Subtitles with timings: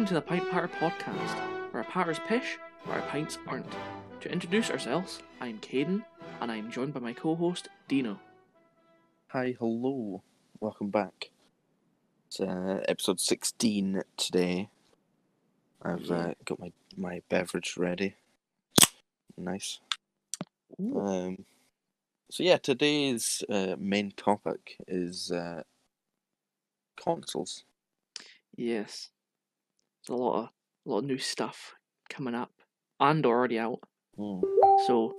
[0.00, 3.70] Welcome to the Pint Patter podcast, where our patters pish, where our pints aren't.
[4.22, 6.02] To introduce ourselves, I'm Caden,
[6.40, 8.18] and I'm joined by my co-host Dino.
[9.26, 10.22] Hi, hello,
[10.58, 11.28] welcome back.
[12.28, 14.70] It's uh, episode 16 today.
[15.82, 18.14] I've uh, got my, my beverage ready.
[19.36, 19.80] Nice.
[20.80, 20.98] Ooh.
[20.98, 21.44] Um,
[22.30, 25.64] so, yeah, today's uh, main topic is uh,
[26.96, 27.64] consoles.
[28.56, 29.10] Yes,
[30.08, 30.48] a lot of
[30.86, 31.74] a lot of new stuff
[32.08, 32.52] coming up
[32.98, 33.80] and already out.
[34.18, 34.42] Mm.
[34.86, 35.14] So,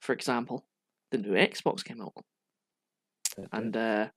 [0.00, 0.64] for example,
[1.10, 2.14] the new Xbox came out,
[3.52, 4.08] and uh,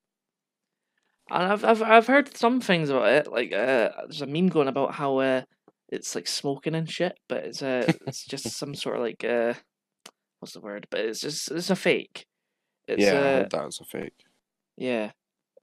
[1.29, 3.31] and I've I've I've heard some things about it.
[3.31, 5.41] Like, uh, there's a meme going about how uh,
[5.89, 9.53] it's like smoking and shit, but it's uh, it's just some sort of like uh,
[10.39, 10.87] what's the word?
[10.89, 12.25] But it's just it's a fake.
[12.87, 14.25] It's, yeah, uh, that was a fake.
[14.77, 15.11] yeah,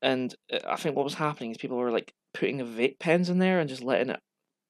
[0.02, 3.38] and uh, I think what was happening is people were like putting vape pens in
[3.38, 4.20] there and just letting it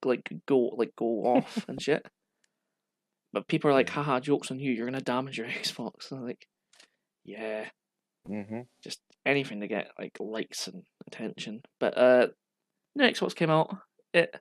[0.06, 2.06] like go like go off and shit.
[3.32, 6.10] But people are like, haha, jokes on you, you're gonna damage your Xbox.
[6.10, 6.46] And I'm like,
[7.24, 7.66] yeah,
[8.26, 11.62] hmm just anything to get like likes and attention.
[11.80, 12.26] But uh
[12.94, 13.76] new Xbox came out.
[14.14, 14.34] It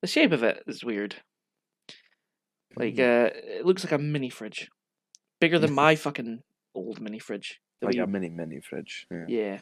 [0.00, 1.16] the shape of it is weird.
[2.76, 4.68] Like uh it looks like a mini fridge.
[5.40, 6.40] Bigger than my fucking
[6.74, 7.60] old mini fridge.
[7.82, 9.06] like we a mini mini fridge.
[9.10, 9.24] Yeah.
[9.28, 9.58] Yeah.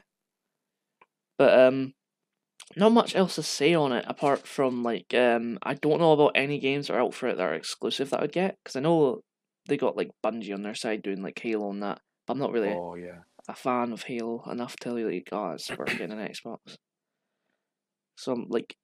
[1.38, 1.94] But um
[2.76, 6.32] not much else to say on it apart from like um I don't know about
[6.34, 8.76] any games that are out for it that are exclusive that I would get because
[8.76, 9.20] I know
[9.66, 12.52] they got like Bungie on their side doing like Halo and that, but I'm not
[12.52, 13.20] really Oh yeah.
[13.48, 16.76] a fan of Halo enough to tell you like oh it's worth getting an Xbox.
[18.16, 18.76] So I'm like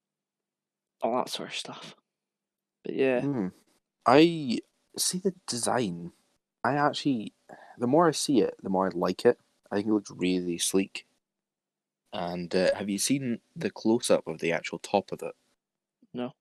[1.02, 1.94] all that sort of stuff.
[2.84, 3.48] But yeah, Hmm.
[4.06, 4.58] I
[4.96, 6.12] see the design.
[6.64, 7.34] I actually,
[7.78, 9.38] the more I see it, the more I like it.
[9.70, 11.06] I think it looks really sleek.
[12.12, 15.34] And uh, have you seen the close up of the actual top of it?
[16.12, 16.34] No.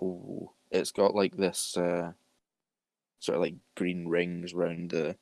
[0.00, 2.12] Oh, it's got like this uh,
[3.20, 5.16] sort of like green rings round the,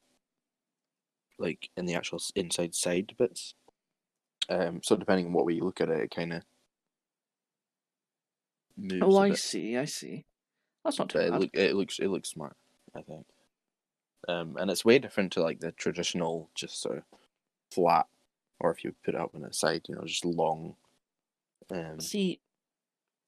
[1.38, 3.54] like in the actual inside side bits.
[4.48, 6.44] Um, so depending on what way you look at it, it kind of
[8.76, 9.00] moves.
[9.00, 10.26] oh I see, I see.
[10.84, 11.40] That's not too But it bad.
[11.40, 12.56] look it looks it looks smart,
[12.94, 13.26] I think.
[14.28, 17.04] Um, and it's way different to like the traditional just sort of
[17.70, 18.08] flat,
[18.60, 20.76] or if you put it up on its side, you know, just long.
[21.70, 22.40] Um, See,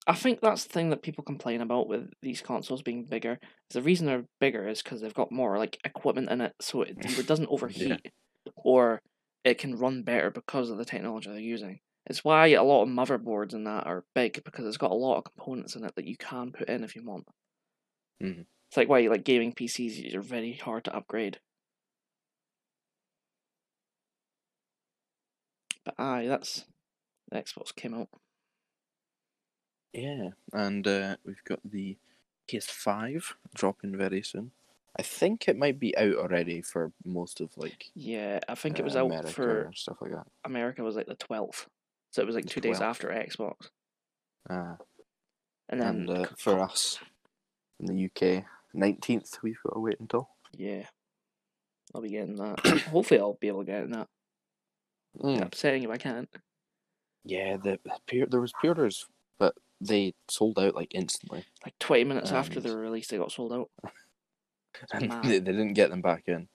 [0.06, 3.38] I think that's the thing that people complain about with these consoles being bigger.
[3.70, 6.82] Is the reason they're bigger is because they've got more like equipment in it, so
[6.82, 8.12] it either doesn't overheat
[8.56, 9.00] or
[9.44, 11.80] it can run better because of the technology they're using.
[12.06, 15.18] It's why a lot of motherboards and that are big because it's got a lot
[15.18, 17.26] of components in it that you can put in if you want.
[18.22, 18.46] Mhm.
[18.68, 21.40] It's like why like gaming PCs are very hard to upgrade.
[25.88, 26.66] But aye, that's
[27.30, 28.08] the Xbox came out.
[29.94, 31.96] yeah, and uh, we've got the
[32.46, 34.50] PS5 dropping very soon.
[34.98, 38.84] I think it might be out already for most of like Yeah, I think it
[38.84, 40.26] was uh, out America for stuff like that.
[40.44, 41.68] America was like the twelfth,
[42.10, 43.70] so it was like The two days after Xbox,
[44.50, 44.74] Uh,
[45.70, 46.98] and then and uh, for us
[47.80, 48.44] in the UK,
[48.74, 50.28] nineteenth, we've got to wait until.
[50.52, 50.84] yeah,
[51.94, 52.58] I'll be getting that.
[52.90, 54.08] Hopefully, I'll be able to get that.
[55.20, 55.42] Mm.
[55.42, 56.28] Upsetting if I can't.
[57.24, 59.06] Yeah, the the there was pre-orders,
[59.38, 63.18] but they sold out like instantly, Like twenty minutes after And- they were released, they
[63.18, 63.70] got sold out.
[64.92, 66.48] and they, they didn't get them back in.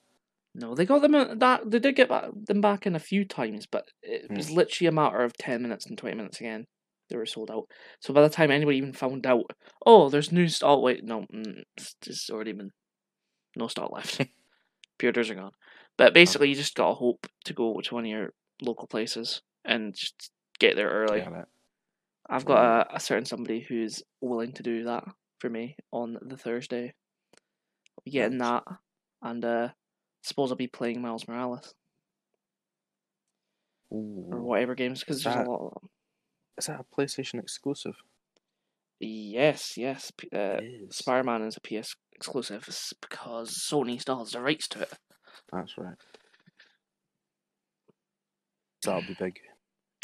[0.54, 3.24] No, they got them in, that they did get back, them back in a few
[3.24, 4.36] times, but it Hmm.
[4.36, 6.66] was literally a matter of ten minutes and twenty minutes again.
[7.10, 7.66] They were sold out.
[8.00, 9.50] So by the time anybody even found out,
[9.84, 10.80] oh, there's new stock.
[10.80, 12.70] Wait, no, mm, it's just already been
[13.56, 14.20] no stock left.
[14.98, 15.50] Pre-orders are gone.
[15.98, 18.30] But basically, you just gotta hope to go to one of your
[18.64, 21.20] local places and just get there early.
[22.28, 25.04] I've got a, a certain somebody who's willing to do that
[25.38, 26.94] for me on the Thursday.
[27.96, 28.64] I'll be getting that,
[29.22, 29.68] and uh,
[30.22, 31.74] suppose I'll be playing Miles Morales
[33.90, 35.66] or whatever games because there's that- a lot.
[35.66, 35.90] Of them.
[36.56, 37.96] Is that a PlayStation exclusive?
[39.00, 40.12] Yes, yes.
[40.32, 40.58] Uh.
[40.90, 42.64] Spider Man is a PS exclusive
[43.00, 44.92] because Sony still has the rights to it.
[45.52, 45.96] That's right.
[48.84, 49.40] So that'll be big.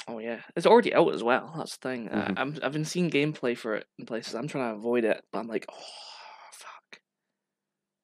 [0.09, 1.53] Oh yeah, it's already out as well.
[1.57, 2.09] That's the thing.
[2.09, 2.35] Uh, Mhm.
[2.39, 4.35] I'm I've been seeing gameplay for it in places.
[4.35, 5.85] I'm trying to avoid it, but I'm like, oh
[6.53, 7.01] fuck,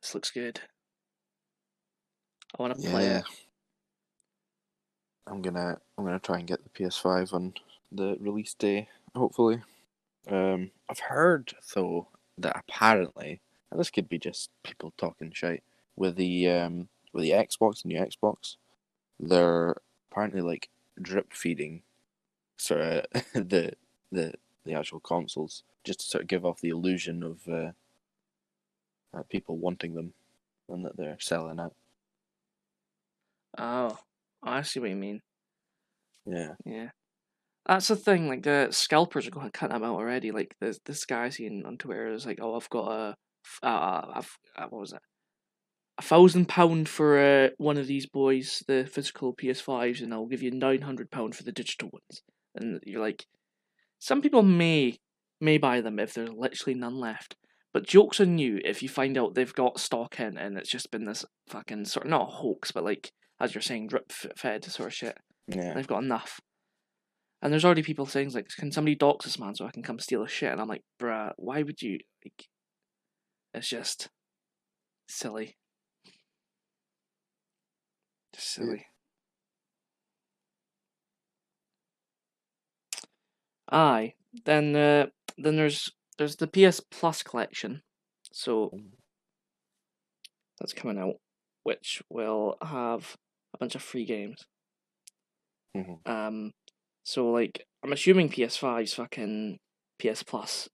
[0.03, 0.61] this looks good.
[2.59, 3.19] I want to play Yeah.
[3.21, 3.25] it.
[5.27, 7.55] I'm gonna I'm gonna try and get the PS5 on
[7.91, 9.63] the release day, hopefully.
[10.29, 12.09] Um, I've heard though
[12.39, 13.41] that apparently,
[13.71, 15.63] and this could be just people talking shit
[15.97, 18.57] with the um with the Xbox, new Xbox,
[19.19, 19.77] they're
[20.17, 20.71] apparently like
[21.01, 21.83] drip feeding
[22.57, 23.05] sort of
[23.35, 23.73] the
[24.11, 24.33] the
[24.65, 27.71] the actual consoles, just to sort of give off the illusion of uh,
[29.17, 30.15] uh, people wanting them
[30.69, 31.75] and that they're selling out.
[33.59, 33.99] Oh,
[34.43, 35.21] I see what you mean.
[36.25, 36.55] Yeah.
[36.65, 36.89] Yeah.
[37.67, 40.31] That's the thing, like the scalpers are going to cut them out already.
[40.31, 43.17] Like this this guy seen on Twitter is like, oh, I've got a,
[43.63, 45.03] uh, I've, uh, what was it,
[45.99, 50.43] a thousand pound for uh, one of these boys, the physical PS5s, and I'll give
[50.43, 52.23] you nine hundred pound for the digital ones.
[52.55, 53.27] And you're like,
[53.99, 54.99] some people may
[55.41, 57.37] may buy them if there's literally none left.
[57.73, 60.91] But jokes on you if you find out they've got stock in and it's just
[60.91, 64.65] been this fucking sort of not a hoax, but like as you're saying, drip fed
[64.65, 65.19] sort of shit.
[65.49, 65.75] Yeah.
[65.75, 66.41] They've got enough.
[67.43, 69.99] And there's already people saying like, "Can somebody dox this man so I can come
[69.99, 72.47] steal his shit?" And I'm like, "Bruh, why would you?" Like,
[73.53, 74.09] it's just
[75.07, 75.57] silly.
[78.37, 78.87] Silly.
[83.71, 84.15] Aye.
[84.45, 85.07] Then uh,
[85.39, 87.83] then there's there's the PS Plus collection,
[88.33, 88.93] so Mm.
[90.61, 91.17] that's coming out,
[91.65, 93.17] which will have
[93.55, 94.45] a bunch of free games.
[95.77, 96.07] Mhm.
[96.09, 96.53] Um,
[97.05, 99.59] so like I'm assuming PS5's fucking
[99.99, 100.69] PS Plus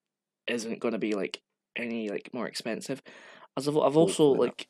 [0.49, 1.41] isn't gonna be like
[1.77, 3.01] any like more expensive,
[3.57, 4.69] as I've I've also like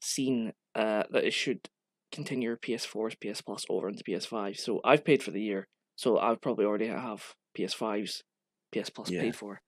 [0.00, 1.68] seen uh that it should
[2.12, 4.58] continue PS4's PS Plus over into PS5.
[4.58, 5.66] So I've paid for the year,
[5.96, 8.22] so I probably already have PS5's
[8.72, 9.20] PS Plus Yeah.
[9.22, 9.60] paid for,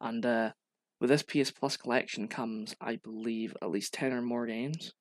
[0.00, 0.52] and uh
[1.00, 4.92] with this PS Plus collection comes I believe at least ten or more games.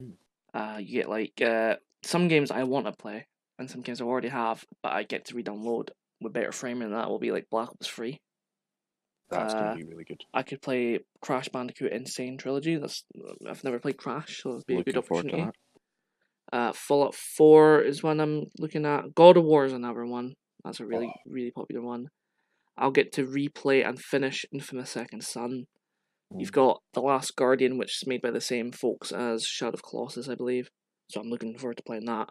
[0.00, 0.10] Hmm.
[0.54, 3.26] Uh, you get like uh some games I want to play
[3.58, 5.88] and some games I already have, but I get to re-download
[6.20, 6.84] with better framing.
[6.84, 8.20] And that will be like Black Ops Free.
[9.28, 10.22] That's Uh, gonna be really good.
[10.32, 12.06] I could play Crash Bandicoot N.
[12.06, 12.76] Sane Trilogy.
[12.76, 13.04] That's
[13.46, 15.58] I've never played Crash, so it'd be a good Looking forward to opportunity.
[16.52, 16.56] that.
[16.56, 19.14] Uh, Fallout Four is one I'm looking at.
[19.14, 20.34] God of War is another one.
[20.64, 21.20] That's a really Oh.
[21.30, 22.08] really popular one.
[22.76, 25.66] I'll get to replay and finish Infamous Second Son.
[26.36, 26.54] You've Mm.
[26.54, 30.28] got The Last Guardian, which is made by the same folks as Shadow of Colossus,
[30.28, 30.68] I believe.
[31.10, 32.28] So I'm looking forward to playing that.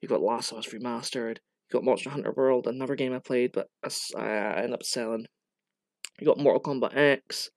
[0.00, 1.38] You've got Last of Us Remastered.
[1.68, 3.68] You've got Monster Hunter World, another game I played, but
[4.16, 5.26] I ended up selling.
[6.20, 7.50] You got Mortal Kombat X.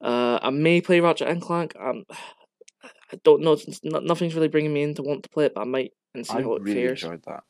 [0.00, 1.74] Uh, I may play Ratchet and Clank.
[1.80, 2.04] Um,
[3.12, 3.56] I don't know.
[3.82, 6.26] Not, nothing's really bringing me in to want to play it, but I might and
[6.26, 7.02] see I how it really fares.
[7.02, 7.42] enjoyed that.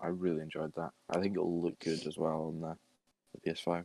[0.00, 0.90] I really enjoyed that.
[1.10, 2.76] I think it'll look good as well on the,
[3.44, 3.84] the PS5.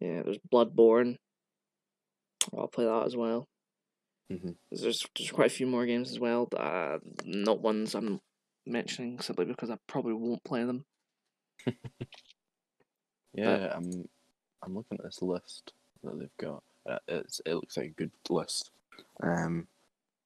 [0.00, 1.16] Yeah, there's Bloodborne.
[2.56, 3.48] I'll play that as well.
[4.32, 4.54] Mhm.
[4.70, 4.82] There's
[5.16, 6.46] there's quite a few more games as well.
[6.46, 8.20] but, Uh, not ones I'm
[8.66, 10.84] mentioning simply because I probably won't play them.
[13.32, 14.08] Yeah, I'm.
[14.62, 15.72] I'm looking at this list
[16.02, 16.62] that they've got.
[16.88, 18.70] Uh, it's it looks like a good list.
[19.22, 19.66] Um,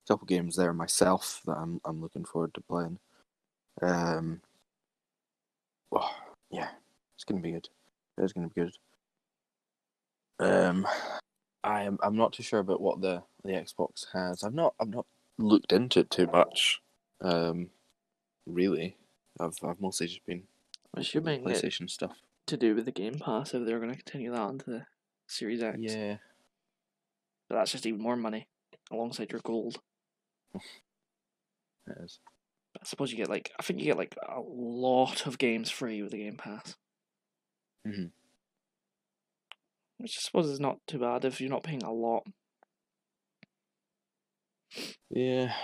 [0.05, 2.99] a couple games there myself that I'm I'm looking forward to playing.
[3.83, 4.41] Um,
[5.93, 6.11] oh,
[6.51, 6.69] yeah,
[7.17, 7.69] it's gonna be good.
[8.19, 8.75] It's gonna be good.
[10.39, 10.87] Um,
[11.63, 14.43] I am I'm not too sure about what the the Xbox has.
[14.43, 15.07] I've not I've not
[15.39, 16.81] looked into it too much.
[17.21, 17.71] Um,
[18.47, 18.97] really,
[19.41, 20.45] I've I've mostly just been
[20.95, 22.17] assuming it PlayStation stuff.
[22.47, 24.87] To do with the Game Pass if they're going to continue that onto the
[25.27, 25.79] Series X.
[25.81, 26.17] Yeah,
[27.49, 28.47] But that's just even more money
[28.91, 29.79] alongside your gold.
[30.55, 30.61] it
[32.03, 32.19] is.
[32.81, 36.03] I suppose you get like I think you get like a lot of games free
[36.03, 36.77] with the Game Pass.
[37.87, 38.11] Mhm.
[39.99, 42.25] Which I suppose is not too bad if you're not paying a lot.
[45.11, 45.55] Yeah,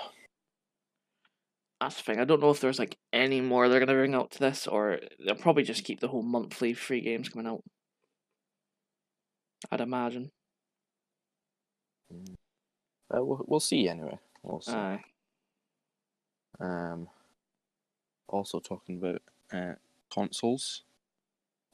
[1.80, 2.20] That's the thing.
[2.20, 5.00] I don't know if there's like any more they're gonna bring out to this, or
[5.24, 7.62] they'll probably just keep the whole monthly free games coming out.
[9.70, 10.30] I'd imagine.
[12.12, 14.18] Uh, we'll, we'll see anyway.
[14.42, 14.72] We'll see.
[14.72, 15.04] Aye.
[16.60, 17.08] Um,
[18.28, 19.22] also talking about
[19.52, 19.74] uh,
[20.12, 20.82] consoles.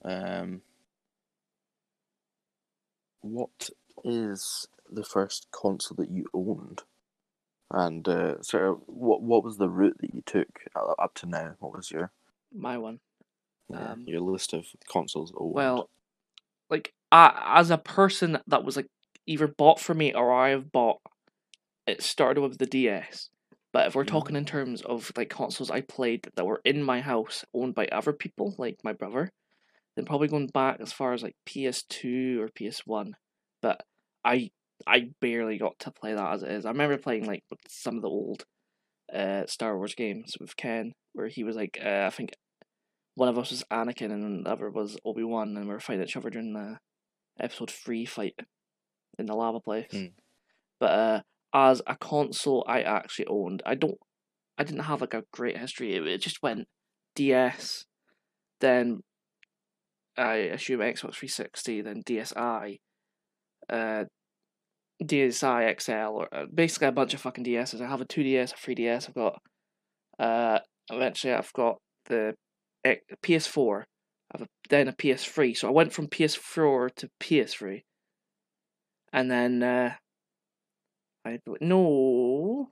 [0.05, 0.63] Um,
[3.23, 3.71] what
[4.05, 6.83] is the first console that you owned?
[7.71, 11.27] And uh, sort of what what was the route that you took uh, up to
[11.27, 11.57] now?
[11.59, 12.13] What was your
[12.53, 13.01] My one.
[13.75, 15.55] uh, Um, your list of consoles owned?
[15.55, 15.91] Well,
[16.71, 18.87] like I, as a person that was like
[19.27, 21.01] either bought for me or I have bought,
[21.87, 23.31] it started with the DS.
[23.73, 27.01] But if we're talking in terms of like consoles I played that were in my
[27.01, 29.33] house, owned by other people, like my brother,
[29.97, 33.17] then probably going back as far as like PS2 or PS1.
[33.61, 33.83] But
[34.25, 34.51] I
[34.87, 36.67] I barely got to play that as it is.
[36.67, 38.45] I remember playing like some of the old
[39.13, 42.31] uh Star Wars games with Ken, where he was like uh, I think
[43.15, 46.05] one of us was Anakin and the other was Obi Wan, and we were fighting
[46.05, 46.79] each other during the
[47.41, 48.35] episode three fight
[49.19, 49.91] in the lava place.
[49.91, 50.07] Hmm.
[50.79, 51.21] But uh,
[51.55, 53.63] as a console, I actually owned.
[53.65, 53.99] I don't.
[54.59, 55.95] I didn't have like a great history.
[55.95, 56.67] It, it just went
[57.17, 57.85] DS,
[58.61, 59.01] then
[60.17, 62.79] I assume Xbox 360, then DSi,
[63.69, 64.05] uh,
[65.03, 67.81] DSi XL, or uh, basically a bunch of fucking DSs.
[67.81, 69.09] I have a 2DS, a 3DS.
[69.09, 69.43] I've got,
[70.19, 70.59] uh,
[70.91, 71.77] eventually I've got
[72.07, 72.35] the
[73.23, 73.85] PS4.
[74.35, 75.57] I've a, then a PS3.
[75.57, 77.83] So I went from PS4 to PS3,
[79.13, 79.95] and then uh,
[81.25, 82.71] I no,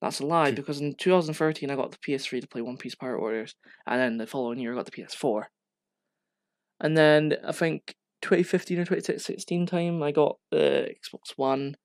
[0.00, 3.20] that's a lie because in 2013 I got the PS3 to play One Piece Pirate
[3.20, 3.54] Warriors,
[3.86, 5.44] and then the following year I got the PS4.
[6.80, 7.94] And then I think
[8.26, 11.76] 2015 or 2016 time I got the Xbox One,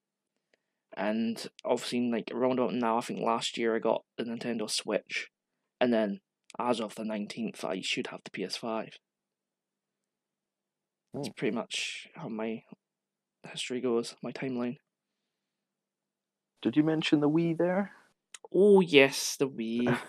[0.97, 5.29] and obviously like around about now I think last year I got the Nintendo Switch,
[5.79, 6.19] and then
[6.59, 8.89] as of the 19th I should have the PS5.
[11.13, 11.31] That's Oh.
[11.37, 12.63] pretty much how my
[13.49, 14.77] history goes, my timeline.
[16.61, 17.91] Did you mention the Wii there?
[18.53, 19.97] Oh yes, the Wii.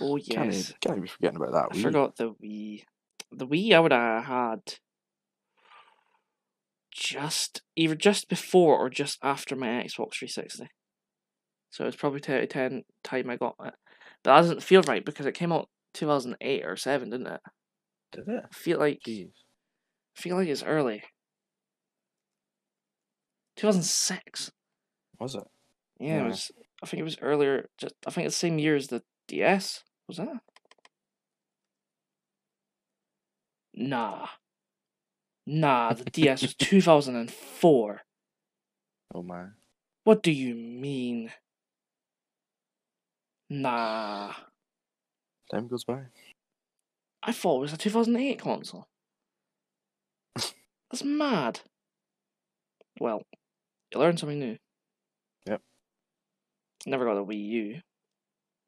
[0.00, 0.72] Oh Can't, yes.
[0.80, 1.82] can't be forgetting about that I Wii.
[1.82, 2.82] forgot the Wii.
[3.30, 4.60] The Wii I would have had
[6.92, 10.68] just either just before or just after my Xbox 360.
[11.70, 13.74] So it was probably 2010 time I got it.
[14.22, 17.40] But that doesn't feel right because it came out 2008 or 7, didn't it?
[18.12, 18.44] Did it?
[18.44, 19.30] I feel like Jeez.
[20.16, 21.02] I feel like it's early.
[23.56, 24.50] 2006.
[25.18, 25.44] Was it?
[25.98, 26.50] Yeah, it was
[26.82, 29.82] I think it was earlier just I think it's the same year as the DS.
[30.08, 30.40] Was that?
[33.74, 34.28] Nah.
[35.46, 38.02] Nah, the DS was 2004.
[39.14, 39.46] Oh my.
[40.04, 41.30] What do you mean?
[43.50, 44.32] Nah.
[45.50, 46.02] Time goes by.
[47.22, 48.86] I thought it was a 2008 console.
[50.36, 51.60] That's mad.
[52.98, 53.22] Well,
[53.92, 54.56] you learn something new.
[55.46, 55.60] Yep.
[56.86, 57.80] Never got a Wii U.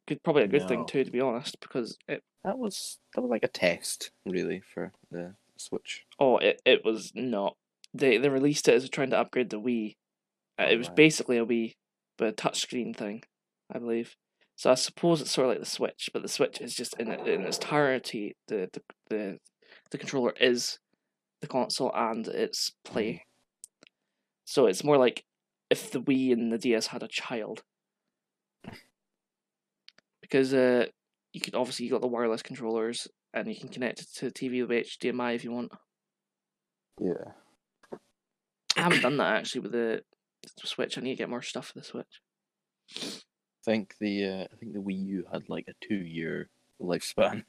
[0.06, 2.22] Good, probably a good thing too, to be honest, because it.
[2.44, 6.04] That was that was like a test, really, for the Switch.
[6.18, 7.56] Oh, it, it was not.
[7.92, 9.96] They they released it as trying to upgrade the Wii.
[10.60, 10.96] Uh, it was Alright.
[10.96, 11.74] basically a Wii,
[12.18, 13.22] but a touchscreen thing,
[13.72, 14.16] I believe.
[14.56, 17.10] So I suppose it's sort of like the Switch, but the Switch is just in
[17.10, 18.36] in its entirety.
[18.48, 19.38] The, the the
[19.90, 20.78] the controller is
[21.40, 23.24] the console and its play.
[24.44, 25.24] So it's more like
[25.70, 27.62] if the Wii and the DS had a child.
[30.20, 30.86] Because uh,
[31.32, 34.30] you could obviously you got the wireless controllers and you can connect it to the
[34.30, 35.72] TV with HDMI if you want.
[37.00, 37.32] Yeah.
[38.76, 40.02] I haven't done that actually with the
[40.64, 40.96] Switch.
[40.96, 42.20] I need to get more stuff for the Switch.
[42.96, 46.48] I think the uh, I think the Wii U had like a two year
[46.80, 47.44] lifespan.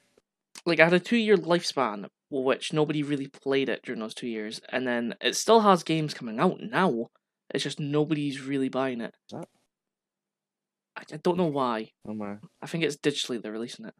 [0.64, 4.28] Like I had a two year lifespan, which nobody really played it during those two
[4.28, 7.08] years, and then it still has games coming out now.
[7.50, 9.14] It's just nobody's really buying it.
[9.30, 9.48] Is that-
[10.96, 11.90] I, I don't know why.
[12.08, 12.36] Oh my.
[12.62, 13.94] I think it's digitally they're releasing it.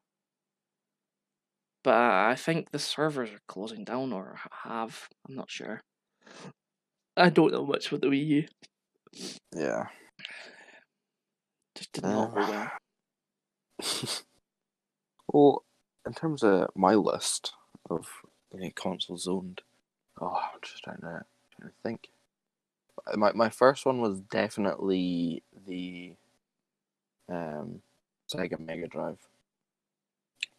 [1.86, 5.08] But uh, I think the servers are closing down or have.
[5.28, 5.82] I'm not sure.
[7.16, 8.48] I don't know much with the Wii U.
[9.54, 9.86] Yeah.
[11.76, 12.68] Just did not go Uh,
[13.78, 14.02] well.
[15.32, 15.64] well,
[16.04, 17.52] in terms of my list
[17.88, 18.08] of
[18.52, 19.60] any consoles owned,
[20.20, 21.24] oh, I'm just trying to
[21.56, 22.08] trying to think.
[23.06, 26.14] Uh, My my first one was definitely the
[27.28, 27.80] um
[28.28, 29.20] Sega Mega Drive.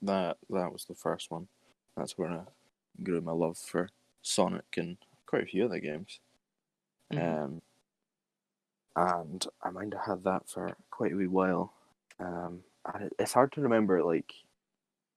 [0.01, 1.47] That that was the first one.
[1.95, 2.43] That's where I
[3.03, 3.89] grew my love for
[4.21, 6.19] Sonic and quite a few other games.
[7.11, 7.19] Mhm.
[7.21, 7.61] Um,
[8.95, 11.73] and I might have had that for quite a wee while.
[12.19, 14.33] Um, and it, it's hard to remember like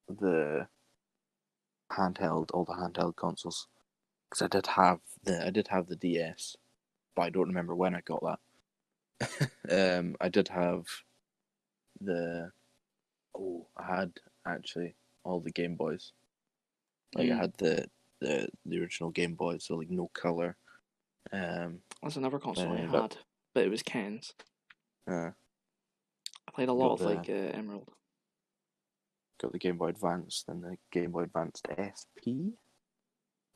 [0.09, 0.69] the
[1.93, 3.67] handheld, all the handheld consoles,
[4.29, 6.57] because I did have the I did have the DS,
[7.17, 9.51] but I don't remember when I got that.
[10.01, 10.87] um, I did have
[12.01, 12.51] the
[13.37, 14.13] oh, I had
[14.47, 14.95] actually
[15.25, 16.13] all the Game Boys.
[17.15, 17.33] Like Mm.
[17.33, 17.87] I had the
[18.21, 20.57] the the original Game Boy, so like no color.
[21.33, 23.17] Um, That's another console I uh, had,
[23.55, 24.35] but it was Ken's.
[25.09, 25.31] uh,
[26.49, 27.89] I played a lot of like uh, Emerald.
[29.41, 32.57] got the Game Boy Advance, then the Game Boy Advance SP.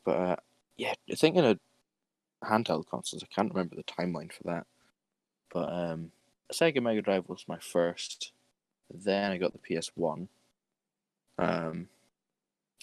[0.05, 0.37] But uh,
[0.77, 1.59] yeah, thinking of
[2.45, 4.67] handheld consoles, I can't remember the timeline for that.
[5.53, 6.11] But um,
[6.53, 8.33] Sega Mega Drive was my first.
[8.93, 10.29] Then I got the PS One.
[11.39, 11.89] Um,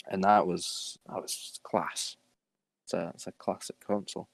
[0.10, 2.18] and that was that was class.
[2.86, 4.28] It's a it's a classic console.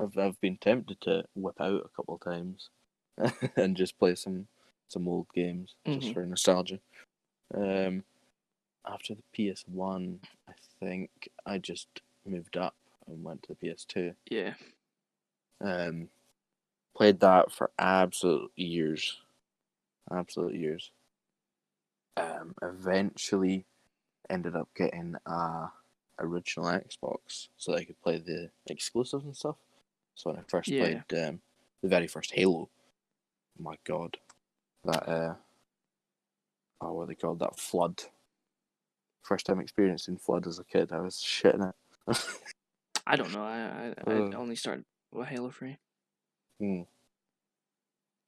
[0.00, 2.70] I've I've been tempted to whip out a couple of times,
[3.56, 4.46] and just play some
[4.88, 6.14] some old games just Mhm.
[6.14, 6.80] for nostalgia.
[7.54, 8.04] Um,
[8.86, 11.10] after the PS One, I think
[11.44, 11.88] I just
[12.24, 12.74] moved up
[13.06, 14.14] and went to the PS Two.
[14.30, 14.54] Yeah.
[15.60, 16.08] Um,
[16.94, 19.18] played that for absolute years,
[20.10, 20.90] absolute years.
[22.16, 23.66] Um, eventually
[24.30, 25.66] ended up getting a
[26.18, 29.56] original Xbox so that I could play the exclusives and stuff.
[30.14, 31.02] So when I first Yeah.
[31.08, 31.40] played um,
[31.82, 32.70] the very first Halo,
[33.58, 34.16] my god,
[34.84, 35.34] that uh,
[36.80, 37.40] oh, what are they called?
[37.40, 38.02] That flood.
[39.22, 42.18] First time experiencing flood as a kid, I was shitting it.
[43.06, 43.42] I don't know.
[43.42, 44.30] I I, Uh.
[44.30, 45.76] I only started with Halo Three.
[46.58, 46.82] Hmm.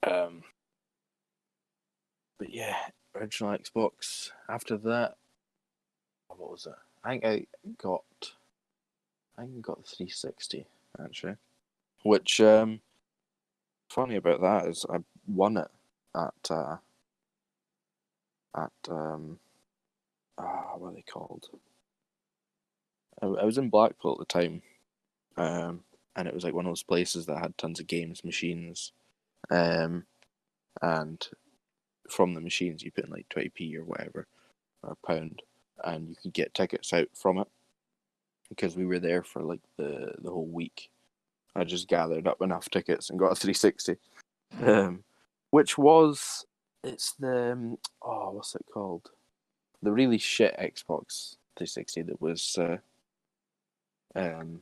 [0.03, 0.43] Um.
[2.39, 2.77] But yeah,
[3.19, 4.31] original Xbox.
[4.49, 5.17] After that,
[6.29, 6.75] what was it?
[7.05, 7.47] I think I
[7.81, 8.05] got.
[9.37, 10.67] I think I got the 360
[11.03, 11.37] actually,
[12.03, 12.81] which um.
[13.89, 15.69] Funny about that is I won it
[16.15, 16.77] at uh.
[18.55, 19.39] At um.
[20.37, 21.49] Ah, what are they called?
[23.21, 24.63] I, I was in Blackpool at the time,
[25.37, 25.81] um,
[26.15, 28.93] and it was like one of those places that had tons of games machines,
[29.51, 30.05] um,
[30.81, 31.29] and
[32.11, 34.27] from the machines you put in like twenty p or whatever,
[34.83, 35.43] or a pound,
[35.85, 37.49] and you could get tickets out from it.
[38.49, 40.91] Because we were there for like the the whole week,
[41.55, 43.97] I just gathered up enough tickets and got a three sixty,
[44.63, 45.05] um,
[45.51, 46.47] which was
[46.83, 49.11] it's the um, oh what's it called,
[49.83, 52.79] the really shit Xbox three sixty that was uh,
[54.15, 54.61] um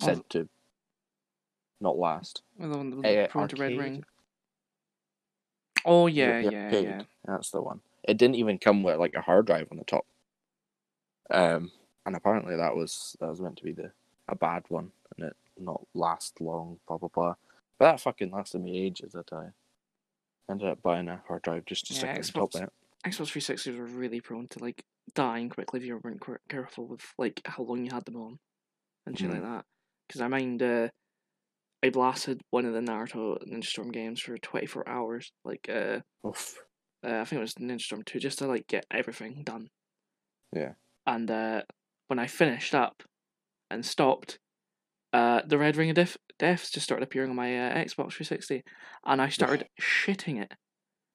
[0.00, 0.48] said to
[1.80, 2.42] not last.
[2.58, 3.76] The one that was Uh, prone to Red?
[3.76, 4.04] Ring.
[5.86, 7.02] Oh yeah, yeah, arcade, yeah.
[7.24, 7.80] That's the one.
[8.02, 10.04] It didn't even come with like a hard drive on the top.
[11.30, 11.72] Um,
[12.04, 13.92] and apparently that was that was meant to be the
[14.28, 16.78] a bad one and it not last long.
[16.86, 17.34] Blah blah blah.
[17.78, 19.14] But that fucking lasted me ages.
[19.14, 19.52] I tell you.
[20.48, 22.62] Ended up buying a hard drive just to Yeah, stick it on top Xbox- of
[22.62, 22.72] it.
[23.04, 24.84] Xbox 360s were really prone to like
[25.14, 28.38] dying quickly if you weren't careful with like how long you had them on
[29.06, 29.56] and shit like Mm.
[29.56, 29.64] that.
[30.06, 30.88] Because I mind uh,
[31.86, 35.32] I blasted one of the Naruto Ninja Storm games for 24 hours.
[35.44, 36.58] Like uh, Oof.
[37.06, 39.68] uh, I think it was Ninja Storm 2, just to like get everything done.
[40.52, 40.72] Yeah.
[41.06, 41.62] And uh,
[42.08, 43.02] when I finished up
[43.70, 44.38] and stopped,
[45.12, 48.62] uh, the red ring of death deaths just started appearing on my uh, Xbox 360,
[49.04, 50.52] and I started shitting it.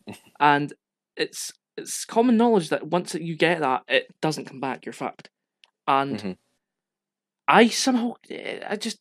[0.39, 0.73] and
[1.17, 4.85] it's it's common knowledge that once you get that, it doesn't come back.
[4.85, 5.29] You're fucked.
[5.87, 6.37] And Mhm.
[7.47, 8.99] I somehow, eh, I just.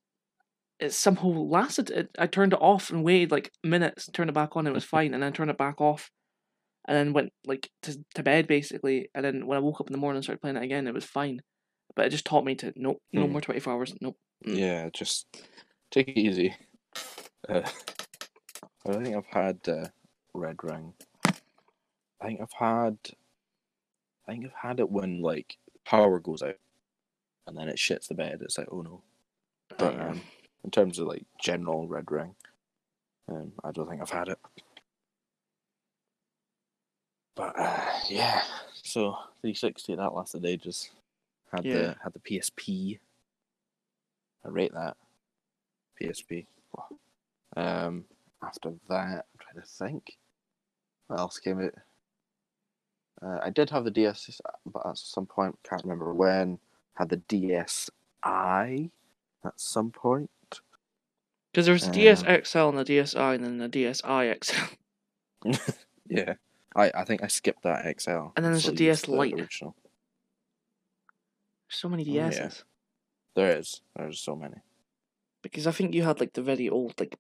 [0.81, 1.91] It somehow lasted.
[1.91, 4.85] It, I turned it off and waited like minutes, turned it back on, it was
[4.85, 6.11] fine, and then turned it back off,
[6.89, 9.11] and then went like to to bed basically.
[9.15, 10.95] And then when I woke up in the morning and started playing it again, it
[10.95, 11.43] was fine.
[11.95, 13.33] But it just taught me to nope, no Hmm.
[13.33, 13.95] more twenty four hours.
[14.01, 14.17] Nope.
[14.47, 14.57] Mm.
[14.57, 15.27] Yeah, just
[15.91, 16.55] take it easy.
[17.49, 17.63] Uh,
[18.87, 19.89] I don't think I've had uh,
[20.33, 20.95] Red Ring.
[22.21, 22.97] I think I've had.
[24.27, 26.57] I think I've had it when like power goes out,
[27.47, 28.39] and then it shits the bed.
[28.41, 29.03] It's like oh no.
[29.77, 30.21] But um,
[30.65, 32.35] in terms of like general Red Ring,
[33.29, 34.39] um, I don't think I've had it.
[37.37, 38.43] But uh, yeah,
[38.75, 40.91] so 360 that lasted ages.
[41.53, 41.75] Had Yeah.
[41.75, 42.99] the had the PSP.
[44.45, 44.97] I rate that.
[46.01, 46.47] PSP.
[47.57, 48.05] Um,
[48.43, 50.17] after that, I'm trying to think.
[51.09, 51.75] What else came out?
[53.23, 56.59] Uh, I did have the DS, but at some point, can't remember when.
[56.95, 58.91] Had the DSi
[59.45, 60.31] at some point.
[61.53, 64.75] Because there's a Um, DS XL and a DSi, and then a DSi XL.
[66.09, 66.35] Yeah,
[66.77, 68.11] I, I think I skipped that XL.
[68.37, 69.35] And then there's still a DS used the Lite.
[69.35, 69.77] Original.
[71.69, 72.31] So many Oh, yeah.
[72.31, 72.65] DSs.
[73.37, 73.81] There is.
[73.97, 74.57] There's so many.
[75.43, 77.17] Because I think you had like the very old, like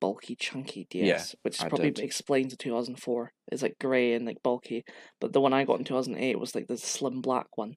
[0.00, 2.04] bulky, chunky DS, Yeah, which I probably did.
[2.04, 3.32] explains the 2004.
[3.50, 4.84] It's like grey and like bulky.
[5.20, 7.76] But the one I got in 2008 was like the slim black one.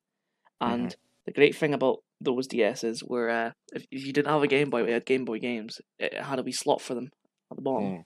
[0.60, 0.98] And Mm-hmm.
[1.26, 4.69] the great thing about those DSs were uh, if, if you didn't have a Game
[4.69, 7.10] Boy, we had Game Boy games, it had a wee slot for them
[7.51, 7.84] at the bottom.
[7.99, 8.03] Mm.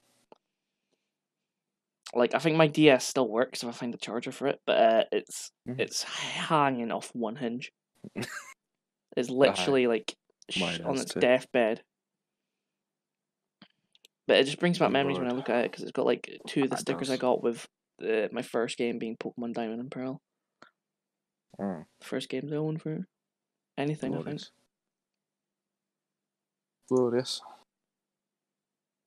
[2.14, 4.78] Like I think my DS still works if I find a charger for it, but
[4.78, 5.80] uh, it's Mhm.
[5.80, 7.72] it's hanging off one hinge.
[9.16, 10.14] it's literally like
[10.50, 11.20] sh- Mine on its too.
[11.22, 11.82] deathbed.
[14.28, 16.06] But it just brings back Good memories when I look at it because it's got
[16.06, 17.66] like two of the That stickers I got with
[18.04, 20.22] uh, my first game being Pokemon Diamond and Pearl.
[21.60, 21.86] Mm.
[22.02, 23.08] First games I owned for
[23.78, 24.26] anything, I think.
[24.26, 24.52] Glorious.
[26.90, 27.42] Glorious.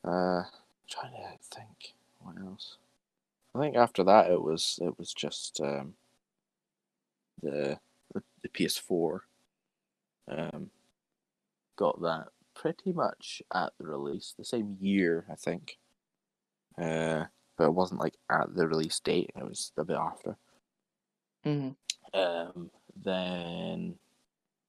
[0.05, 0.43] Uh,
[0.89, 2.77] trying to think what else.
[3.55, 5.95] I think after that it was it was just um,
[7.43, 7.79] the
[8.13, 9.21] the, the PS4.
[10.29, 10.71] Um,
[11.77, 15.79] got that pretty much at the release, the same year I think.
[16.79, 17.25] Uh,
[17.57, 19.31] but it wasn't like at the release date.
[19.37, 20.37] It was a bit after.
[21.45, 21.71] hmm
[22.13, 22.71] Um,
[23.03, 23.95] then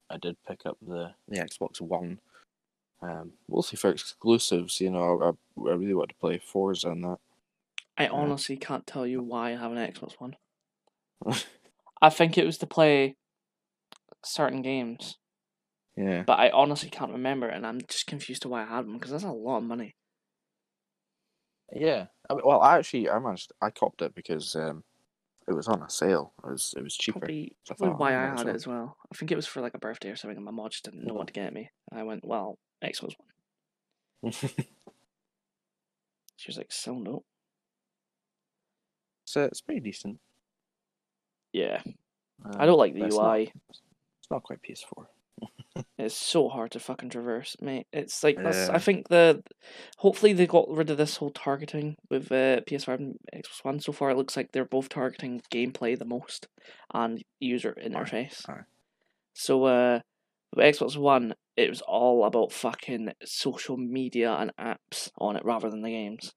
[0.09, 2.19] I did pick up the, the Xbox One.
[3.01, 5.35] Um, mostly for exclusives, you know.
[5.57, 7.17] I, I really want to play Forza and that.
[7.97, 10.35] I honestly can't tell you why I have an Xbox One.
[12.01, 13.15] I think it was to play
[14.23, 15.17] certain games
[15.95, 16.23] Yeah.
[16.25, 19.11] but I honestly can't remember, and I'm just confused to why I had them because
[19.11, 19.95] that's a lot of money.
[21.73, 22.07] Yeah.
[22.29, 23.51] I mean, well, I actually, I managed.
[23.61, 24.83] I copped it because um,
[25.47, 26.33] it was on a sale.
[26.43, 27.19] It was it was cheaper.
[27.19, 28.97] Probably, So I probably why I had it as well.
[29.11, 31.03] I think it was for like a birthday or something, and my mom just didn't
[31.05, 31.69] know what to get me.
[31.91, 33.13] I went, well, Xbox
[34.21, 34.33] One.
[36.37, 37.23] She was like, so no.
[39.25, 40.19] so it's pretty decent.
[41.53, 41.81] Yeah,
[42.43, 43.51] I Um, don't like the it's not- UI.
[43.69, 45.07] It's not quite PS4.
[45.97, 47.87] It's so hard to fucking traverse, mate.
[47.91, 48.69] It's like that's.
[48.69, 49.43] I think the
[49.97, 53.79] hopefully they got rid of this whole targeting with uh, PS5 and Xbox One.
[53.79, 56.47] So far, it looks like they're both targeting gameplay the most
[56.93, 58.47] and user interface.
[59.33, 59.99] So uh,
[60.55, 65.69] with Xbox One, it was all about fucking social media and apps on it rather
[65.69, 66.31] than the games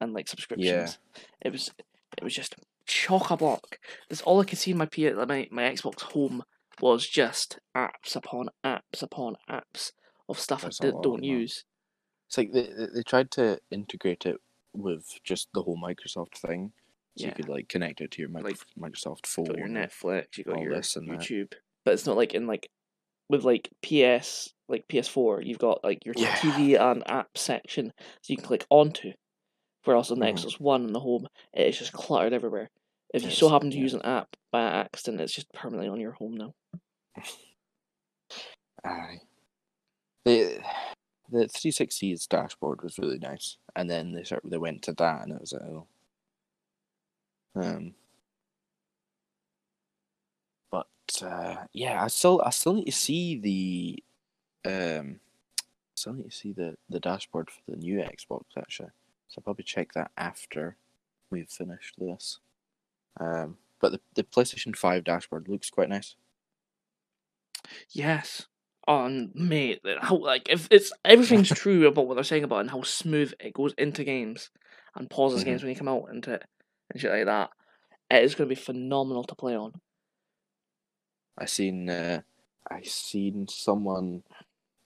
[0.00, 0.98] and like subscriptions.
[1.40, 1.70] It was
[2.16, 2.54] it was just
[2.86, 3.78] chock a block.
[4.08, 6.44] That's all I could see in my P my my Xbox Home
[6.80, 9.92] was just apps upon apps upon apps
[10.28, 11.24] of stuff That's I a d- lot, don't man.
[11.40, 11.64] use.
[12.28, 14.36] It's like they they they tried to integrate it
[14.72, 16.72] with just the whole Microsoft thing,
[17.16, 17.28] so Yeah.
[17.28, 19.46] you could like connect it to your Like, Microsoft phone.
[19.46, 21.20] You got your Netflix, you got all your this and that.
[21.20, 21.52] YouTube,
[21.84, 22.68] but it's not like in like
[23.28, 25.44] with like PS like PS4.
[25.46, 26.34] You've got like your Yeah.
[26.36, 29.12] TV and app section, so you can click onto.
[29.84, 30.34] Whereas on the Mhm.
[30.34, 32.70] Xbox One and the Home, it is just cluttered everywhere.
[33.14, 36.10] If you so happen to use an app by accident, it's just permanently on your
[36.10, 36.54] home now.
[38.84, 39.20] Aye.
[40.24, 40.60] The
[41.30, 45.32] the 360's dashboard was really nice, and then they sort they went to that, and
[45.32, 45.86] it was like, oh.
[47.54, 47.94] Um.
[50.72, 50.88] But
[51.22, 53.38] uh, yeah, I still I still need to see
[54.64, 55.20] the, um,
[55.94, 58.90] still need to see the the dashboard for the new Xbox actually.
[59.28, 60.76] So I'll probably check that after
[61.30, 62.40] we've finished this.
[63.20, 66.16] Um, but the the PlayStation Five dashboard looks quite nice.
[67.90, 68.46] Yes.
[68.86, 72.70] On mate, how like if it's everything's true about what they're saying about it and
[72.70, 74.50] how smooth it goes into games
[74.94, 75.46] and pauses Mhm.
[75.46, 76.44] games when you come out into it
[76.90, 77.50] and shit like that,
[78.10, 79.80] it is going to be phenomenal to play on.
[81.38, 82.22] I seen uh,
[82.70, 84.22] I seen someone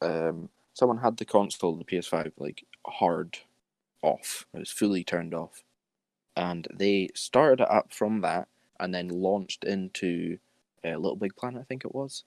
[0.03, 3.39] um someone had the console, the PS5, like hard
[4.03, 4.47] off.
[4.55, 5.65] It was fully turned off.
[6.39, 8.49] And they started it up from that
[8.81, 10.39] and then launched into
[10.85, 12.25] uh, Little Big Planet, I think it was,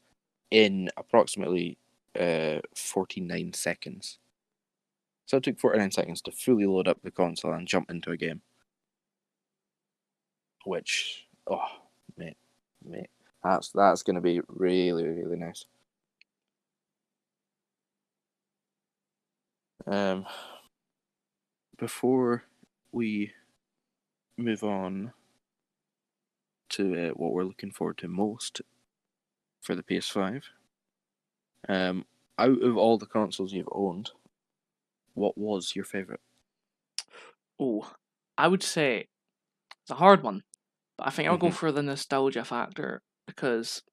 [0.51, 1.77] in approximately
[2.19, 4.19] uh 49 seconds.
[5.25, 8.17] So it took 49 seconds to fully load up the console and jump into a
[8.17, 8.41] game.
[10.65, 11.67] Which oh
[12.17, 12.37] mate,
[12.83, 13.09] mate.
[13.43, 15.65] That's that's gonna be really really nice.
[19.87, 20.25] Um,
[21.77, 22.43] before
[22.91, 23.31] we
[24.41, 25.13] move on
[26.69, 28.61] to uh, what we're looking forward to most
[29.61, 30.49] for the PS5,
[31.69, 32.05] um,
[32.39, 34.11] out of all the consoles you've owned,
[35.13, 36.19] what was your favorite?
[37.59, 37.93] Oh,
[38.37, 39.07] I would say
[39.83, 40.43] it's a hard one,
[40.97, 41.51] but I think I'll go Mhm.
[41.51, 43.83] for the nostalgia factor because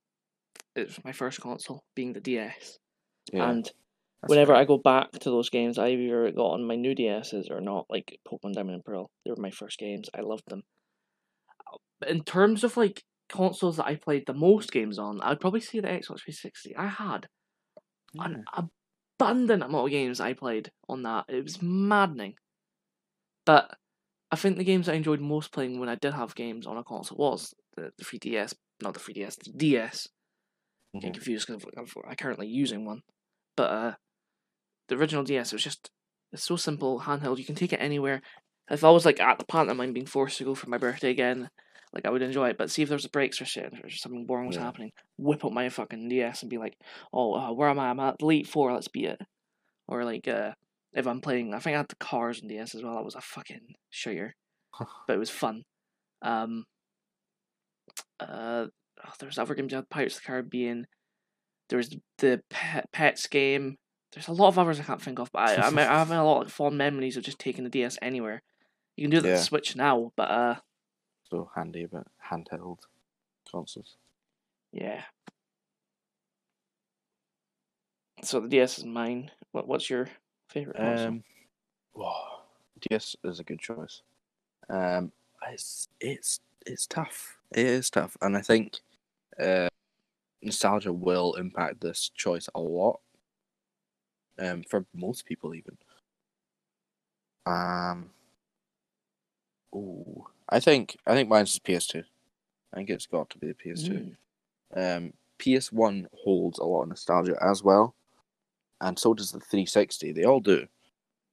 [0.77, 2.79] it's my first console, being the DS,
[3.39, 3.71] and
[4.23, 4.61] that's whenever fair.
[4.63, 7.87] I go back to those games, I either got on my new DSs or not,
[7.89, 9.11] like Pokemon Diamond and Pearl.
[9.25, 10.09] They were my first games.
[10.15, 10.63] I loved them.
[12.07, 15.81] In terms of like consoles that I played the most games on, I'd probably say
[15.81, 16.77] the Xbox 360.
[16.77, 17.29] I had
[18.15, 18.25] Yeah.
[18.25, 18.47] an
[19.21, 21.27] abundant amount of games I played on that.
[21.29, 22.35] It was maddening.
[23.45, 23.77] But
[24.31, 26.85] I think the games I enjoyed most playing when I did have games on a
[26.85, 30.09] console was the, the 3DS, not the 3DS, the DS.
[30.95, 31.15] Getting Mhm.
[31.15, 33.03] confused because I'm I'm currently using one.
[33.57, 33.95] But uh,
[34.89, 35.91] the original DS was just
[36.33, 37.39] it's so simple, handheld.
[37.39, 38.21] You can take it anywhere.
[38.71, 41.49] If I was like at the pantomime being forced to go for my birthday again,
[41.95, 42.59] like I would enjoy it.
[42.59, 44.65] But see if there's breaks or shit or something boring was Yeah.
[44.65, 46.77] happening, whip out my fucking DS and be like,
[47.13, 47.89] "Oh, uh, where am I?
[47.89, 48.73] I'm at Elite Four.
[48.75, 49.21] Let's beat it."
[49.87, 50.53] Or like, uh,
[50.93, 52.97] if I'm playing, I think I had the Cars in DS as well.
[52.97, 54.35] That was a fucking shooter,
[55.07, 55.63] but it was fun.
[56.21, 56.65] Um.
[58.21, 58.67] Uh,
[59.05, 59.73] oh, there's other games.
[59.73, 60.87] Had Pirates of the Caribbean.
[61.69, 63.77] There was the pet, Pets game.
[64.13, 66.25] There's a lot of others I can't think of, but I, I'm, I'm having a
[66.25, 68.43] lot of fond memories of just taking the DS anywhere.
[68.97, 69.43] You can do that Yeah.
[69.43, 70.57] Switch now, but uh,
[71.31, 72.81] So handy but handheld
[73.49, 73.97] consoles.
[74.73, 75.05] yeah.
[78.23, 79.31] So the DS is mine.
[79.53, 80.09] What What's your
[80.49, 81.09] favorite console?
[81.09, 81.25] Um,
[81.95, 82.43] wow,
[82.81, 84.03] DS is a good choice.
[84.69, 85.13] Um,
[85.49, 87.39] it's it's it's tough.
[87.53, 88.81] It is tough, and I think
[89.41, 89.69] uh,
[90.43, 93.01] nostalgia will impact this choice a lot.
[94.39, 95.77] Um, for most people, even.
[97.47, 98.11] Um.
[99.75, 102.05] Oh, I think I think mine's the PS2.
[102.73, 104.15] I think it's got to be the PS2.
[104.77, 104.97] Mm.
[104.97, 107.95] Um, PS1 holds a lot of nostalgia as well,
[108.81, 110.13] and so does the 360.
[110.13, 110.67] They all do,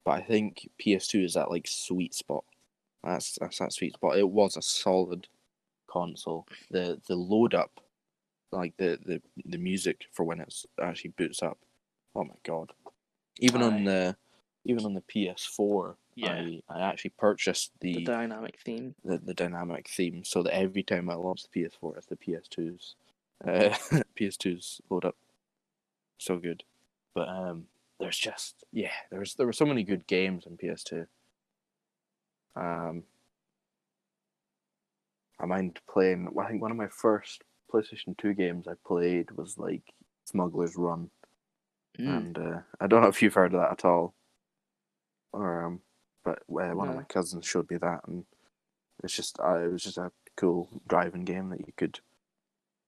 [0.03, 2.43] but I think PS2 is that like sweet spot.
[3.03, 4.17] That's that's that sweet spot.
[4.17, 5.27] It was a solid
[5.87, 6.47] console.
[6.71, 7.79] The the load up,
[8.51, 11.57] like the the the music for when it's actually boots up.
[12.15, 12.71] Oh my god!
[13.39, 14.15] Even on the
[14.65, 16.31] even on the PS4, Yeah.
[16.33, 18.95] I I actually purchased The dynamic theme.
[19.03, 22.95] the, the dynamic theme so that every time I launch the PS4, it's the PS2's
[23.45, 23.75] uh,
[24.19, 25.15] PS2's load up.
[26.17, 26.63] So good,
[27.13, 27.65] but um,
[27.99, 31.07] there's just yeah, there's there were so many good games on PS2.
[32.55, 33.03] Um,
[35.39, 36.29] I mind playing.
[36.39, 39.83] I think one of my first PlayStation Two games I played was like
[40.23, 41.09] Smuggler's Run,
[41.99, 42.17] Mm.
[42.17, 44.13] and uh, I don't know if you've heard of that at all.
[45.33, 45.81] Or um,
[46.23, 48.25] but uh, one of my cousins showed me that, and
[49.03, 51.99] it's just uh, it was just a cool driving game that you could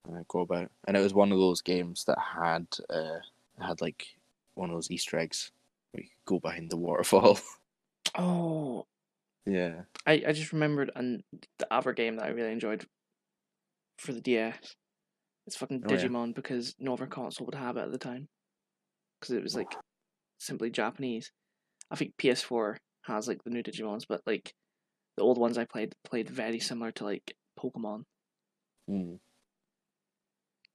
[0.09, 3.19] uh, go about, and it was one of those games that had uh
[3.59, 4.07] had like
[4.55, 5.51] one of those Easter eggs
[5.91, 7.39] where you could go behind the waterfall.
[8.15, 8.87] Oh,
[9.45, 11.23] yeah, I, I just remembered and
[11.59, 12.87] the other game that I really enjoyed
[13.99, 14.75] for the DS.
[15.45, 15.97] It's fucking Oh, yeah.
[15.97, 18.27] Digimon because no other console would have it at the time.
[19.19, 19.75] Because it was like
[20.39, 21.31] simply Japanese.
[21.89, 24.53] I think PS4 has like the new Digimons, but like
[25.15, 28.03] the old ones I played played very similar to like Pokemon.
[28.89, 29.17] mm.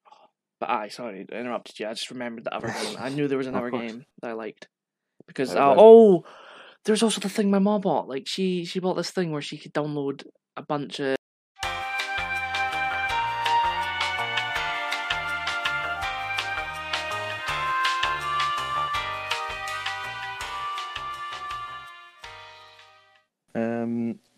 [0.61, 1.87] But I sorry, I interrupted you.
[1.87, 2.97] I just remembered the other game.
[2.99, 4.69] I knew there was another game that I liked
[5.27, 6.25] because Uh, uh, oh,
[6.85, 8.09] there's also the thing my mom bought.
[8.09, 10.25] Like she she bought this thing where she could download
[10.57, 11.17] a bunch of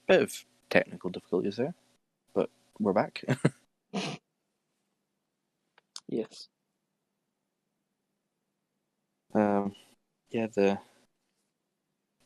[0.06, 1.74] bit of technical difficulties there,
[2.34, 3.22] but we're back.
[6.08, 6.48] yes.
[9.34, 9.74] um,
[10.30, 10.78] yeah, the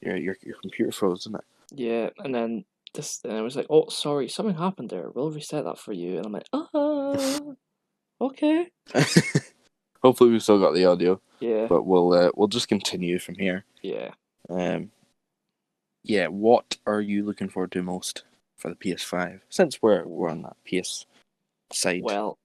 [0.01, 1.45] your your your computer froze, isn't it?
[1.73, 2.65] Yeah, and then
[2.95, 5.11] this, and I was like, "Oh, sorry, something happened there.
[5.11, 7.39] We'll reset that for you." And I'm like, "Ah,
[8.21, 8.69] okay."
[10.03, 13.65] Hopefully, we've still got the audio, Yeah, but we'll uh, we'll just continue from here.
[13.83, 14.11] yeah.
[14.49, 14.91] Um,
[16.03, 18.25] yeah, what are you looking forward to most
[18.57, 19.41] for the PS5?
[19.49, 21.07] Since we're we're on that PS
[21.73, 22.03] side.
[22.03, 22.39] Well,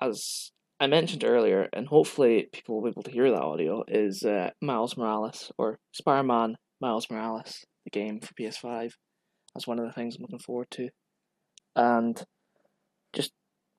[0.00, 0.50] as
[0.80, 4.50] I mentioned earlier, and hopefully people will be able to hear that audio, is uh,
[4.60, 8.92] Miles Morales or Spider-Man Miles Morales, the game for PS5.
[9.54, 10.88] That's one of the things I'm looking forward to,
[11.76, 12.20] and
[13.12, 13.32] just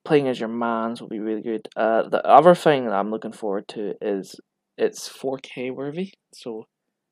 [0.06, 1.68] playing as your mans will be really good.
[1.76, 4.40] Uh, the other thing that I'm looking forward to is
[4.78, 6.66] it's 4K worthy, so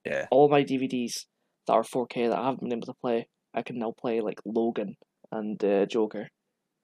[0.05, 1.25] yeah, all my DVDs
[1.67, 4.39] that are 4K that I haven't been able to play, I can now play like
[4.45, 4.95] Logan
[5.31, 6.29] and uh, Joker.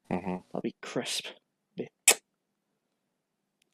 [0.10, 1.28] hmm That'll be crisp.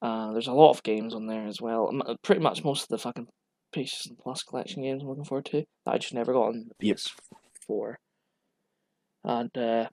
[0.01, 1.91] Uh, there's a lot of games on there as well.
[2.21, 3.27] Pretty much most of the fucking
[3.75, 6.87] PlayStation Plus collection games I'm looking forward to that I just never got on the
[6.87, 6.97] Yep.
[6.97, 7.95] PS4.
[9.23, 9.89] And uh,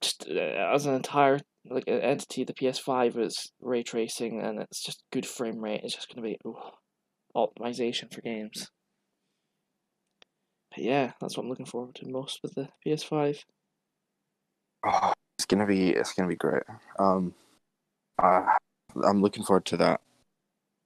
[0.00, 0.32] just uh,
[0.74, 5.58] as an entire like entity, the PS5 is ray tracing and it's just good frame
[5.58, 5.82] rate.
[5.84, 6.56] It's just gonna be ooh,
[7.36, 8.68] optimization for games.
[10.74, 13.44] But yeah, that's what I'm looking forward to most with the PS5.
[14.86, 16.62] Oh, it's gonna be it's gonna be great.
[16.98, 17.34] Um,
[18.18, 18.44] uh,
[19.04, 20.00] I'm looking forward to that.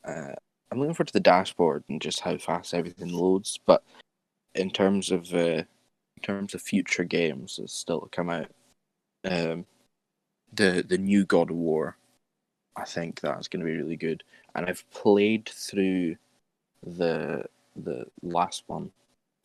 [0.04, 0.34] Uh,
[0.70, 3.58] I'm looking forward to the dashboard and just how fast everything loads.
[3.64, 3.84] But
[4.56, 5.62] in terms of uh,
[6.16, 8.50] in terms of future games that's still to come out,
[9.24, 9.66] um,
[10.52, 11.96] the the new God of War,
[12.74, 14.24] I think that's going to be really good.
[14.56, 16.16] And I've played through
[16.82, 17.44] the
[17.76, 18.90] the last one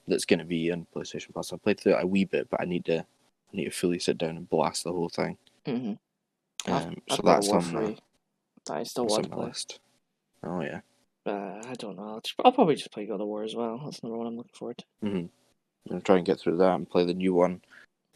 [0.08, 1.54] that's going to be on PlayStation Plus.
[1.54, 4.00] I played through it a wee bit, but I need to I need to fully
[4.00, 5.38] sit down and blast the whole thing.
[5.66, 6.72] Mm-hmm.
[6.72, 7.98] Um, I've so a that's on my,
[8.66, 9.46] that I still want to the play.
[9.46, 9.80] list.
[10.44, 10.82] Oh yeah.
[11.26, 12.14] Uh, I don't know.
[12.14, 13.80] I'll, just, I'll probably just play God of War as well.
[13.84, 14.86] That's another one I'm looking forward to.
[15.02, 15.30] hmm I'm
[15.90, 17.62] gonna try and get through that and play the new one.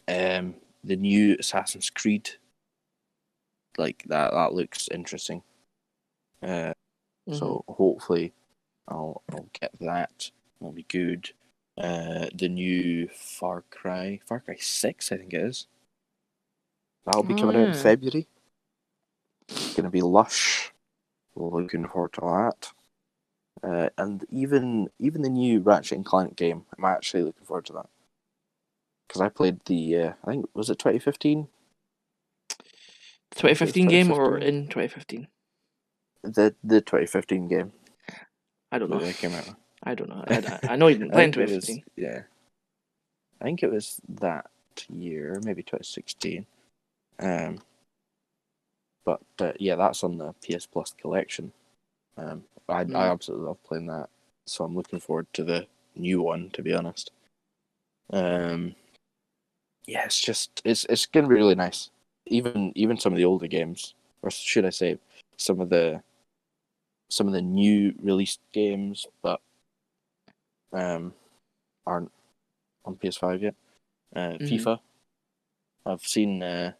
[0.08, 2.30] Um, the new Assassin's Creed.
[3.76, 5.42] Like that, that looks interesting.
[6.42, 6.72] Uh,
[7.32, 8.32] so hopefully,
[8.88, 10.30] I'll I'll get that.
[10.60, 11.30] It'll be good.
[11.78, 15.66] Uh, the new Far Cry, Far Cry Six, I think it is.
[17.04, 17.74] That'll be Oh, coming out in.
[17.74, 18.26] February.
[19.48, 20.72] It's gonna be lush.
[21.34, 22.72] Looking forward to that.
[23.62, 27.72] Uh, and even even the new Ratchet and Clank game, I'm actually looking forward to
[27.74, 27.88] that.
[29.06, 31.48] Because I played the, uh, I think was it 2015,
[33.32, 35.28] 2015 game or in 2015?
[36.22, 37.72] the the 2015 game
[38.72, 38.98] I don't know.
[38.98, 39.54] that came out.
[39.86, 40.24] I don't know.
[40.26, 42.22] I, I, I know you didn't play in think it was- yeah,
[43.40, 44.50] I think it was that
[44.90, 46.44] year, maybe 2016.
[47.20, 47.60] Um,
[49.04, 51.52] but uh, yeah, that's on the PS Plus collection.
[52.18, 53.12] Um, I I Mm.
[53.12, 54.08] absolutely love playing that,
[54.46, 56.50] so I'm looking forward to the new one.
[56.50, 57.12] To be honest,
[58.12, 58.74] um,
[59.86, 61.90] yeah, it's just it's it's gonna be really nice.
[62.26, 64.98] Even even some of the older games, or should I say,
[65.36, 66.02] some of the
[67.08, 69.40] some of the new released games, but
[70.76, 71.14] um,
[71.86, 72.10] aren't
[72.84, 73.54] on PS5 yet.
[74.14, 74.48] Uh, Mhm.
[74.48, 74.80] FIFA.
[75.84, 76.72] I've seen uh,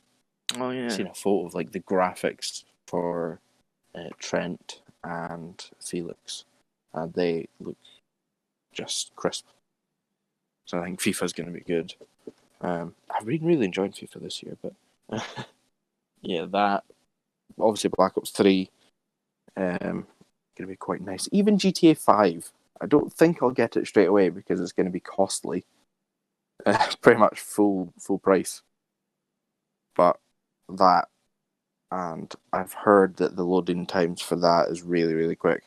[0.59, 0.89] Oh yeah.
[0.89, 3.41] seen a photo of like the graphics for
[3.95, 6.45] uh, Trent and Felix,
[6.93, 7.77] and they look
[8.73, 9.47] just crisp.
[10.67, 11.95] So I think FIFA's going to be good.
[12.61, 14.75] Um, I've been really enjoying FIFA this year, but
[16.23, 16.85] yeah, that
[17.59, 18.71] obviously Black Ops Three,
[19.57, 20.07] um,
[20.57, 21.29] going to be quite nice.
[21.33, 24.93] Even GTA Five, I don't think I'll get it straight away because it's going to
[24.93, 25.65] be costly,
[26.67, 28.63] uh, pretty much full full price.
[29.95, 30.19] But
[30.69, 31.07] that,
[31.91, 35.65] and I've heard that the loading times for that is really really quick,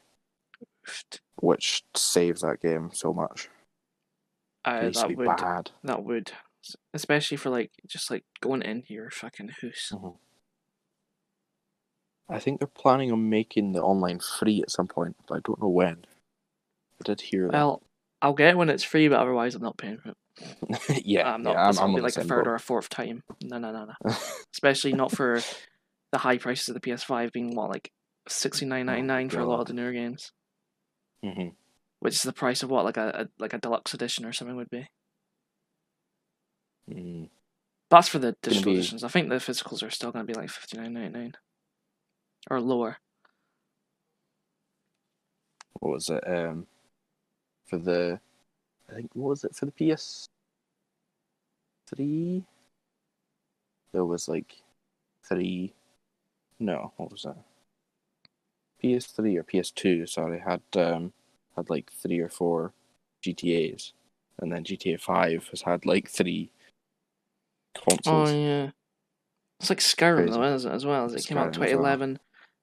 [1.41, 3.50] which saves that game so much.
[4.65, 5.72] Uh, that would bad.
[5.84, 6.32] that would
[6.93, 9.93] especially for like just like going in your fucking house.
[12.30, 15.62] I think they're planning on making the online free at some point, but I don't
[15.62, 16.06] know when.
[17.02, 17.54] I did hear that.
[17.54, 17.82] Well,
[18.22, 21.06] I'll get it when it's free, but otherwise I'm not paying for it.
[21.06, 21.54] yeah, I'm not.
[21.54, 22.48] yeah, I'm, I'm be like a third boat.
[22.48, 23.24] or a fourth time.
[23.44, 24.14] No, no, no, no.
[24.54, 25.42] Especially not for
[26.12, 27.92] the high prices of the PS5 being what like
[28.28, 30.32] sixty nine ninety nine for a lot of the newer games,
[31.24, 31.54] Mhm.
[32.00, 34.56] which is the price of what like a, a like a deluxe edition or something
[34.56, 34.88] would be.
[36.90, 37.30] Mm.
[37.90, 39.04] But that's for the digital be- editions.
[39.04, 41.34] I think the physicals are still going to be like fifty nine ninety nine
[42.50, 42.98] or lower.
[45.80, 46.24] What was it?
[46.28, 46.68] Um,
[47.69, 48.19] for the,
[48.89, 50.27] I think what was it for the PS
[51.88, 52.43] three?
[53.91, 54.55] There was like
[55.23, 55.73] three.
[56.60, 57.38] No, what was that?
[58.84, 60.08] PS3 or PS2?
[60.10, 61.13] Sorry, had um
[61.55, 62.73] had like three or four
[63.23, 63.93] GTA's,
[64.39, 66.49] and then GTA Five has had like three
[67.75, 68.29] consoles.
[68.29, 68.69] Oh yeah,
[69.60, 70.32] it's like Skyrim Crazy.
[70.32, 70.75] though, isn't it?
[70.75, 72.12] As well as it came out twenty eleven.
[72.12, 72.21] Well.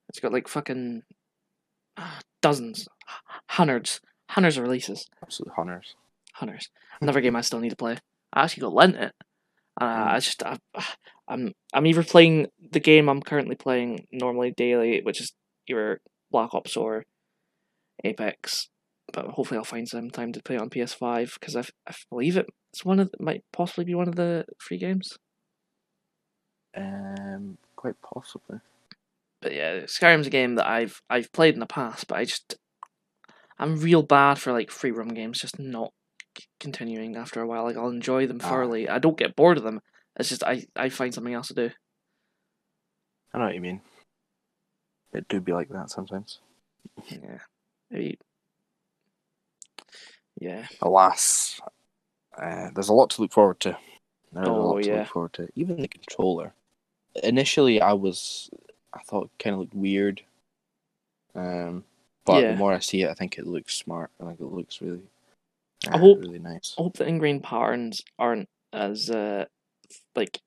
[0.09, 1.03] It's got like fucking
[1.97, 2.87] ah, dozens,
[3.49, 5.07] hundreds, hundreds of releases.
[5.21, 5.95] Absolutely, hunters.
[6.33, 6.69] Hunters.
[7.01, 7.97] Another game I still need to play.
[8.33, 9.13] I actually got lent it.
[9.79, 10.15] Uh, Hmm.
[10.15, 10.57] I just I,
[11.27, 15.33] I'm I'm either playing the game I'm currently playing normally daily, which is
[15.67, 15.99] either
[16.31, 17.05] Black Ops or
[18.03, 18.69] Apex,
[19.13, 21.63] but hopefully I'll find some time to play it on PS5 because I
[22.09, 25.17] believe it- it's one of the, might possibly be one of the free games.
[26.75, 28.59] Um, quite possibly.
[29.41, 32.55] But yeah, Skyrim's a game that I've I've played in the past, but I just
[33.59, 35.91] I'm real bad for like free roam games, just not
[36.59, 37.63] continuing after a while.
[37.63, 38.49] Like I'll enjoy them Ah.
[38.49, 38.87] thoroughly.
[38.89, 39.81] I don't get bored of them.
[40.19, 41.69] It's just I I find something else to do.
[43.33, 43.81] I know what you mean.
[45.13, 46.39] It do be like that sometimes.
[47.09, 47.39] Yeah,
[47.89, 48.17] maybe.
[50.39, 50.67] Yeah.
[50.81, 51.59] Alas,
[52.37, 53.77] uh, there's a lot to look forward to.
[54.31, 54.99] There's a Oh, lot to yeah.
[54.99, 55.49] look forward to.
[55.55, 56.53] Even the controller.
[57.23, 58.49] Initially, I was,
[58.93, 60.21] I thought it kind of looked weird.
[61.33, 61.85] Um,
[62.27, 62.51] but Yeah.
[62.51, 64.11] the more I see it, I think it looks smart.
[64.21, 65.01] I think it looks really,
[65.89, 66.75] I uh, hope- really nice.
[66.77, 69.45] I hope the ingrained patterns aren't as uh
[70.15, 70.39] like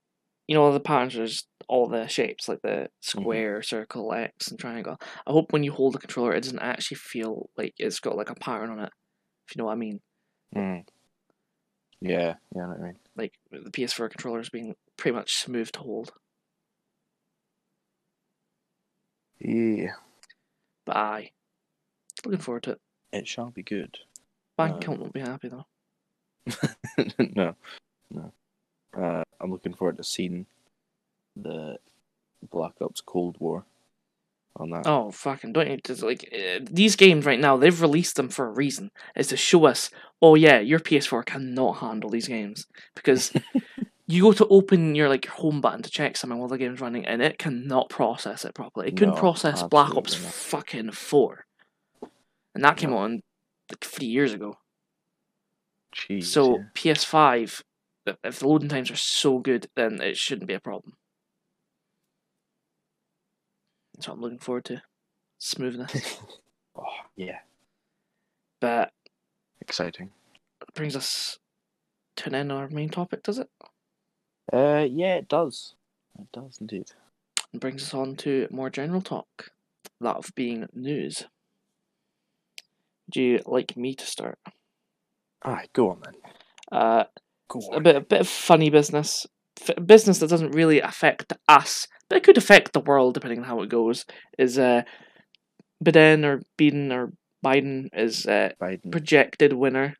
[0.46, 4.58] you know the patterns are just all the shapes like the square, circle, X, and
[4.58, 4.98] triangle.
[5.26, 8.30] I hope when you hold the controller, it doesn't actually feel like it's got like
[8.30, 8.92] a pattern on it.
[9.48, 10.00] If you know what I mean.
[10.54, 10.84] Mm.
[12.00, 12.96] Yeah, yeah, I know what I mean.
[13.16, 16.12] Like the PS4 controllers being pretty much smooth to hold.
[19.38, 19.92] Yeah,
[20.84, 21.30] But I
[22.24, 22.80] looking forward to it.
[23.12, 23.98] it shall be good.
[24.56, 25.66] Bank Uh, account won't be happy though.
[27.36, 27.54] no,
[28.10, 28.32] no.
[28.96, 30.46] Uh, I'm looking forward to seeing
[31.36, 31.76] the
[32.50, 33.64] Black Ops Cold War
[34.56, 34.86] on that.
[34.86, 35.52] Oh fucking!
[35.52, 37.56] Don't you just like uh, these games right now?
[37.56, 38.90] They've released them for a reason.
[39.16, 39.90] Is to show us,
[40.20, 42.66] oh yeah, your PS4 cannot handle these games
[42.96, 43.32] because
[44.08, 47.06] you go to open your like home button to check something while the game's running,
[47.06, 48.88] and it cannot process it properly.
[48.88, 50.32] It couldn't No, process Black Ops not.
[50.32, 51.44] fucking four,
[52.54, 52.98] and that came No.
[52.98, 53.22] on
[53.70, 54.58] like three years ago.
[55.94, 56.64] Jeez, so yeah.
[56.74, 57.62] PS5,
[58.06, 60.96] if- the loading times are so good, then it shouldn't be a problem.
[63.94, 64.82] That's what I'm looking forward to.
[65.38, 66.18] Smoothness.
[66.76, 66.84] oh,
[67.16, 67.38] yeah,
[68.60, 68.92] but
[69.60, 70.10] exciting.
[70.74, 71.38] brings us
[72.16, 73.48] to an end our main topic, does it?
[74.52, 75.74] Uh, yeah, it does.
[76.18, 76.90] It does indeed.
[77.52, 79.50] And brings us on to more general talk.
[80.00, 81.24] That of being news.
[83.10, 84.38] Do you like me to start?
[85.44, 86.14] Alright, go on then.
[86.70, 87.04] Uh,
[87.50, 89.26] Go a bit, a bit of funny business.
[89.60, 93.44] F- business that doesn't really affect us, but it could affect the world depending on
[93.44, 94.04] how it goes.
[94.38, 94.82] Is uh,
[95.84, 97.12] Biden or Biden or
[97.44, 98.92] Biden is uh, Biden.
[98.92, 99.96] projected winner,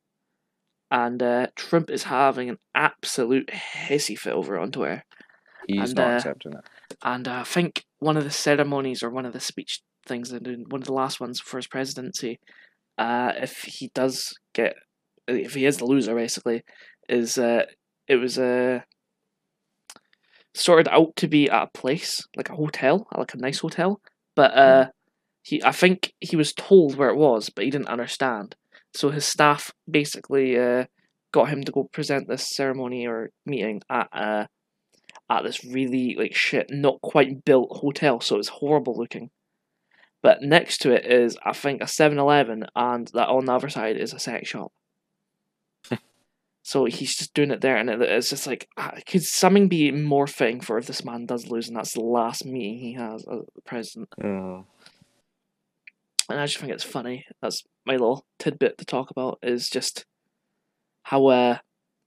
[0.92, 5.04] and uh, Trump is having an absolute hissy fit over on Twitter.
[5.66, 6.64] He's and, not uh, accepting it.
[7.02, 10.40] And uh, I think one of the ceremonies or one of the speech things, they're
[10.40, 12.38] doing, one of the last ones for his presidency,
[13.01, 14.74] uh, if he does get,
[15.26, 16.62] if he is the loser, basically,
[17.09, 17.64] is uh,
[18.07, 18.80] it was uh,
[20.55, 24.03] sorted out to be at a place like a hotel, like a nice hotel,
[24.36, 24.86] but uh,
[25.42, 28.55] he, I think he was told where it was, but he didn't understand.
[28.94, 30.84] So his staff basically uh,
[31.32, 34.44] got him to go present this ceremony or meeting at uh,
[35.30, 38.20] at this really like shit, not quite built hotel.
[38.20, 39.30] So it was horrible looking.
[40.22, 43.96] But next to it is, I think, a 7-Eleven, and that on the other side
[43.96, 44.72] is a sex shop.
[46.62, 49.90] so he's just doing it there, and it, it's just like, ah, could something be
[49.90, 53.24] more fitting for if this man does lose, and that's the last meeting he has
[53.32, 54.10] as president?
[54.22, 54.66] Oh.
[56.28, 57.24] and I just think it's funny.
[57.40, 60.04] That's my little tidbit to talk about is just
[61.04, 61.58] how uh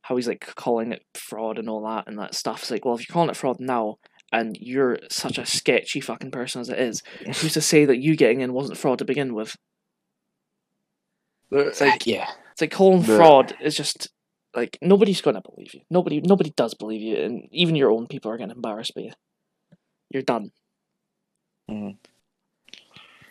[0.03, 2.61] how he's like calling it fraud and all that and that stuff.
[2.61, 3.97] It's like, well, if you're calling it fraud now
[4.33, 8.17] and you're such a sketchy fucking person as it is, who's to say that you
[8.17, 9.55] getting in wasn't fraud to begin with?
[11.51, 12.29] It's like- yeah.
[12.51, 14.09] It's like calling The- fraud is just
[14.55, 15.81] like nobody's gonna believe you.
[15.89, 19.11] Nobody nobody does believe you, and even your own people are getting embarrassed by you.
[20.11, 20.51] You're done.
[21.69, 21.97] Mhm.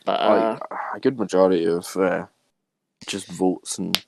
[0.05, 2.27] But uh, like, a good majority of uh,
[3.07, 4.05] just votes and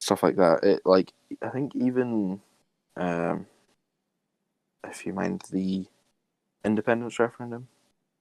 [0.00, 0.62] stuff like that.
[0.64, 2.42] It like I think even
[2.98, 3.46] um,
[4.84, 5.86] if you mind the
[6.64, 7.68] independence referendum,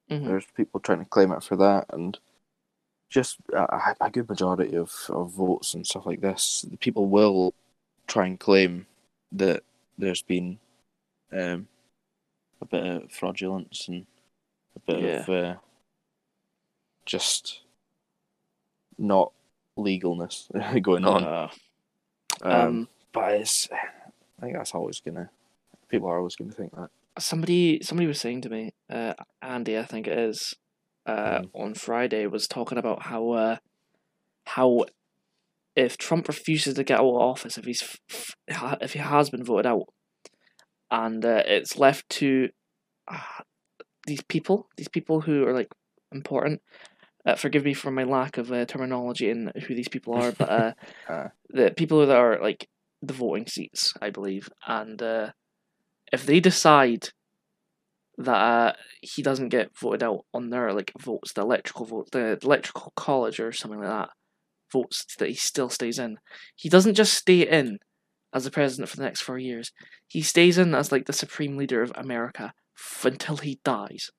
[0.10, 0.26] mhm.
[0.26, 2.20] there's people trying to claim it for that, and
[3.10, 7.54] just a, a good majority of, of votes and stuff like this, the people will
[8.08, 8.86] try and claim
[9.34, 9.64] that
[9.98, 10.60] there's been
[11.34, 11.68] um,
[12.62, 14.06] a bit of fraudulence and
[14.76, 15.56] a bit of uh,
[17.06, 17.62] just
[18.98, 19.34] not
[19.78, 20.50] legalness
[20.82, 21.24] going on.
[21.24, 21.50] Uh,
[22.42, 25.30] Um, um, but it's, I think that's always gonna.
[25.92, 26.90] People are always gonna think that.
[27.20, 30.54] somebody somebody was saying to me, uh, Andy, I think it is,
[31.06, 31.50] uh, Mm.
[31.54, 33.58] on Friday was talking about how uh,
[34.46, 34.86] how
[35.76, 37.98] if Trump refuses to get out of office, if he's
[38.82, 39.88] if he has been voted out,
[40.90, 42.50] and uh, it's left to
[43.08, 43.44] uh,
[44.08, 45.70] these people, these people who are like
[46.12, 46.62] important.
[47.24, 50.50] Uh, forgive me for my lack of uh, terminology and who these people are, but
[50.50, 50.74] uh,
[51.10, 51.28] Uh.
[51.50, 52.68] the people that are like
[53.04, 55.32] the voting seats, I believe, and uh,
[56.12, 57.10] if they decide
[58.18, 62.38] that uh, he doesn't get voted out on their like votes, the electrical vote, the
[62.44, 64.10] electrical college or something like that,
[64.72, 66.18] votes that he still stays in.
[66.56, 67.80] He doesn't just stay in
[68.34, 69.72] as the president for the next four years.
[70.08, 74.12] He stays in as like the supreme leader of America f- until he dies.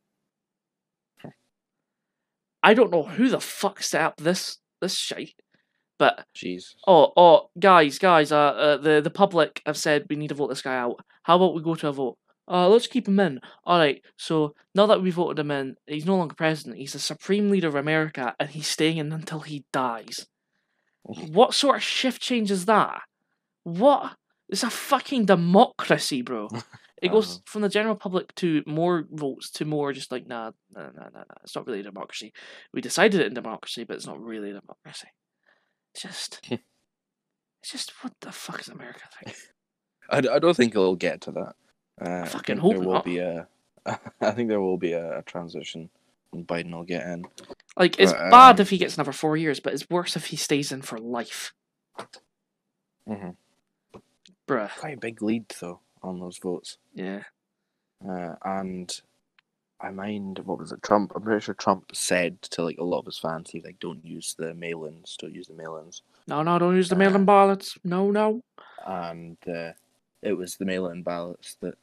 [2.62, 5.34] I don't know who the fuck set up this this shite,
[6.02, 6.64] but Jeez.
[6.92, 7.38] Oh, oh,
[7.70, 10.76] guys, guys, uh, uh, the the public have said we need to vote this guy
[10.84, 10.96] out.
[11.26, 12.16] How about we go to a vote?
[12.54, 13.34] Uh, let's keep him in.
[13.64, 14.02] All right.
[14.16, 16.78] So now that we voted him in, he's no longer president.
[16.82, 20.26] He's the supreme leader of America, and he's staying in until he dies.
[21.38, 23.02] What sort of shift change is that?
[23.64, 24.04] What?
[24.48, 26.48] It's a fucking democracy, bro.
[27.02, 27.42] It goes Uh-huh.
[27.52, 31.24] from the general public to more votes to more just like nah, nah, nah, nah,
[31.28, 31.40] nah.
[31.42, 32.28] It's not really a democracy.
[32.72, 35.08] We decided it in democracy, but it's not really a democracy.
[35.94, 39.36] It's just, it's just what the fuck is America like?
[40.10, 41.54] I, I, I don't think it'll get to that.
[42.00, 43.04] Uh, I fucking think hope there will not.
[43.04, 43.46] be a.
[44.20, 45.90] I think there will be a, a transition,
[46.32, 47.24] and Biden will get in.
[47.76, 50.26] Like it's But, bad um, if he gets another four years, but it's worse if
[50.26, 51.52] he stays in for life,
[53.08, 53.30] Mm-hmm.
[54.48, 54.70] bruh.
[54.78, 57.22] Quite a big lead though on those votes, Yeah,
[58.08, 58.90] uh, and
[59.82, 60.82] I mind what was it?
[60.82, 61.12] Trump.
[61.16, 64.04] I'm pretty sure Trump said to like a lot of his fans, he like don't
[64.04, 67.78] use the mail-ins, don't use the mail-ins, no, no, don't use the Uh, mail-in ballots.
[67.84, 68.42] No, no.
[68.86, 69.72] and uh,
[70.22, 71.74] it was the mail-in ballots that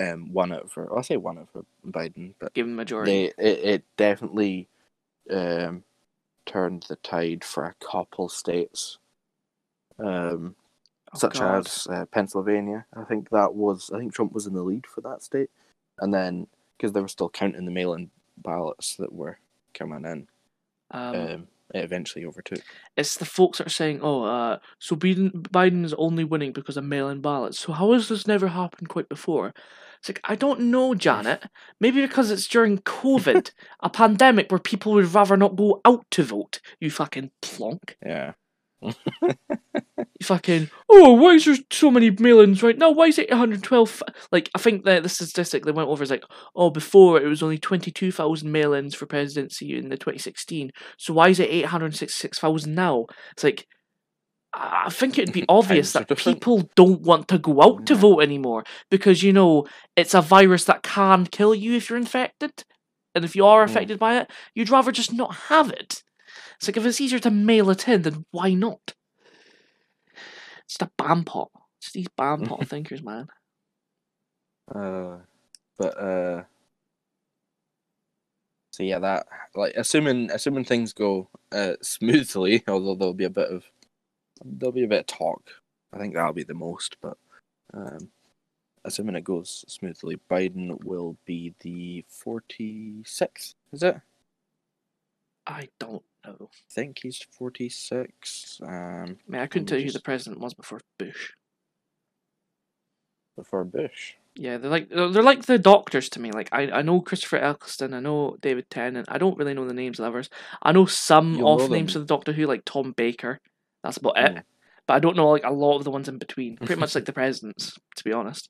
[0.00, 0.96] um won it for.
[0.98, 3.12] I say won it for Biden, but given majority.
[3.12, 4.68] they it, it definitely
[5.30, 5.84] um
[6.46, 8.98] turned the tide for a couple states
[9.98, 10.56] um
[11.14, 11.66] Oh, such God.
[11.66, 15.00] as uh, Pennsylvania I think that was I think Trump was in the lead for
[15.02, 15.50] that state
[16.00, 16.46] and then
[16.76, 19.38] because they were still counting the mail-in ballots that were
[19.72, 20.26] coming in
[20.90, 22.60] um, um it eventually overtook
[22.96, 26.76] it's the folks that are saying, "Oh, uh, so Biden Biden is only winning because
[26.76, 27.58] of mail-in ballots.
[27.58, 29.52] So how has this never happened quite before?"
[29.98, 31.44] It's like I don't know, Janet.
[31.80, 33.50] Maybe because it's during COVID,
[33.80, 36.60] a pandemic where people would rather not go out to vote.
[36.78, 37.96] You fucking plonk.
[38.04, 38.32] yeah
[40.22, 42.90] fucking oh why is there so many mail-ins right now?
[42.90, 46.24] Why is it 112 like i think that the statistic they went over is like
[46.56, 51.40] oh before it was only 22,000 mail-ins for presidency in the 2016 so why is
[51.40, 53.06] it 866,000 now?
[53.32, 53.66] It's like
[54.54, 56.38] i think it'd be obvious that different.
[56.40, 59.66] people don't want to go out to vote anymore because you know
[59.96, 62.52] it's a virus that can kill you if you're infected.
[63.16, 63.70] And if you are Mm.
[63.70, 66.03] affected by it you'd rather just not have it
[66.68, 68.94] it's like if it's easier to mail it in then why not
[70.64, 71.50] it's the bam pot.
[71.80, 73.28] It's these bam pot thinkers, man.
[74.74, 75.18] Uh,
[75.78, 76.42] but uh,
[78.70, 83.50] so yeah, that like assuming assuming things go uh smoothly, although there'll be a bit
[83.50, 83.64] of
[84.44, 85.50] there'll be a bit of talk.
[85.92, 87.16] I think that'll be the most, but
[87.72, 88.10] um,
[88.84, 93.54] assuming it goes smoothly, Biden will be the forty sixth.
[93.72, 94.00] Is it?
[95.46, 96.50] I don't know.
[96.52, 98.58] I think he's forty six.
[98.62, 101.32] Um, I mean, I couldn't tell you who the president was before Bush.
[103.36, 104.14] before Bush.
[104.36, 106.32] Yeah, they're like they're like the doctors to me.
[106.32, 109.08] Like I, I know Christopher Eccleston, I know David Tennant.
[109.10, 110.28] I don't really know the names of others.
[110.62, 113.40] I know some You'll off know names of the Doctor Who, like Tom Baker.
[113.84, 114.34] That's about it.
[114.34, 114.42] Mm.
[114.86, 116.56] But I don't know like a lot of the ones in between.
[116.56, 118.48] Pretty much like the presidents, to be honest.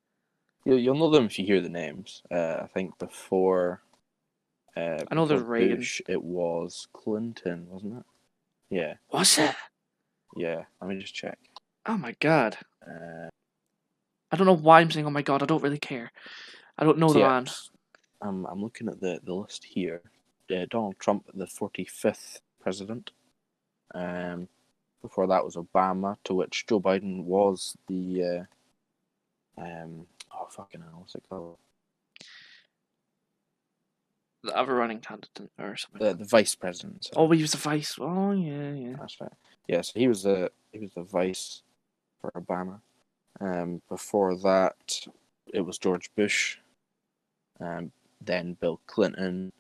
[0.65, 2.23] You'll you'll know them if you hear the names.
[2.31, 3.83] Uh, I think before.
[4.77, 5.79] Uh, I know there's Reagan.
[5.79, 8.05] Bush, it was Clinton, wasn't it?
[8.71, 9.55] Yeah, Was it?
[10.37, 10.65] yeah.
[10.81, 11.39] Let me just check.
[11.87, 12.57] Oh my god.
[12.85, 13.29] Uh,
[14.33, 16.11] I don't know why I'm saying oh my god, I don't really care.
[16.77, 17.47] I don't know the yeah, man.
[18.21, 20.03] I'm I'm looking at the, the list here.
[20.51, 23.13] Uh, Donald Trump, the forty fifth president.
[23.95, 24.49] Um,
[25.03, 28.47] before that was Obama, to which Joe Biden was the.
[29.59, 30.07] Uh, um.
[30.33, 30.99] Oh fucking hell!
[30.99, 31.59] What's it called?
[34.45, 36.07] The other running candidate or something.
[36.07, 37.05] The the vice president.
[37.05, 37.15] sorry.
[37.17, 37.97] Oh, he was the vice.
[37.99, 38.97] Oh yeah, yeah.
[39.01, 39.33] That's right.
[39.67, 41.63] Yeah, so he was the he was the vice
[42.21, 42.81] for Obama.
[43.41, 45.07] Um, before that,
[45.53, 46.59] it was George Bush.
[47.59, 47.91] Um,
[48.21, 49.53] then Bill Clinton,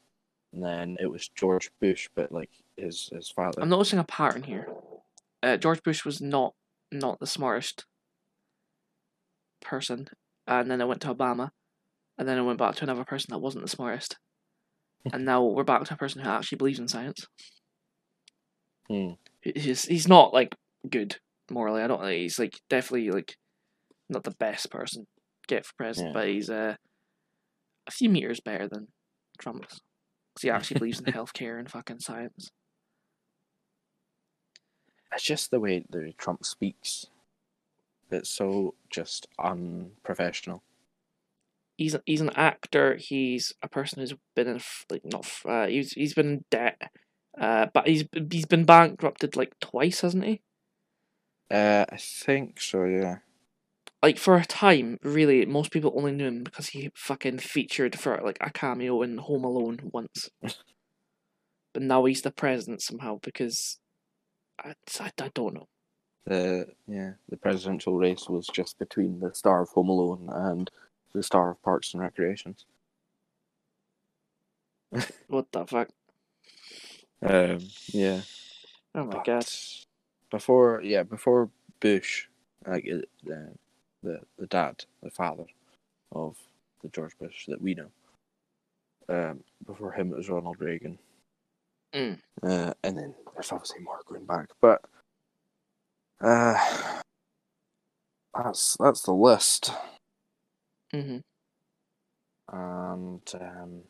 [0.53, 3.62] and then it was George Bush, but like his his father.
[3.62, 4.68] I'm noticing a pattern here.
[5.43, 6.55] Uh, George Bush was not
[6.93, 7.87] not the smartest
[9.62, 10.09] person,
[10.47, 11.53] and then I went to Obama,
[12.18, 14.18] and then I went back to another person that wasn't the smartest,
[15.13, 17.27] and now we're back to a person who actually believes in science.
[18.89, 19.13] Hmm.
[19.43, 20.55] He's he's not like
[20.89, 21.17] good
[21.51, 21.83] morally.
[21.83, 23.35] I don't think he's like definitely like
[24.09, 26.21] not the best person to get for president, Yeah.
[26.21, 26.77] but he's uh,
[27.87, 28.89] a few meters better than
[29.39, 29.63] Trump.
[29.63, 32.51] Because he actually believes in healthcare and fucking science.
[35.13, 37.07] It's just the way that Trump speaks.
[38.11, 40.63] It's so just unprofessional.
[41.77, 42.97] He's he's an actor.
[42.97, 44.61] He's a person who's been in
[44.91, 46.91] like not uh, he's he's been in debt,
[47.39, 50.43] uh, but he's he's been bankrupted like twice, hasn't he?
[51.51, 52.85] Uh, I think so.
[52.85, 53.18] Yeah.
[54.03, 58.20] Like for a time, really, most people only knew him because he fucking featured for
[58.22, 60.29] like a cameo in Home Alone once.
[60.43, 63.79] but now he's the president somehow because
[64.62, 65.68] I, I, I don't know.
[66.27, 70.70] The yeah the presidential race was just between the star of Home Alone and
[71.15, 72.67] the star of Parks and Recreations.
[75.29, 75.89] What the fuck?
[77.23, 77.59] Um,
[77.89, 78.21] yeah.
[78.95, 79.47] Oh my but god!
[80.31, 81.51] Before, yeah, before
[81.81, 82.27] Bush,
[82.67, 83.49] like uh, the
[84.03, 85.47] the the dad, the father
[86.12, 86.37] of
[86.83, 87.91] the George Bush that we know.
[89.09, 90.99] Um, before him, it was Ronald Reagan.
[91.93, 92.19] Mm.
[92.43, 94.83] Uh, and then there's obviously more going back, but
[96.21, 96.55] uh,
[98.35, 99.73] that's that's the list.
[100.95, 101.17] Hmm
[102.53, 103.83] And um,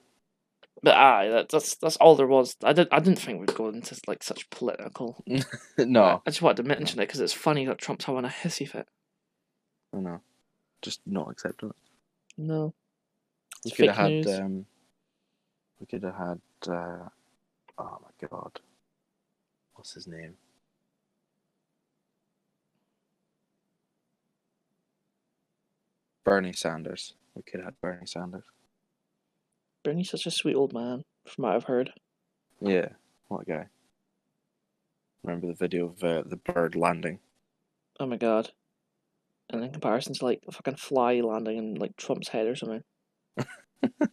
[0.82, 2.56] But aye, that, that's that's all there was.
[2.62, 5.22] I didn't I didn't think we'd go into like such political.
[5.78, 8.68] no, I just wanted to mention it because it's funny that Trump's having a hissy
[8.68, 8.86] fit.
[9.92, 10.20] no,
[10.82, 11.76] just not accepting it.
[12.38, 12.74] No.
[13.64, 14.26] We could have had.
[14.26, 14.66] Um,
[15.80, 16.40] we could have had.
[16.66, 17.08] Uh,
[17.78, 18.60] oh my god,
[19.74, 20.34] what's his name?
[26.24, 27.14] Bernie Sanders.
[27.34, 28.44] We could have Bernie Sanders.
[29.82, 31.92] Bernie's such a sweet old man, from what I've heard.
[32.60, 32.88] Yeah,
[33.28, 33.66] what a guy.
[35.22, 37.18] Remember the video of uh, the bird landing?
[38.00, 38.50] Oh my god.
[39.50, 42.82] And in comparison to like a fucking fly landing in like Trump's head or something.
[43.38, 44.08] or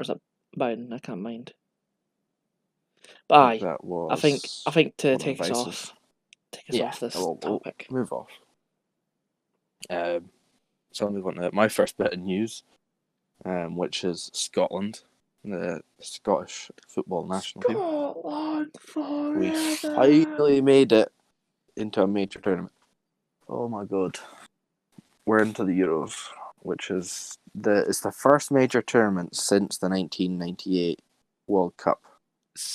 [0.00, 0.20] is that
[0.58, 0.92] Biden?
[0.92, 1.52] I can't mind.
[3.28, 4.10] But aye, that was.
[4.12, 5.92] I think I think to one of the take us off
[6.52, 7.86] take us Yeah, off this we'll- we'll topic.
[7.90, 8.28] move off.
[9.88, 10.30] Um,
[10.96, 12.62] so I'll move on to my first bit of news,
[13.44, 15.00] um, which is Scotland,
[15.44, 17.76] the Scottish football national team.
[17.76, 21.12] Scotland We finally made it
[21.76, 22.72] into a major tournament.
[23.46, 24.18] Oh my god.
[25.26, 26.14] We're into the Euros,
[26.60, 31.00] which is the it's the first major tournament since the 1998
[31.46, 32.00] World Cup.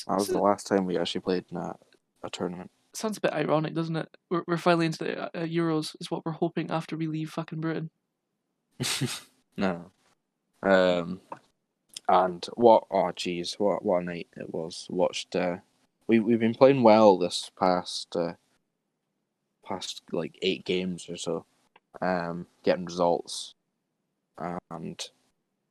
[0.08, 1.76] That was s- the last time we actually played in a,
[2.24, 2.70] a tournament.
[2.94, 4.10] sounds a bit ironic, doesn't it?
[4.30, 5.96] We're we're finally into the uh, Euros.
[6.00, 7.90] Is what we're hoping after we leave fucking Britain.
[9.58, 9.92] no.
[10.64, 11.22] Um,
[12.08, 12.86] and what?
[12.92, 14.88] Oh, jeez, what what a night it was.
[14.90, 15.36] Watched.
[15.36, 15.58] Uh,
[16.08, 18.34] we we've been playing well this past uh,
[19.66, 21.46] past like eight games or so.
[22.02, 23.54] Um, getting results,
[24.70, 25.02] and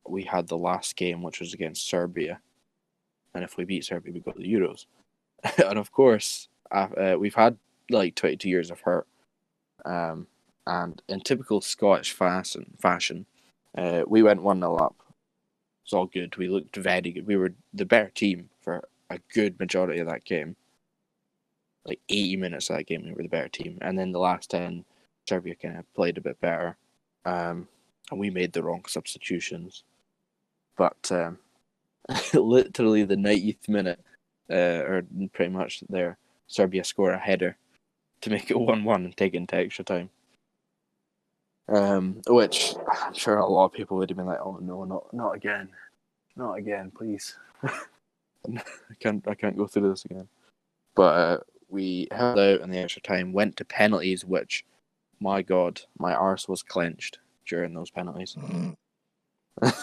[0.07, 2.40] we had the last game, which was against Serbia,
[3.34, 4.86] and if we beat Serbia, we go to the Euros.
[5.68, 7.57] and of course, uh, we've had
[7.90, 9.07] like twenty two years of hurt.
[9.84, 10.26] Um,
[10.67, 13.27] and in typical Scottish fashion, fashion,
[13.77, 14.97] uh, we went one 0 up.
[15.85, 16.37] It's all good.
[16.37, 17.27] We looked very good.
[17.27, 20.57] We were the better team for a good majority of that game.
[21.85, 24.51] Like eighty minutes of that game, we were the better team, and then the last
[24.51, 24.85] ten,
[25.29, 26.77] Serbia kind of played a bit better,
[27.25, 27.67] um,
[28.11, 29.83] and we made the wrong substitutions.
[30.77, 31.39] But um,
[32.35, 34.01] literally the ninetieth minute,
[34.51, 35.03] uh, or
[35.33, 37.57] pretty much there, Serbia score a header
[38.21, 40.11] to make it one-one and take it into extra time.
[41.71, 45.12] Um, which I'm sure a lot of people would have been like, "Oh no, not
[45.12, 45.68] not again,
[46.37, 50.29] not again, please." I can't I can't go through this again.
[50.97, 54.64] But uh, we held out in the extra time, went to penalties, which,
[55.21, 58.37] my God, my arse was clenched during those penalties.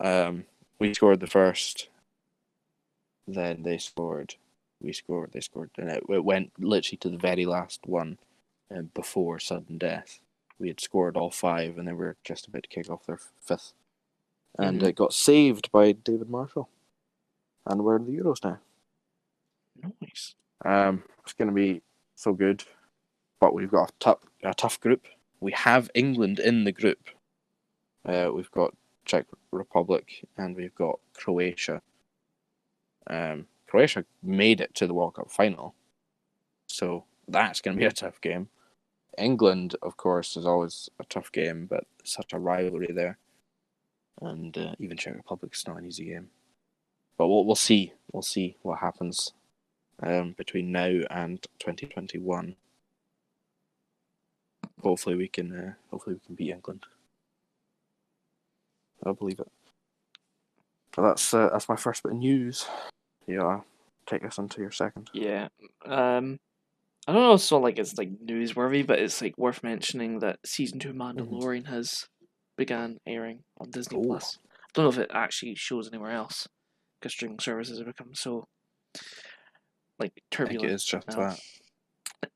[0.00, 0.46] Um,
[0.78, 1.88] we scored the first,
[3.28, 4.34] then they scored.
[4.80, 5.32] We scored.
[5.32, 8.18] They scored, and it, it went literally to the very last one,
[8.74, 10.20] um, before sudden death.
[10.60, 13.72] We had scored all five, and they were just about to kick off their fifth,
[14.58, 14.88] and Mhm.
[14.88, 16.68] it got saved by David Marshall,
[17.66, 18.60] and we're in the Euros now.
[20.02, 20.34] Nice.
[20.64, 21.82] Um, it's going to be
[22.14, 22.62] so good,
[23.40, 25.06] but we've got a tough, a tough group.
[25.40, 27.08] We have England in the group.
[28.04, 31.80] Uh, we've got Czech Republic and we've got Croatia.
[33.06, 35.74] Um, Croatia made it to the World Cup final,
[36.66, 38.50] so that's going to be a tough game.
[39.18, 43.18] England, of course, is always a tough game, but such a rivalry there,
[44.20, 46.28] and uh, even Czech Republic is not an easy game.
[47.16, 47.92] But we'll we'll see.
[48.12, 49.32] We'll see what happens
[50.02, 52.56] um, between now and 2021.
[54.82, 55.54] Hopefully we can.
[55.54, 56.86] Uh, hopefully we can beat England.
[59.04, 59.50] I believe it.
[60.94, 62.66] But that's uh, that's my first bit of news.
[63.26, 63.60] Yeah,
[64.06, 65.10] take us into your second.
[65.12, 65.48] Yeah.
[65.84, 66.40] Um,
[67.06, 67.36] I don't know.
[67.36, 71.66] So like it's like newsworthy, but it's like worth mentioning that season two of Mandalorian
[71.66, 72.06] has
[72.56, 74.02] began airing on Disney Ooh.
[74.02, 74.38] Plus.
[74.44, 76.46] I don't know if it actually shows anywhere else
[77.00, 78.46] because streaming services have become so
[79.98, 80.70] like I think turbulent.
[80.70, 81.16] it is just now.
[81.16, 81.40] that.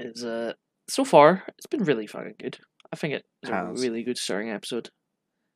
[0.00, 0.54] Is uh
[0.88, 2.58] so far it's been really fucking good.
[2.92, 4.88] I think it was a really good starting episode.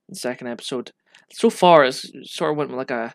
[0.08, 0.92] And second episode,
[1.32, 3.14] so far it's sort of went with like a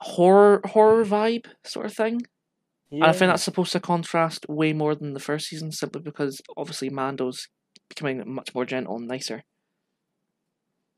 [0.00, 2.22] horror horror vibe sort of thing.
[2.92, 6.40] And I think that's supposed to contrast way more than the first season, simply because
[6.56, 7.46] obviously Mando's
[7.88, 9.44] becoming much more gentle and nicer.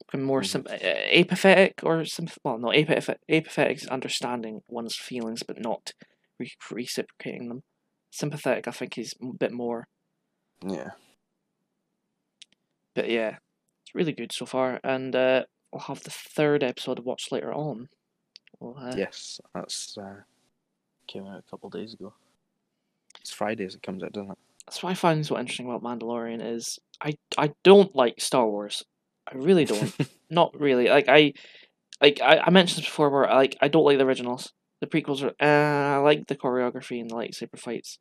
[0.07, 3.21] Becoming more sim- uh, apathetic or some well, no apathetic.
[3.31, 5.93] Apathetic is understanding one's feelings but not
[6.39, 7.63] re- reciprocating them.
[8.11, 9.89] Sympathetic, I think, is a bit more.
[10.67, 10.91] yeah.
[12.95, 13.37] But yeah,
[13.85, 17.53] it's really good so far, and uh, we'll have the third episode to watch later
[17.53, 17.89] on.
[18.61, 20.23] We'll, uh, Yes, that's uh,
[21.07, 22.15] came out a couple of days ago.
[23.21, 24.39] It's Fridays it comes out, doesn't it?
[24.67, 28.85] that's what I find so interesting about Mandalorian is I I don't like Star Wars.
[29.31, 29.93] I really don't.
[30.31, 30.89] Not really.
[30.89, 31.33] Like I,
[32.01, 34.53] like I, I mentioned this before, where I like I don't like the originals.
[34.81, 35.35] The prequels are.
[35.41, 37.99] Uh, I like the choreography and the lightsaber fights,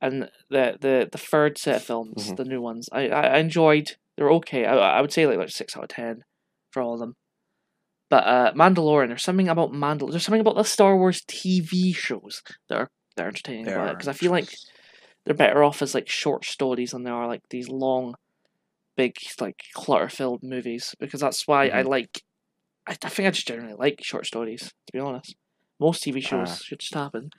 [0.00, 2.36] and the the the third set of films, Mhm.
[2.36, 3.96] the new ones, I, I I enjoyed.
[4.16, 4.64] They're okay.
[4.66, 6.24] I I would say like like six out of ten
[6.70, 7.16] for all of them.
[8.12, 10.10] But uh, Mandalorian, there's something about Mandal.
[10.10, 13.96] There's something about the Star Wars TV shows that are that are entertaining about it
[13.96, 14.54] because I feel like
[15.24, 18.14] they're better off as like short stories than they are like these long,
[18.98, 20.94] big like clutter filled movies.
[21.00, 21.88] Because that's why I Mhm.
[21.88, 22.22] like.
[22.86, 24.60] I, I think I just generally like short stories.
[24.88, 25.34] To be honest,
[25.80, 26.54] most TV shows Ah.
[26.62, 27.30] should just happen.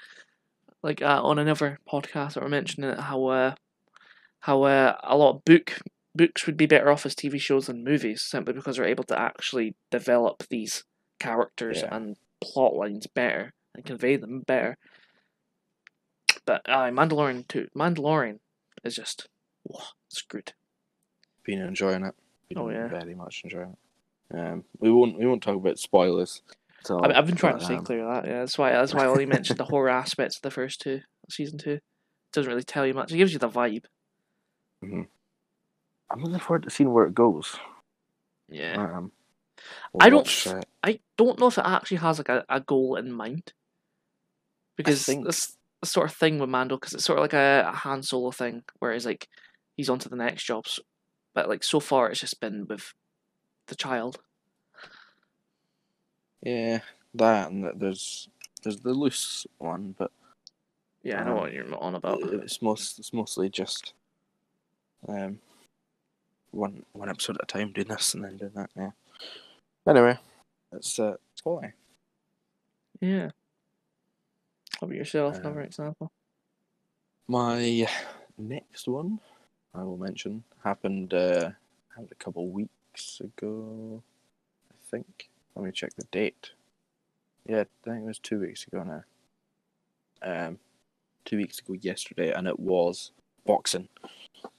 [0.81, 3.53] Like uh, on another podcast, I were mentioning how uh,
[4.39, 5.79] how uh, a lot of book
[6.15, 9.19] books would be better off as TV shows than movies, simply because they're able to
[9.19, 10.83] actually develop these
[11.19, 11.95] characters Yeah.
[11.95, 14.77] and plot lines better and convey them better.
[16.45, 17.69] But uh, Mandalorian too.
[17.75, 18.39] Mandalorian
[18.83, 19.27] is just,
[19.63, 20.53] whoa, it's good.
[21.45, 22.15] been enjoying it.
[22.49, 22.87] Been Oh, yeah.
[22.87, 23.75] very much enjoying
[24.31, 24.37] it.
[24.37, 26.41] Um, we won't we won't talk about spoilers.
[26.83, 28.29] So, I, I've been trying to stay um, clear of that.
[28.29, 28.71] Yeah, that's why.
[28.71, 31.73] That's why I only mentioned the horror aspects of the first two season two.
[31.73, 31.81] It
[32.33, 33.11] doesn't really tell you much.
[33.11, 33.85] It gives you the vibe.
[36.11, 37.57] I'm looking forward to seeing where it goes.
[38.49, 38.75] Yeah.
[38.77, 39.11] Um,
[39.99, 40.47] I don't
[40.83, 43.53] I don't know if it actually has like a, a goal in mind.
[44.75, 47.71] Because think- this sort of thing with Mando, because it's sort of like a, a
[47.71, 49.27] Han Solo thing, whereas like
[49.75, 50.79] he's on to the next jobs,
[51.33, 52.93] but like so far it's just been with
[53.67, 54.19] the child.
[56.41, 56.79] yeah,
[57.15, 58.27] that and that there's
[58.63, 60.11] there's the loose one, but
[61.03, 62.21] Yeah, I know Um, what you're on about.
[62.23, 63.93] it's most it's mostly just
[65.07, 65.39] um
[66.53, 68.69] one one episode at a time doing this and then doing that.
[68.75, 68.91] Yeah.
[69.87, 70.17] Anyway,
[70.71, 71.73] it's uh, it's quality.
[73.01, 73.31] Yeah.
[74.79, 75.37] How about yourself?
[75.37, 76.11] Another Um, example.
[77.27, 77.87] My
[78.37, 79.19] next one
[79.73, 81.51] I will mention happened uh
[81.89, 84.03] happened a couple weeks ago,
[84.71, 85.29] I think.
[85.55, 86.51] Let me check the date.
[87.45, 89.03] Yeah, I think it was two weeks ago now.
[90.21, 90.59] Um,
[91.25, 93.11] two weeks ago yesterday, and it was
[93.45, 93.89] boxing.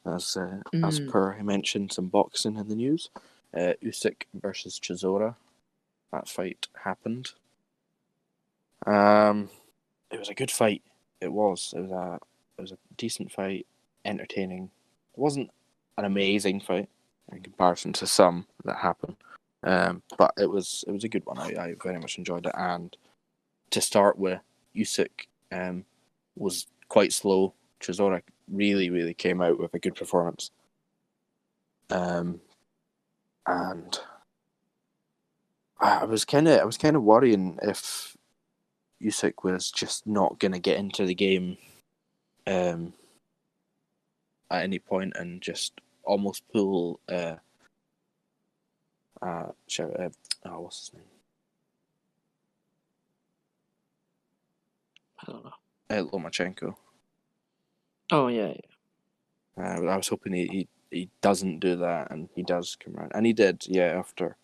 [0.07, 1.11] As uh, as Mm.
[1.11, 3.11] per I mentioned, some boxing in the news.
[3.55, 5.37] Uh, Usyk versus Chisora.
[6.13, 7.31] That fight happened.
[8.87, 9.49] Um,
[10.11, 10.83] it was a good fight.
[11.21, 11.73] It was.
[11.77, 12.19] It was a
[12.59, 13.67] it was a decent fight,
[14.05, 14.71] entertaining.
[15.15, 15.51] It wasn't
[15.99, 16.89] an amazing fight
[17.33, 19.17] in comparison to some that happen,
[19.63, 21.39] um, but it was it was a good one.
[21.39, 22.53] I, I very much enjoyed it.
[22.57, 22.97] And
[23.71, 24.41] to start with,
[24.77, 25.85] Usyk um,
[26.37, 27.55] was quite slow.
[27.81, 30.51] Chisora really really came out with a good performance.
[31.91, 32.41] Um,
[33.47, 33.99] and
[35.81, 38.17] I was kind of I was kind of worrying if
[39.03, 41.57] Usyk was just not gonna get into the game
[42.47, 42.93] um,
[44.51, 47.37] at any point and just almost pull uh,
[49.23, 50.09] uh, shout, uh
[50.47, 51.03] oh what's his name
[55.27, 55.53] I don't know.
[55.91, 56.75] uh, Lomachenko.
[58.17, 58.53] Oh yeah,
[59.59, 59.81] yeah.
[59.81, 63.11] Uh, I was hoping he, he he doesn't do that and he does come around.
[63.13, 64.37] And he did yeah after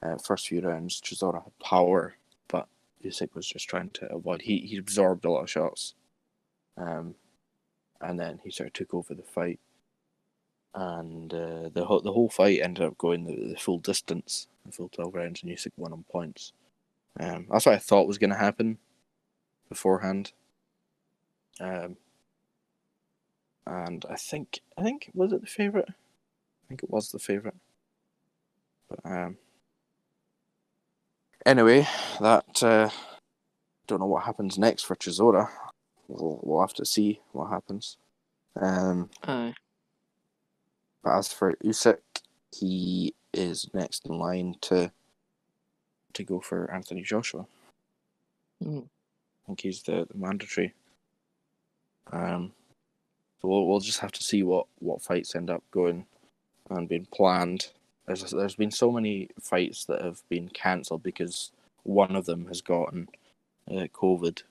[0.00, 2.14] uh, first few rounds Chisora had power
[2.46, 2.68] but
[3.04, 5.94] Usyk was just trying to avoid he he absorbed a lot of shots.
[6.76, 7.16] Um
[8.00, 9.58] and then he sort of took over the fight.
[10.72, 14.70] And uh, the whole the whole fight ended up going the, the full distance the
[14.70, 16.52] full 12 rounds and Usyk won on points.
[17.18, 18.78] Um that's what I thought was going to happen
[19.68, 20.30] beforehand.
[21.58, 21.96] Um
[23.66, 25.88] and I think I think was it the favorite?
[25.88, 27.56] I think it was the favorite.
[28.88, 29.36] But um.
[31.46, 31.88] Anyway,
[32.20, 32.90] that uh,
[33.86, 35.48] don't know what happens next for Chisora.
[36.08, 37.96] We'll we'll have to see what happens.
[38.60, 39.54] Um, Aye.
[41.02, 41.98] but as for Usyk,
[42.52, 44.92] he is next in line to
[46.12, 47.46] to go for Anthony Joshua.
[48.62, 48.84] Mm.
[48.84, 50.74] I think he's the, the mandatory.
[52.12, 52.52] Um,
[53.40, 56.06] so we'll, we'll just have to see what, what fights end up going
[56.68, 57.68] and being planned.
[58.06, 62.60] There's there's been so many fights that have been cancelled because one of them has
[62.60, 63.08] gotten
[63.70, 64.42] uh, COVID,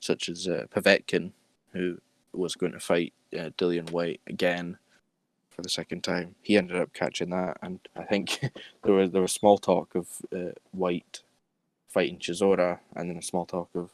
[0.00, 1.32] such as uh, Povetkin,
[1.72, 1.98] who
[2.32, 4.78] was going to fight uh, Dillian Whyte again
[5.50, 6.36] for the second time.
[6.42, 8.38] He ended up catching that, and I think
[8.84, 11.22] there was there was small talk of uh, Whyte
[11.88, 13.90] fighting Chisora, and then a small talk of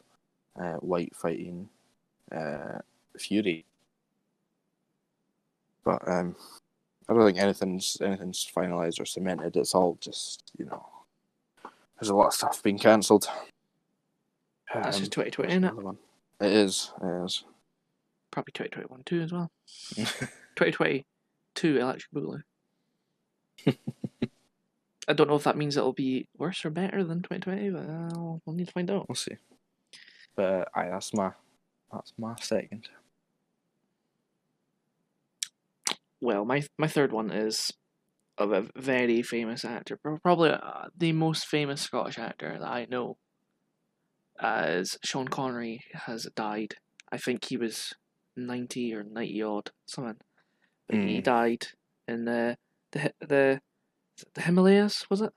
[0.61, 1.69] uh, Whyte fighting
[2.31, 2.81] uh,
[3.19, 3.65] Fury.
[5.85, 6.35] But um,
[7.09, 9.57] I don't think anything's anything's finalized or cemented.
[9.57, 10.87] It's all just you know,
[12.01, 13.29] there's a lot of stuff being cancelled.
[14.73, 15.77] That's Um, just 2020, isn't it?
[15.85, 15.99] one.
[16.41, 16.91] It is.
[17.03, 17.45] It is.
[18.31, 19.51] Probably 2021 too as well.
[20.57, 22.43] 2022 Electric Boogaloo.
[25.07, 28.39] I don't know if that means it'll be worse or better than 2020, but uh,
[28.45, 29.07] we'll, need to find out.
[29.09, 29.37] We'll see.
[30.35, 31.31] But aye, that's my
[31.93, 32.89] that's my second.
[36.25, 37.71] Well, my my third one is
[38.39, 43.19] of a very famous actor, probably uh, the most famous Scottish actor that I know.
[44.41, 46.77] As Sean Connery has died,
[47.13, 47.93] I think he was
[48.39, 50.17] ninety or ninety odd, something.
[50.89, 51.25] But he Mm.
[51.25, 51.67] died
[52.09, 52.57] in the
[52.93, 53.61] the the
[54.33, 55.33] the Himalayas, was it?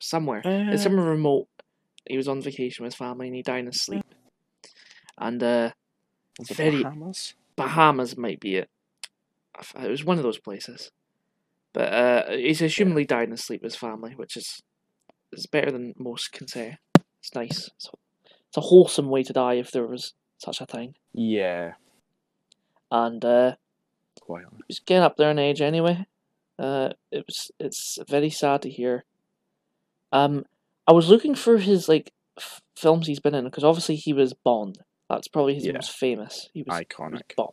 [0.00, 0.42] Somewhere.
[0.44, 1.46] It's Uh, somewhere remote.
[2.08, 4.04] He was on vacation with his family and he died in his sleep.
[5.16, 5.70] And uh,
[6.42, 7.34] very- Bahamas?
[7.54, 8.68] Bahamas might be it.
[9.82, 10.90] It was one of those places.
[11.72, 14.62] But uh, he's assumedly died in his sleep with his family, which is
[15.32, 16.78] is better than most can say.
[17.20, 17.70] It's nice.
[17.76, 17.88] It's,
[18.48, 20.94] it's a wholesome way to die if there was such a thing.
[21.12, 21.74] Yeah,
[22.90, 23.54] And uh,
[24.20, 24.44] quite.
[24.66, 26.06] he's getting up there in age anyway.
[26.58, 29.04] Uh, it was it's very sad to hear.
[30.12, 30.44] Um,
[30.88, 34.32] I was looking for his like f- films he's been in because obviously he was
[34.34, 35.72] Bond, That's probably his Yeah.
[35.74, 36.50] most famous.
[36.52, 36.82] He was, he was
[37.20, 37.36] Iconic.
[37.36, 37.52] Bond.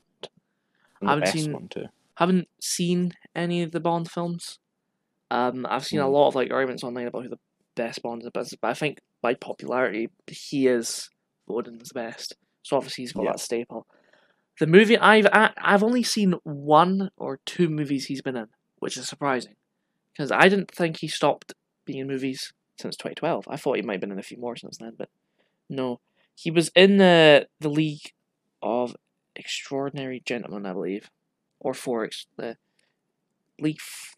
[1.02, 1.86] And I haven't seen- one too.
[2.18, 4.60] Haven't seen any of the Bond films.
[5.30, 6.14] Um, I've seen a Hmm.
[6.14, 7.40] lot of like arguments online about who the
[7.76, 11.10] best Bond is, but but I think by popularity he is
[11.48, 12.36] the best.
[12.64, 13.32] So obviously he's got Yeah.
[13.34, 13.88] that staple.
[14.60, 18.48] The movie I've I, I've only seen one or two movies he's been in,
[18.80, 19.56] which is surprising,
[20.14, 21.54] because I didn't think he stopped
[21.86, 23.46] being in movies since 2012.
[23.48, 25.10] I thought he might have been in a few more since then, but
[25.70, 26.00] no,
[26.36, 28.14] he was in the the League
[28.62, 28.96] of
[29.36, 31.10] Extraordinary Gentlemen, I believe,
[31.60, 32.58] or for the
[33.60, 34.16] Leaf.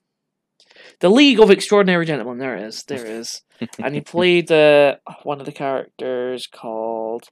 [1.00, 2.38] The League of Extraordinary Gentlemen.
[2.38, 2.84] There it is.
[2.84, 3.42] There it is.
[3.80, 7.30] and he played uh, one of the characters called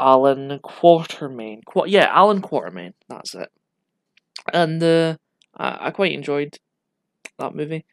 [0.00, 1.64] Allan Quatermain.
[1.64, 2.94] Qu- yeah, Allan Quatermain.
[3.08, 3.50] That's it.
[4.52, 5.16] And uh,
[5.56, 6.58] I, I quite enjoyed
[7.38, 7.84] that movie.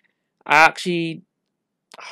[0.46, 1.22] I actually,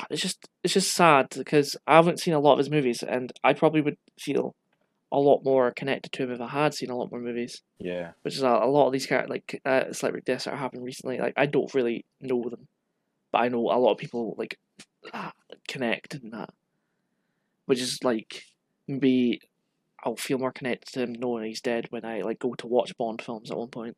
[0.08, 3.32] it's just it's just sad because I haven't seen a lot of his movies, and
[3.42, 4.54] I probably would feel
[5.12, 7.62] a lot more connected to him if I had seen a lot more movies.
[7.78, 8.12] Yeah.
[8.22, 11.18] Which is a, a lot of these characters, like uh, celebrity deaths that happened recently.
[11.18, 12.68] Like I don't really know them,
[13.32, 14.58] but I know a lot of people like
[15.12, 15.32] ah,
[15.68, 16.50] connect and that,
[17.66, 18.44] which is like
[18.86, 19.40] maybe
[20.04, 22.96] I'll feel more connected to him knowing he's dead when I like go to watch
[22.96, 23.96] Bond films at one point.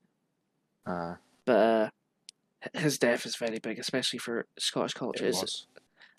[0.86, 1.90] Uh, But uh,
[2.74, 5.26] his death is very big, especially for Scottish culture.
[5.26, 5.66] it was.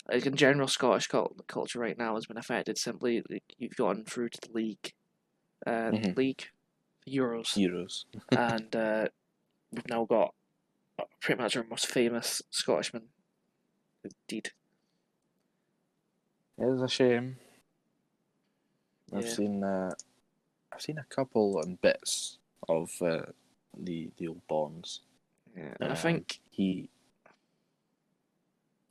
[0.08, 3.22] Like in general, Scottish cul- culture right now has been affected simply.
[3.30, 4.92] Like, you've gotten through to the league,
[5.66, 6.16] uh, Mhm.
[6.16, 6.44] league,
[7.08, 8.06] Euros, Heroes.
[8.32, 9.08] and uh,
[9.72, 10.34] we've now got
[10.98, 13.08] uh, pretty much our most famous Scottishman.
[14.04, 14.50] Indeed,
[16.58, 17.36] It is a shame.
[19.12, 19.30] I've Yeah.
[19.30, 19.94] seen uh,
[20.72, 22.38] I've seen a couple and bits
[22.68, 23.26] of uh,
[23.76, 25.00] the the old Bonds.
[25.56, 25.74] yeah.
[25.80, 26.40] and I Um, think.
[26.50, 26.90] He.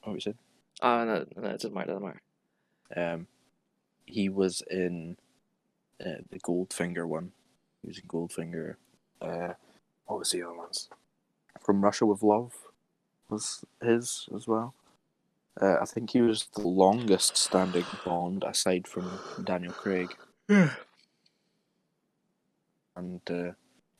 [0.03, 0.37] What was it?
[0.83, 1.93] Ah, no, no, it doesn't matter.
[1.93, 2.21] Doesn't matter.
[2.95, 3.27] Um,
[4.05, 5.15] he was in
[6.05, 7.31] uh, the Goldfinger one.
[7.81, 8.75] He was in Goldfinger.
[9.21, 9.53] Uh,
[10.05, 10.89] what was the other ones?
[11.61, 12.53] From Russia with Love
[13.29, 14.73] was his as well.
[15.59, 20.13] Uh, I think he was the longest standing Bond aside from Daniel Craig.
[20.49, 20.75] and
[23.29, 23.51] uh,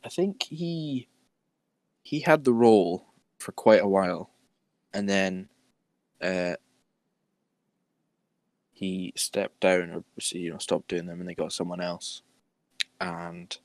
[0.04, 1.08] I think he
[2.02, 3.06] he had the role
[3.38, 4.32] for quite a while,
[4.94, 5.48] and then
[6.22, 6.56] uh,
[8.84, 12.22] he stepped down or you know stopped doing them, and they got someone else,
[13.00, 13.58] and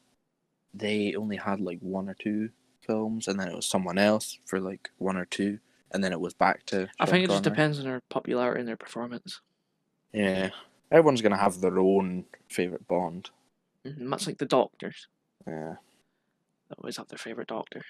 [0.73, 2.51] they only had like one or two
[2.87, 5.59] films, and then it was someone else for like one or two,
[5.93, 6.89] and then it was back to.
[7.01, 9.41] I think it just depends on their popularity and their performance.
[10.13, 10.51] Yeah,
[10.91, 13.31] everyone's gonna have their own favorite Bond.
[13.85, 15.09] Mhm, Much like the doctors,
[15.47, 15.77] Yeah,
[16.69, 17.83] they always have their favorite doctor.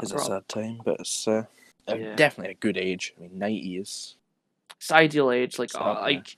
[0.00, 0.26] it's a Rob.
[0.26, 1.44] sad time, but it's uh,
[1.88, 2.16] uh, Yeah.
[2.16, 3.14] definitely a good age.
[3.16, 4.16] I mean, ninety is.
[4.82, 5.58] It's ideal age.
[5.60, 6.36] Like, uh, like,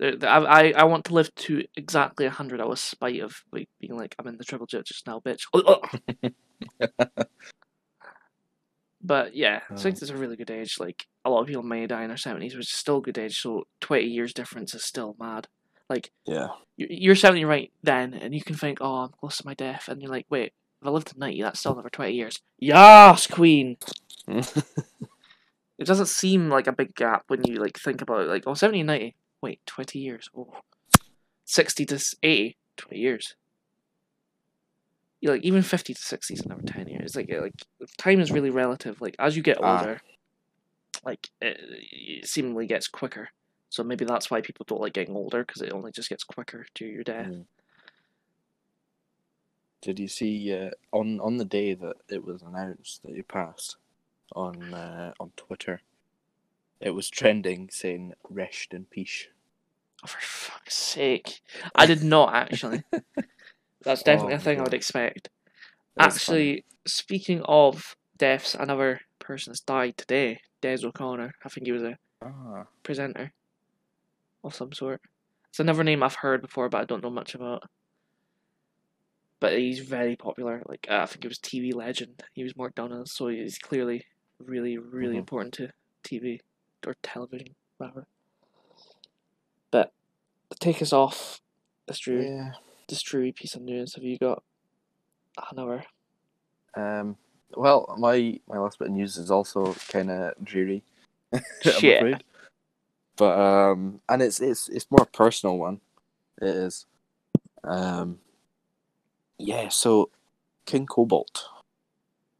[0.00, 2.60] I, I- I want to live to exactly hundred.
[2.60, 5.42] out of spite of like being like I'm in the triple jet just now, bitch.
[9.02, 9.98] but yeah, I think Oh.
[10.02, 10.78] it's a really good age.
[10.80, 13.18] Like a lot of people may die in their seventies, which is still a good
[13.18, 13.40] age.
[13.40, 15.48] So twenty years difference is still mad.
[15.90, 16.48] Like Yeah.
[16.76, 19.88] you- you're seventy right then, and you can think, oh, I'm close to my death,
[19.88, 22.40] and you're like, wait, if I live to ninety, that's still another twenty years.
[22.58, 23.76] Yes, Queen.
[25.82, 28.28] It doesn't seem like a big gap when you like think about it.
[28.28, 29.16] Like, oh, 70 and 90.
[29.40, 30.30] Wait, 20 years.
[30.36, 30.54] Oh.
[31.44, 33.34] 60 to s- 80, 20 years.
[35.20, 37.16] You like even 50 to 60 is another 10 years.
[37.16, 37.52] Like, like
[37.98, 39.00] time is really relative.
[39.00, 39.80] Like as you get Ah.
[39.80, 40.00] older,
[41.04, 43.30] like it, it seemingly gets quicker.
[43.68, 46.66] So maybe that's why people don't like getting older because it only just gets quicker
[46.74, 47.26] to your death.
[47.26, 47.44] Mm.
[49.80, 53.76] Did you see uh, on on the day that it was announced that he passed
[54.34, 55.82] on uh, on Twitter?
[56.80, 59.28] It was trending saying "Rest in peace."
[60.04, 61.40] Oh, for fuck's sake!
[61.74, 62.82] I did not actually.
[63.82, 65.28] That's definitely Oh a thing I would expect.
[65.96, 70.40] That's Actually, speaking of deaths, another person has died today.
[70.60, 71.34] Des O'Connor.
[71.44, 71.98] I think he was a.
[72.24, 73.32] Ah, presenter
[74.44, 75.00] of some sort.
[75.48, 77.64] It's another name I've heard before, but I don't know much about.
[79.40, 80.62] But he's very popular.
[80.66, 82.22] Like uh, I think he was TV legend.
[82.32, 84.04] He was Mark Donald, so he's clearly
[84.46, 85.18] really, really Mhm.
[85.18, 85.72] important to
[86.04, 86.40] TV
[86.86, 88.06] or television, whatever.
[89.70, 89.92] But
[90.50, 91.40] to take us off
[91.86, 92.52] this dreary, yeah.
[92.88, 94.42] this dreary piece of news, have you got
[95.50, 95.84] another?
[96.74, 97.16] Um.
[97.54, 100.82] Well, my my last bit of news is also kind of dreary.
[101.32, 101.96] I'm Shit.
[101.98, 102.24] afraid.
[103.16, 105.80] But um, and it's it's it's more a personal one.
[106.40, 106.86] It is.
[107.62, 108.20] Um.
[109.38, 109.68] Yeah.
[109.68, 110.10] So,
[110.64, 111.44] King Cobalt,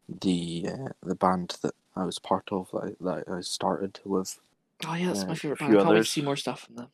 [0.08, 4.38] the uh, the band that I was part of, I, that I started with.
[4.86, 5.72] Oh yeah, that's Uh, my favorite band.
[5.72, 6.88] I can't wait to see more stuff from them.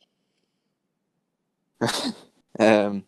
[2.59, 3.03] um,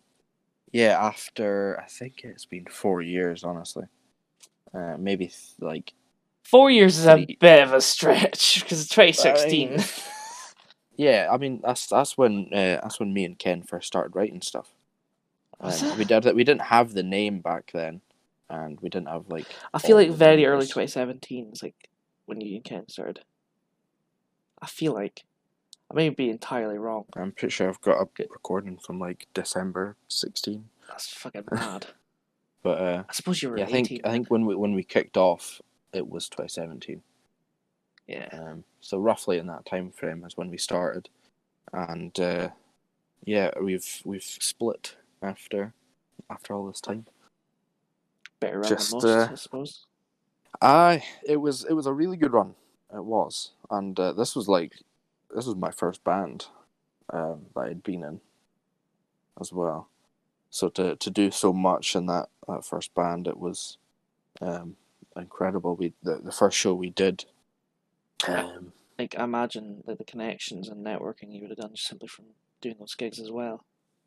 [0.72, 3.84] yeah, after I think it's been four years, honestly.
[4.74, 5.92] Uh, maybe th- like
[6.44, 9.78] Four years is a bit of a stretch because 2016.
[9.78, 9.84] I-
[10.96, 11.28] yeah.
[11.30, 14.72] I mean, that's that's when uh, that's when me and Ken first started writing stuff.
[15.60, 18.00] Um, we did we didn't have the name back then,
[18.52, 19.46] and we didn't have like.
[19.72, 21.88] I feel like very early 2017 is like
[22.26, 23.20] when you started.
[24.60, 25.24] I feel like
[25.90, 27.06] I may be entirely wrong.
[27.16, 28.28] I'm pretty sure I've got a Good.
[28.30, 30.68] recording from like December 16.
[30.88, 31.86] That's fucking mad.
[32.64, 33.84] But uh, I suppose you were yeah, I 18.
[33.84, 35.60] think I think when we when we kicked off,
[35.92, 37.02] it was 2017.
[38.06, 38.28] Yeah.
[38.32, 41.08] Um, so roughly in that time frame is when we started,
[41.72, 42.50] and uh,
[43.24, 45.72] yeah, we've we've split after
[46.30, 47.06] after all this time.
[48.42, 49.86] Better run just, than most, uh, I suppose.
[50.60, 52.54] I it was it was a really good run.
[52.92, 54.72] It was, and uh, this was like
[55.34, 56.46] this was my first band
[57.10, 58.20] um, that I'd been in
[59.40, 59.88] as well.
[60.50, 63.78] So to to do so much in that, that first band, it was
[64.40, 64.76] um,
[65.16, 65.76] incredible.
[65.76, 67.24] We the, the first show we did.
[68.26, 72.08] Um, Like, I imagine that the connections and networking you would have done just simply
[72.08, 72.26] from
[72.60, 73.64] doing those gigs as well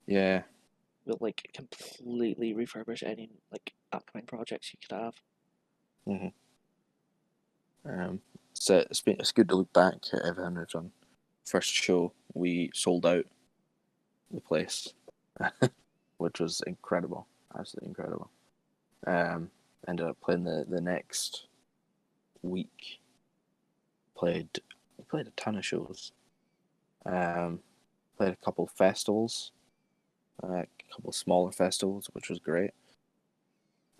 [0.08, 0.44] yeah,
[1.06, 5.16] will like completely refurbish any like upcoming projects you could have.
[7.86, 8.22] Um,
[8.54, 10.92] so it's been it's good to look back at everything we've done.
[11.46, 13.26] First show we sold out
[14.32, 14.94] the place,
[16.18, 17.28] which was incredible,
[17.58, 18.32] absolutely incredible.
[19.06, 19.52] Um,
[19.88, 21.48] ended up playing the the next
[22.42, 23.00] week.
[24.18, 24.50] Played
[25.10, 26.12] played a ton of shows.
[27.06, 27.60] Um,
[28.18, 29.52] played a couple festivals,
[30.44, 32.72] uh, a couple smaller festivals, which was great.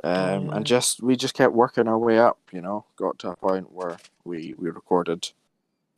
[0.04, 2.86] Um, and just we just kept working our way up, you know.
[2.98, 5.32] Got to a point where we we recorded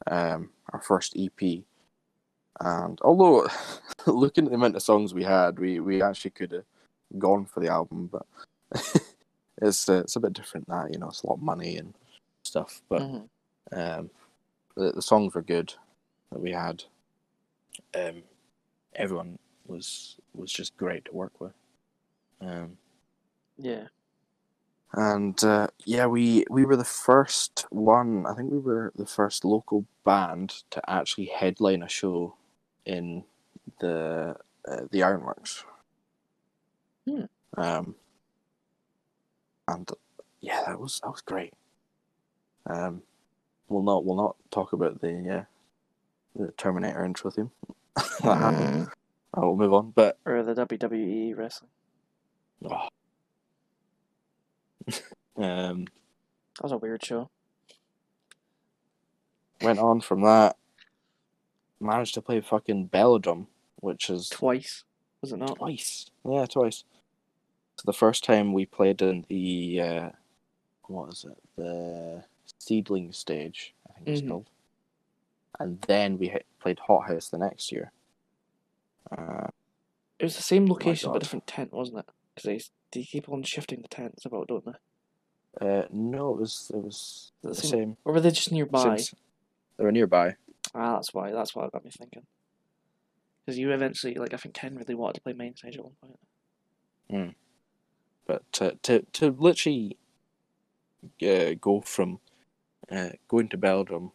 [0.06, 1.64] um, our first EP,
[2.60, 3.48] and although
[4.06, 6.64] looking at the amount of songs we had, we, we actually could have
[7.18, 8.26] gone for the album, but
[9.62, 11.94] it's uh, it's a bit different that you know it's a lot of money and
[12.44, 13.28] stuff, but Mhm.
[13.74, 14.10] um,
[14.76, 15.74] the the songs were good
[16.32, 16.84] that we had.
[17.96, 18.24] Um,
[18.96, 21.54] everyone was was just great to work with.
[22.42, 22.78] Um,
[23.58, 23.88] Yeah.
[24.94, 28.26] and uh, yeah, we we were the first one.
[28.26, 32.36] I think we were the first local band to actually headline a show
[32.86, 33.24] in
[33.80, 34.36] the
[34.68, 35.66] uh, the Ironworks.
[37.08, 37.24] Hmm.
[37.58, 37.96] Um,
[39.68, 39.90] and
[40.42, 41.54] yeah, that was that was great.
[42.70, 43.02] Um,
[43.70, 45.44] we'll not we'll not talk about the uh,
[46.36, 47.52] the Terminator intro theme.
[48.24, 48.90] that happened.
[49.38, 51.70] I will move on, but Or the WWE wrestling.
[52.66, 52.88] oh.
[55.44, 55.86] um,
[56.56, 57.30] That was a weird show.
[59.62, 60.58] went on from that.
[61.80, 63.46] Managed to play fucking Belladrum,
[63.80, 64.84] which is Twice.
[65.22, 65.58] Was it not?
[65.58, 66.10] twice.
[66.28, 66.84] Yeah, twice.
[67.76, 70.10] So the first time we played in the uh,
[70.88, 71.38] what is it?
[71.56, 72.24] The
[72.60, 74.30] seedling stage, I think it's Mhm.
[74.30, 74.50] called.
[75.60, 77.92] And then we hit, played Hot House the next year.
[79.12, 79.48] Uh,
[80.20, 81.22] It was the same my location but God.
[81.22, 82.06] different tent, wasn't it?
[82.36, 82.44] Because
[82.92, 84.74] they, they keep on shifting the tents about, don't they?
[85.62, 87.98] uh, no, it was it was The the same- same.
[88.06, 88.98] Or were they just nearby?
[88.98, 89.14] since-
[89.78, 90.36] They were nearby.
[90.76, 91.32] Ah, that's why.
[91.32, 92.26] That's why it got me thinking.
[93.46, 95.96] Because you eventually, like, I think Ken really wanted to play main stage at one
[97.10, 97.36] point.
[98.26, 99.98] But to to, to literally
[101.24, 102.20] uh, go from
[102.92, 104.12] uh, going to Belladrum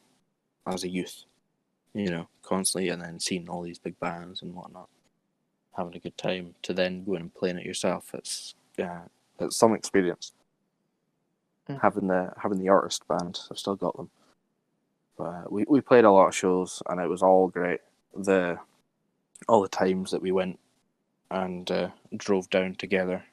[0.67, 1.25] as a youth,
[1.95, 4.89] you know, constantly, and then seeing all these big bands and whatnot,
[5.77, 9.03] having a good time, to then going and playing it yourself, it's yeah,
[9.39, 10.33] it's some experience.
[11.69, 11.81] Mm.
[11.81, 14.11] Having the having the artist band, I've still got them.
[15.17, 17.81] But uh, we we played a lot of shows, and it was all great.
[18.17, 18.59] The
[19.49, 20.59] all the times that we went
[21.31, 23.25] and uh, drove down together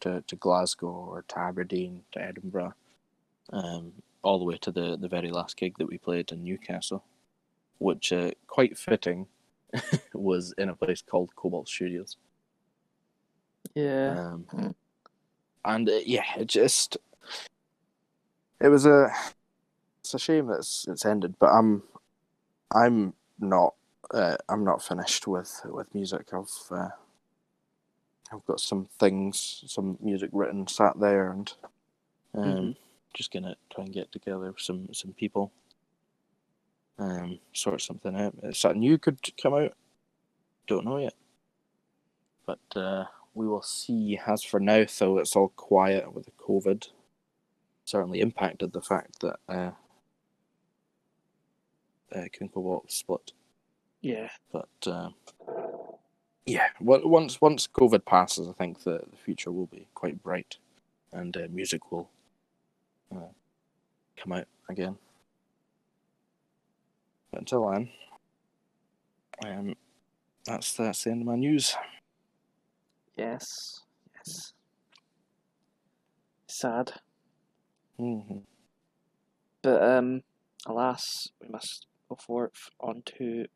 [0.00, 2.74] to, to Glasgow or to Aberdeen to Edinburgh,
[3.52, 7.04] um, all the way to the, the very last gig that we played in Newcastle,
[7.80, 9.28] which uh, quite fitting
[10.14, 12.16] was in a place called Cobalt Studios.
[13.74, 14.18] Yeah.
[14.18, 14.74] Um, Mm.
[15.64, 16.96] and uh, yeah, it just
[18.60, 19.10] it was a
[20.00, 21.82] it's a shame that it's, it's ended, but I'm
[22.74, 23.74] I'm not
[24.12, 26.28] uh, I'm not finished with with music.
[26.32, 26.90] I've uh,
[28.32, 31.52] I've got some things, some music written, sat there, and
[32.34, 32.76] um, Mhm.
[33.14, 35.52] just gonna try and get together with some some people,
[37.00, 38.34] um, sort something out.
[38.44, 39.74] If something new could come out.
[40.68, 41.14] Don't know yet,
[42.46, 44.20] but uh, we will see.
[44.26, 46.88] As for now, though, it's all quiet with the COVID.
[47.84, 49.72] Certainly impacted the fact that uh,
[52.14, 52.24] uh,
[52.54, 53.32] Cobalt split,
[54.02, 54.30] Yeah.
[54.52, 55.10] but uh,
[56.46, 60.58] yeah, well, once once COVID passes, I think the, the future will be quite bright,
[61.12, 62.10] and uh, music will
[63.14, 63.30] uh,
[64.16, 64.98] come out again.
[67.30, 67.90] But until then,
[69.44, 69.74] um,
[70.44, 71.76] that's that's the end of my news.
[73.16, 73.80] Yes.
[74.16, 74.52] Yes.
[76.46, 76.92] Sad.
[77.98, 78.38] hmm
[79.62, 80.22] But um
[80.66, 83.46] alas, we must go forth on to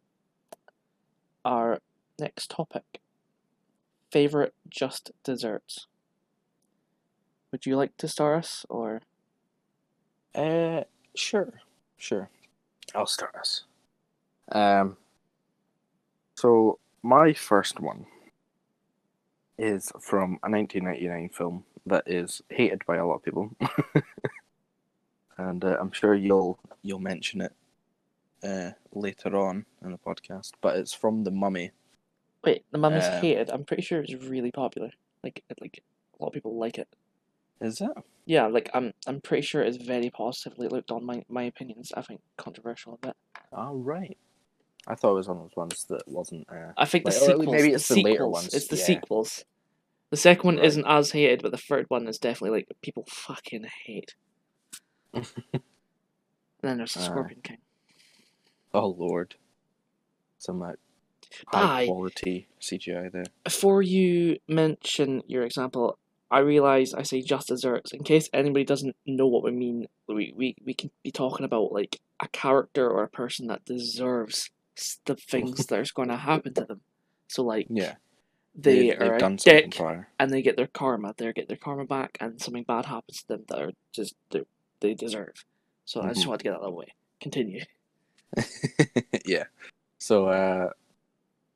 [1.45, 1.81] our
[2.19, 3.01] next topic.
[4.11, 5.87] Favorite just desserts.
[7.53, 9.03] Would you like to start us or
[10.35, 11.61] Uh, sure,
[11.97, 12.29] sure.
[12.95, 13.65] I'll start us.
[14.53, 14.97] Um,
[16.35, 18.07] so my first one
[19.59, 23.51] is from a 1999 film that is hated by a lot of people,
[25.39, 27.53] and uh, I'm sure you'll you'll mention it
[28.43, 30.53] uh, later on in the podcast.
[30.61, 31.71] But it's from The Mummy.
[32.45, 33.51] wait, the mummy's Um, hated.
[33.51, 34.91] I'm pretty sure it's really popular.
[35.23, 35.83] Like like
[36.19, 36.89] a lot of people like it.
[37.65, 37.91] Is it?
[38.27, 41.05] Yeah, like I'm I'm pretty sure it's very positively looked on.
[41.05, 43.17] My my opinion's I think controversial a bit.
[43.53, 44.17] Oh right.
[44.87, 46.47] I thought it was one of those ones that wasn't.
[46.51, 47.47] Uh, I think the Like, or sequels.
[47.47, 48.85] maybe the it's the later sequels, ones, It's the yeah.
[48.85, 49.45] sequels.
[50.11, 50.67] The second one Right.
[50.67, 54.15] isn't as hated, but the third one is definitely like people fucking hate.
[55.15, 55.25] and
[56.61, 57.59] then there's the Uh, Scorpion King.
[58.75, 59.37] oh Lord.
[60.39, 60.73] Some uh,
[61.47, 61.87] high Aye.
[61.87, 63.25] quality CGI there.
[63.43, 65.99] Before you mention your example,
[66.35, 67.93] I realise I say just desserts.
[67.93, 71.73] In case anybody doesn't know what we mean, we, we, we can be talking about
[71.73, 74.51] like a character or a person that deserves
[75.07, 76.83] the things that is going to happen to them.
[77.29, 77.97] So like Yeah.
[78.57, 80.09] they are done dick prior.
[80.21, 81.15] and they get their karma.
[81.19, 84.43] They get their karma back, and something bad happens to them that are just they
[84.81, 85.45] they deserve.
[85.87, 86.29] So I just Mhm.
[86.29, 86.95] want to get that out of the way.
[87.21, 87.63] Continue.
[89.27, 89.45] yeah.
[89.99, 90.71] So uh,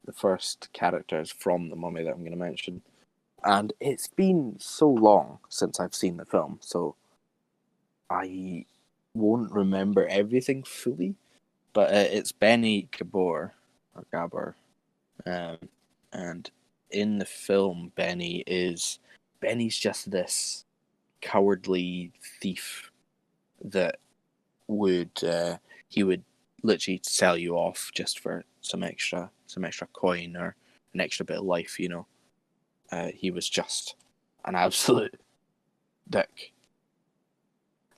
[0.07, 2.83] the first character is from the mummy that I'm going to mention,
[3.45, 6.97] and it's been so long since I've seen the film, so
[8.11, 8.65] I
[9.15, 11.15] won't remember everything fully.
[11.73, 13.55] But uh, it's Beni Gabor
[13.95, 14.57] or Gabor,
[15.27, 15.59] um,
[16.13, 16.51] and
[16.91, 18.99] in the film, Beni is
[19.41, 20.65] Beni's just this
[21.21, 22.91] cowardly thief
[23.65, 23.97] that
[24.67, 25.59] would uh,
[25.89, 26.23] he would
[26.63, 30.55] literally sell you off just for some extra some extra coin or
[30.95, 32.07] an extra bit of life you know
[32.93, 33.95] uh, he was just
[34.45, 35.21] an absolute
[36.09, 36.53] dick.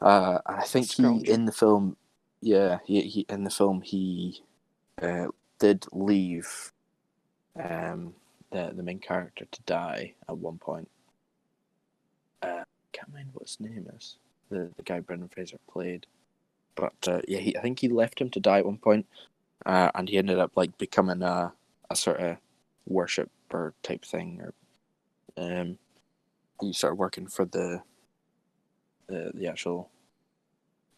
[0.01, 1.95] Uh, and i think he in the film
[2.41, 4.43] yeah he, he in the film he
[5.03, 5.26] uh,
[5.59, 6.72] did leave
[7.62, 8.14] um,
[8.51, 10.88] the, the main character to die at one point.
[12.43, 14.16] Uh, can't remember what his name is.
[14.51, 16.07] The, the guy brendan fraser played.
[16.74, 19.07] But uh, yeah, he, I think he left him to die at one point,
[19.66, 21.53] uh, and he ended up like becoming a
[21.91, 22.36] a sort of
[22.86, 24.54] worshipper type thing, or
[25.41, 25.79] um,
[26.61, 27.83] he started working for the
[29.08, 29.91] the, the actual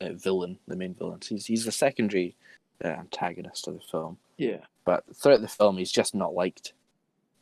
[0.01, 1.23] uh, villain, the main villain.
[1.23, 2.37] So he's he's the secondary
[2.85, 4.59] uh, antagonist of the film, Yeah.
[4.85, 6.73] but throughout the film, he's just not liked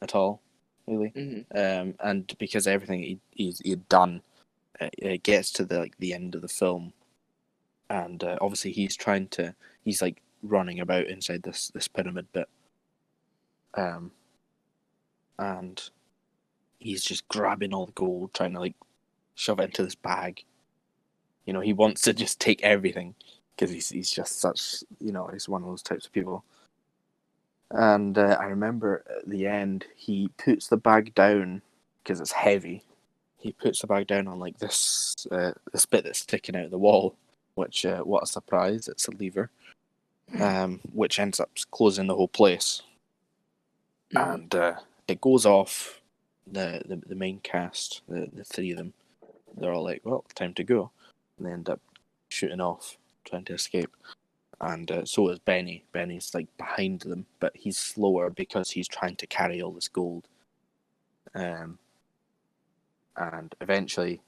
[0.02, 0.40] at all,
[0.86, 1.09] really.
[1.09, 4.22] Hmm um, and because everything he he's, he'd done,
[4.81, 6.93] uh, it gets to the like the end of the film,
[7.89, 9.55] and uh, obviously he's trying to
[9.85, 12.48] he's like running about inside this this pyramid bit,
[13.74, 14.12] um,
[15.39, 15.90] and
[16.81, 18.77] he's just grabbing all the gold, trying to like
[19.36, 20.44] shove it into this bag.
[21.47, 23.15] You know, he wants to just take everything
[23.57, 26.44] because he's he's just such you know he's one of those types of people.
[27.70, 31.62] And uh, I remember at the end, he puts the bag down
[32.02, 32.85] because it's heavy.
[33.39, 36.70] He puts the bag down on like this uh, this bit that's sticking out of
[36.73, 37.16] the wall,
[37.55, 38.89] which uh, what a surprise!
[38.89, 39.51] It's a lever,
[40.40, 42.82] um, which ends up closing the whole place,
[44.15, 44.35] Mhm.
[44.35, 44.74] and uh,
[45.09, 45.99] it goes off.
[46.46, 48.94] The, the the main cast, the the three of them,
[49.56, 50.90] they're all like, "Well, time to go,"
[51.38, 51.80] and they end up
[52.30, 53.90] shooting off, trying to escape
[54.60, 55.84] and uh, so is Beni.
[55.92, 60.26] Beni's like behind them, but he's slower because he's trying to carry all this gold.
[61.34, 61.78] Um,
[63.16, 64.20] and eventually,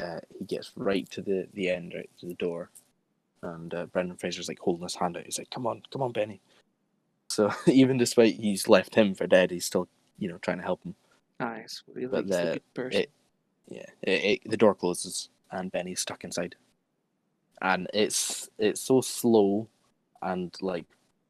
[0.00, 2.70] uh, he gets right to the the end, right to the door,
[3.42, 5.24] and uh, Brendan Fraser's like holding his hand out.
[5.24, 6.40] He's like, "Come on, come on, Beni."
[7.30, 9.88] So even despite he's left him for dead, he's still
[10.22, 10.94] you know trying to help him.
[11.40, 11.82] Nice.
[11.92, 13.00] Really But the the- good person.
[13.02, 13.10] it-
[13.68, 16.54] Yeah, it, it, the door closes and Beni's stuck inside,
[17.60, 19.68] and it's it's so slow,
[20.22, 20.86] and like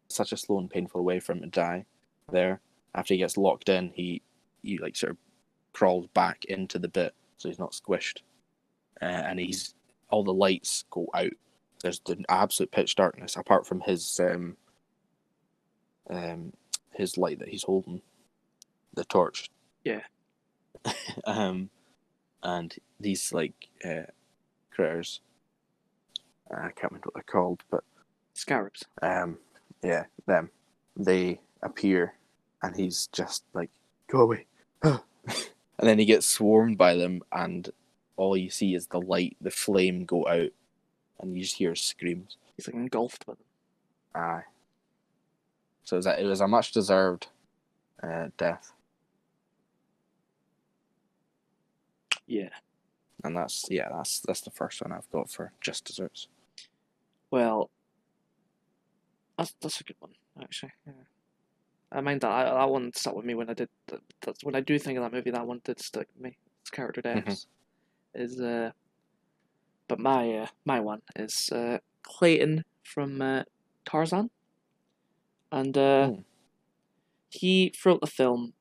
[0.08, 1.84] such a slow and painful way for him to die.
[2.30, 2.60] There,
[2.94, 4.22] after he gets locked in, he
[4.62, 5.18] he like sort of
[5.72, 8.18] crawls back into the bit so he's not squished,
[9.00, 9.74] uh, and he's
[10.10, 11.32] all the lights go out.
[11.82, 14.56] There's the absolute pitch darkness apart from his um
[16.10, 16.52] um
[16.92, 18.02] his light that he's holding,
[18.94, 19.50] the torch.
[19.84, 20.02] Yeah.
[21.24, 21.70] um,
[22.42, 24.10] and these like uh,
[24.70, 25.20] critters.
[26.50, 27.84] I can't remember what they're called, but
[28.34, 28.84] Scarabs.
[29.00, 29.38] um,
[29.82, 30.50] yeah, them.
[30.96, 32.14] They appear,
[32.62, 33.70] and he's just like,
[34.10, 34.46] "Go away,"
[34.82, 35.00] and
[35.78, 37.70] then he gets swarmed by them, and
[38.16, 40.50] all you see is the light, the flame go out,
[41.20, 42.36] and you just hear screams.
[42.56, 43.44] He's like engulfed by them.
[44.14, 44.42] Aye.
[45.84, 47.28] So it was a, it was a much deserved
[48.02, 48.72] uh, death,
[52.32, 52.48] Yeah.
[53.24, 56.28] and that's yeah, that's that's the first one I've got for just desserts.
[57.30, 57.70] Well,
[59.36, 60.72] that's that's a good one actually.
[60.86, 60.92] Yeah.
[61.92, 63.68] I mind that I, that one stuck with me when I did.
[63.88, 65.30] That, that's when I do think of that movie.
[65.30, 66.36] That one did stick with me.
[66.62, 67.24] It's character Mhm.
[67.24, 67.46] deaths
[68.14, 68.70] is uh,
[69.88, 73.42] but my uh, my one is uh, Clayton from uh,
[73.84, 74.30] Tarzan,
[75.50, 76.20] and uh, Hmm.
[77.30, 78.54] he throughout the film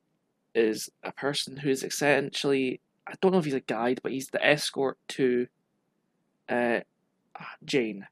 [0.54, 4.28] is a person who is essentially I don't know if he's a guide, but he's
[4.28, 5.48] the escort to
[6.48, 6.80] uh,
[7.64, 8.06] Jane,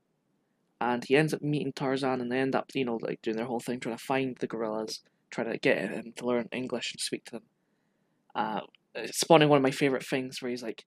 [0.81, 3.47] and he ends up meeting Tarzan, and they end up you know like doing their
[3.47, 5.01] whole thing trying to find the gorillas,
[5.31, 7.43] trying to get him to learn English and speak to them.
[8.35, 8.61] Uh,
[9.07, 10.85] spawning one of my favorite things where he's like,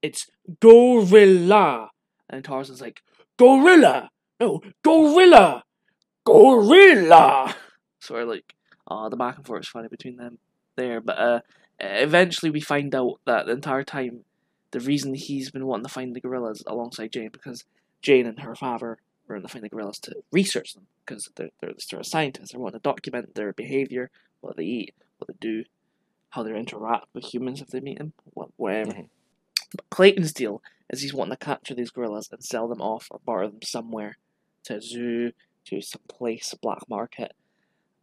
[0.00, 0.30] "It's
[0.60, 1.90] gorilla,"
[2.30, 3.02] and Tarzan's like,
[3.36, 4.10] "Gorilla,
[4.40, 5.64] no, gorilla,
[6.24, 7.54] gorilla."
[8.00, 8.54] Sort of like,
[8.90, 10.38] uh, the back and forth is funny between them
[10.76, 11.40] there, but uh,
[11.82, 14.24] eventually we find out that the entire time,
[14.70, 17.64] the reason he's been wanting to find the gorillas alongside Jane because
[18.00, 21.50] Jane and her father were in to find the gorillas to research them because they're
[21.60, 22.52] they're sort of scientists.
[22.52, 24.10] They want to document their behavior,
[24.40, 25.64] what they eat, what they do,
[26.30, 28.92] how they interact with humans if they meet them, wha- whatever.
[28.92, 29.08] Mhm.
[29.74, 33.20] But Clayton's deal is he's wanting to capture these gorillas and sell them off or
[33.24, 34.18] barter them somewhere
[34.64, 35.32] to a zoo,
[35.66, 37.32] to some place, black market.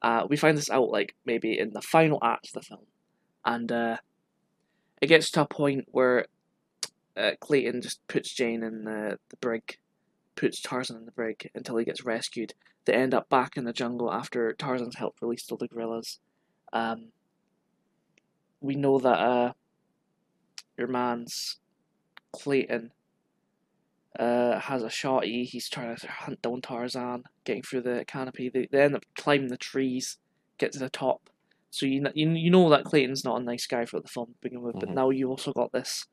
[0.02, 2.86] Uh, we find this out like maybe in the final act of the film,
[3.50, 3.98] and uh,
[5.02, 6.26] it gets to a point where
[7.18, 9.80] uh, Clayton just puts Jane in the, the brig,
[10.36, 12.54] puts Tarzan in the brig until he gets rescued.
[12.86, 16.20] They end up back in the jungle after Tarzan's helped release all the gorillas.
[16.72, 17.08] Um,
[18.62, 19.54] we know that uh,
[20.78, 21.58] your man's
[22.32, 22.92] Clayton
[24.20, 25.46] uh, has a shotty.
[25.46, 28.50] He's trying to hunt down Tarzan, getting through the canopy.
[28.50, 30.20] They, they end up climbing the trees,
[30.60, 31.32] get to the top.
[31.72, 34.40] So you you you know that Clayton's not a nice guy for the film to
[34.42, 34.96] begin with, but Mhm.
[34.96, 36.06] now you also got this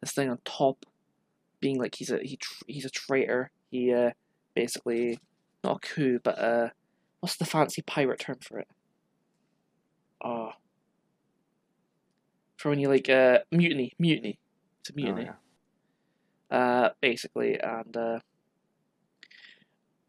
[0.00, 0.84] this thing on top,
[1.60, 3.50] being like he's a he tr- he's a traitor.
[3.70, 4.12] He uh,
[4.54, 5.18] basically
[5.64, 6.70] not a coup, but uh,
[7.20, 8.68] what's the fancy pirate term for it?
[10.24, 10.52] Oh,
[12.56, 14.38] for when you like uh mutiny, mutiny.
[14.80, 15.36] It's a Oh, mutiny yeah.
[16.50, 18.20] uh, basically, and uh,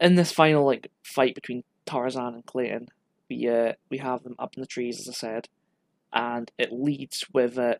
[0.00, 2.88] in this final like fight between Tarzan and Clayton,
[3.30, 5.48] we uh, we have them up in the trees, as I said,
[6.12, 7.76] and it leads with uh,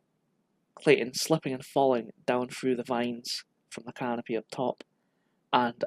[0.77, 4.85] Clayton slipping and falling down through the vines from the canopy up top,
[5.53, 5.85] and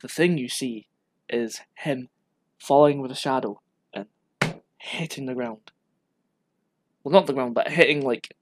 [0.00, 0.86] the thing you see
[1.28, 2.08] is him
[2.58, 3.60] falling with a shadow
[3.92, 4.06] and
[4.78, 5.72] hitting the ground.
[7.02, 8.34] Well, not the ground, but hitting like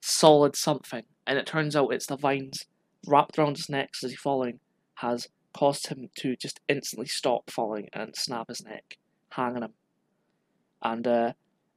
[0.00, 2.66] solid something, and it turns out it's the vines
[3.06, 4.60] wrapped around his neck as he's falling
[4.96, 8.98] has caused him to just instantly stop falling and snap his neck,
[9.30, 9.72] hanging him.
[10.82, 11.32] And uh,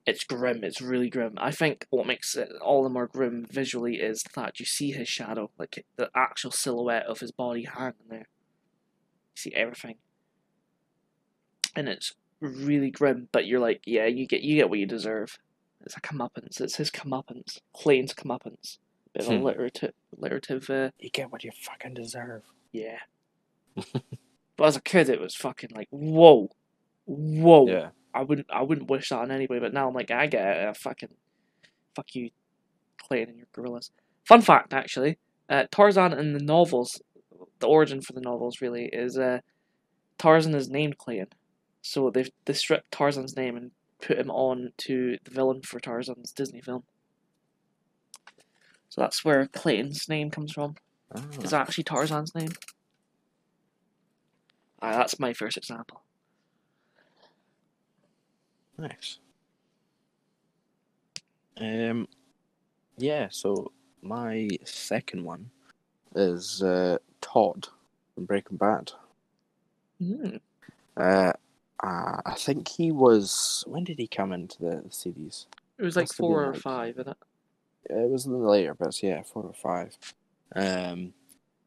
[0.05, 0.63] it's grim.
[0.63, 1.33] It's really grim.
[1.37, 5.07] I think what makes it all the more grim visually is that you see his
[5.07, 8.19] shadow, like the actual silhouette of his body hanging there.
[8.19, 9.95] You see everything,
[11.75, 13.27] and it's really grim.
[13.31, 15.37] But you're like, yeah, you get you get what you deserve.
[15.85, 16.61] It's a comeuppance.
[16.61, 17.59] It's his comeuppance.
[17.75, 18.77] Clayton's comeuppance.
[19.13, 19.41] Bit of a Hmm.
[19.43, 22.43] alliterative, alliterative uh, You get what you fucking deserve.
[22.71, 22.99] yeah.
[23.75, 26.49] but as a kid, it was fucking like, whoa,
[27.05, 27.67] whoa.
[27.67, 27.89] Yeah.
[28.13, 29.59] I wouldn't, I wouldn't wish that on anybody.
[29.59, 30.67] But now I'm like, I get it.
[30.67, 31.09] uh, fucking,
[31.95, 32.29] fuck you,
[33.01, 33.91] Clayton and your gorillas.
[34.25, 35.17] Fun fact, actually,
[35.49, 37.01] uh, Tarzan in the novels,
[37.59, 39.39] the origin for the novels really is uh,
[40.17, 41.27] Tarzan is named Clayton,
[41.81, 43.71] so they've they stripped Tarzan's name and
[44.01, 46.83] put him on to the villain for Tarzan's Disney film.
[48.89, 50.75] So that's where Clayton's name comes from.
[51.41, 52.49] Is actually Tarzan's name?
[54.81, 56.02] Ah, that's my first example.
[58.77, 59.19] Nice.
[61.59, 62.07] Um,
[62.97, 63.27] yeah.
[63.31, 63.71] So
[64.01, 65.49] my second one
[66.15, 67.67] is uh, Todd
[68.15, 68.91] from Breaking Bad.
[70.01, 70.39] Mm.
[70.97, 71.33] Uh,
[71.83, 73.63] uh, I think he was.
[73.67, 75.47] When did he come into the series?
[75.77, 77.17] It was like Must four or like- five, isn't it?
[77.89, 79.97] It was in the later bits, yeah, four or five.
[80.55, 81.13] Um,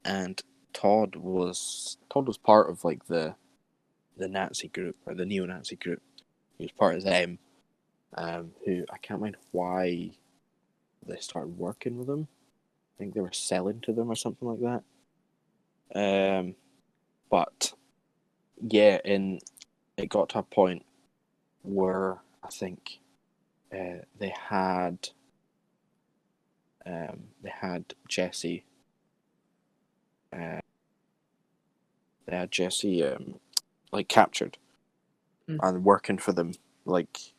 [0.04, 0.40] and
[0.72, 3.34] Todd was Todd was part of like the
[4.16, 6.00] the Nazi group or the neo-Nazi group.
[6.58, 7.38] He was part of them,
[8.14, 10.10] um, who I can't mind why
[11.06, 12.28] they started working with them.
[12.96, 14.82] I think they were selling to them or something like
[15.94, 16.40] that.
[16.40, 16.54] Um,
[17.30, 17.72] but
[18.60, 19.40] yeah, and
[19.96, 20.84] it got to a point
[21.62, 23.00] where I think
[23.72, 25.10] uh, they had
[26.86, 28.64] um, they had Jesse.
[30.32, 30.60] Uh,
[32.26, 33.40] they had Jesse um,
[33.92, 34.56] like captured
[35.48, 35.58] Mm.
[35.62, 36.52] and working for them
[36.86, 37.32] like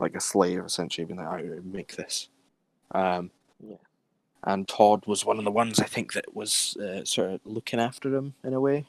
[0.00, 2.28] like a slave essentially, being like, "I make this."
[2.92, 3.30] Um,
[3.60, 3.76] Yeah.
[4.44, 7.78] And Todd was one of the ones I think that was uh, sort of looking
[7.78, 8.86] after him in a way.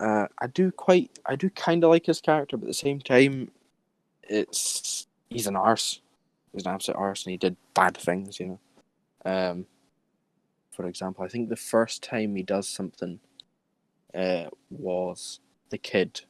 [0.00, 3.00] Uh, I do quite, I do kind of like his character, but at the same
[3.00, 3.50] time,
[4.22, 6.00] it's he's an arse.
[6.52, 8.60] He's an absolute arse, and he did bad things, you know.
[9.24, 9.66] Um,
[10.72, 13.20] for example, I think the first time he does something
[14.14, 15.40] uh, was
[15.70, 16.22] the kid.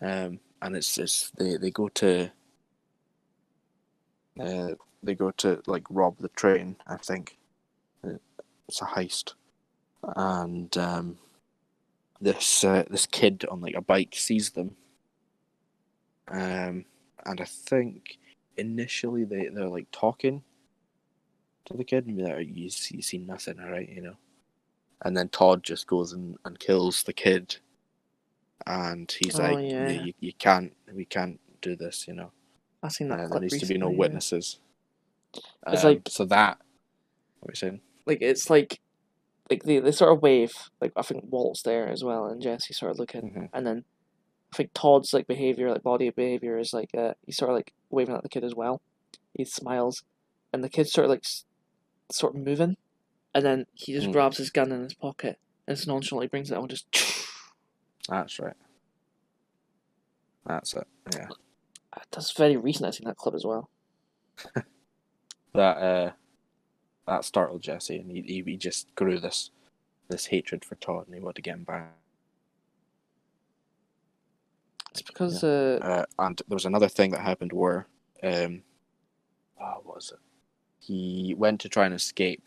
[0.00, 2.30] Um, and it's, it's they, they go to
[4.40, 4.68] uh,
[5.02, 6.76] they go to like rob the train.
[6.86, 7.38] I think
[8.68, 9.34] it's a heist,
[10.16, 11.18] and um,
[12.20, 14.76] this uh, this kid on like a bike sees them.
[16.28, 16.84] Um,
[17.24, 18.18] and I think
[18.56, 20.42] initially they they're like talking
[21.66, 24.16] to the kid and be like, "You you see nothing, all right?" You know.
[25.04, 27.56] And then Todd just goes and, and kills the kid,
[28.66, 29.88] and he's Oh, like, yeah.
[29.88, 32.30] you, you can't, we can't do this," you know.
[32.82, 33.20] I seen that.
[33.20, 33.98] Uh, there needs to be no recently, yeah.
[33.98, 34.58] witnesses.
[35.66, 36.58] It's Um, like- so that.
[37.40, 37.80] What are you saying?
[38.06, 38.80] Like it's like,
[39.50, 40.52] like they, they sort of wave.
[40.80, 43.48] Like I think Walt's there as well, and Jesse sort of looking, Mhm.
[43.52, 43.84] and then
[44.52, 47.72] I think Todd's like behavior, like body behavior, is like uh, he's sort of like
[47.90, 48.80] waving at the kid as well.
[49.34, 50.02] He smiles,
[50.52, 51.24] and the kid's sort of like
[52.10, 52.76] sort of moving,
[53.34, 54.12] and then he just Mm.
[54.12, 56.86] grabs his gun in his pocket and just nonchalantly brings it out and just.
[58.08, 58.56] That's right.
[60.46, 60.86] That's it.
[61.14, 61.28] Yeah.
[62.12, 62.86] That's very recent.
[62.86, 63.70] I've seen that clip as well.
[65.54, 66.10] That uh,
[67.06, 69.50] that startled Jesse, and he, he he just grew this
[70.08, 71.94] this hatred for Todd, and he wanted to get him back.
[74.90, 77.86] It's because uh, Uh, and there was another thing that happened where,
[78.22, 78.62] um,
[79.60, 80.20] oh, what was it?
[80.78, 82.44] He went to try and escape,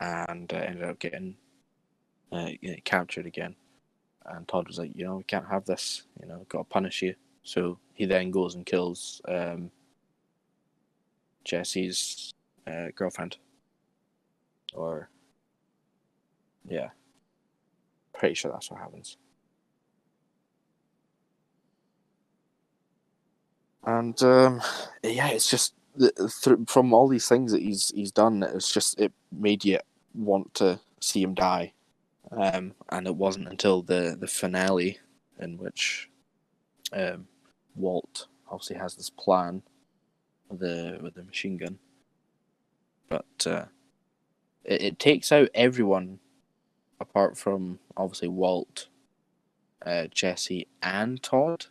[0.00, 1.36] and uh, ended up getting
[2.32, 2.50] uh,
[2.84, 3.56] captured again.
[4.26, 6.02] And Todd was like, you know, we can't have this.
[6.20, 7.14] You know, got to punish you.
[7.42, 9.70] So he then goes and kills um,
[11.44, 12.32] Jesse's
[12.66, 13.36] uh, girlfriend,
[14.74, 15.08] or
[16.68, 16.90] yeah,
[18.14, 19.16] pretty sure that's what happens.
[23.84, 24.60] and um,
[25.02, 25.74] yeah, it's just
[26.66, 28.42] from all these things that he's he's done.
[28.42, 29.78] It's just it made you
[30.14, 31.72] want to see him die,
[32.36, 34.98] um, and it wasn't until the the finale
[35.38, 36.08] in which
[36.92, 37.26] um,
[37.74, 39.62] Walt obviously has this plan
[40.48, 41.78] with the with the machine gun,
[43.08, 43.64] but uh,
[44.64, 46.18] it, it takes out everyone
[47.00, 48.88] apart from obviously Walt,
[49.84, 51.66] uh, Jesse, and Todd.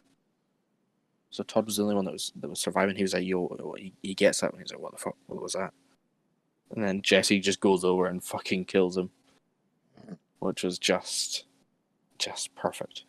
[1.32, 2.96] So Todd was the only one that was that was surviving.
[2.96, 5.16] He was like, "Yo," he, he gets that, and he's like, "What the fuck?
[5.28, 5.74] What was that?"
[6.72, 9.10] And then Jesse just goes over and fucking kills him,
[10.42, 11.46] which was just,
[12.18, 13.04] just perfect,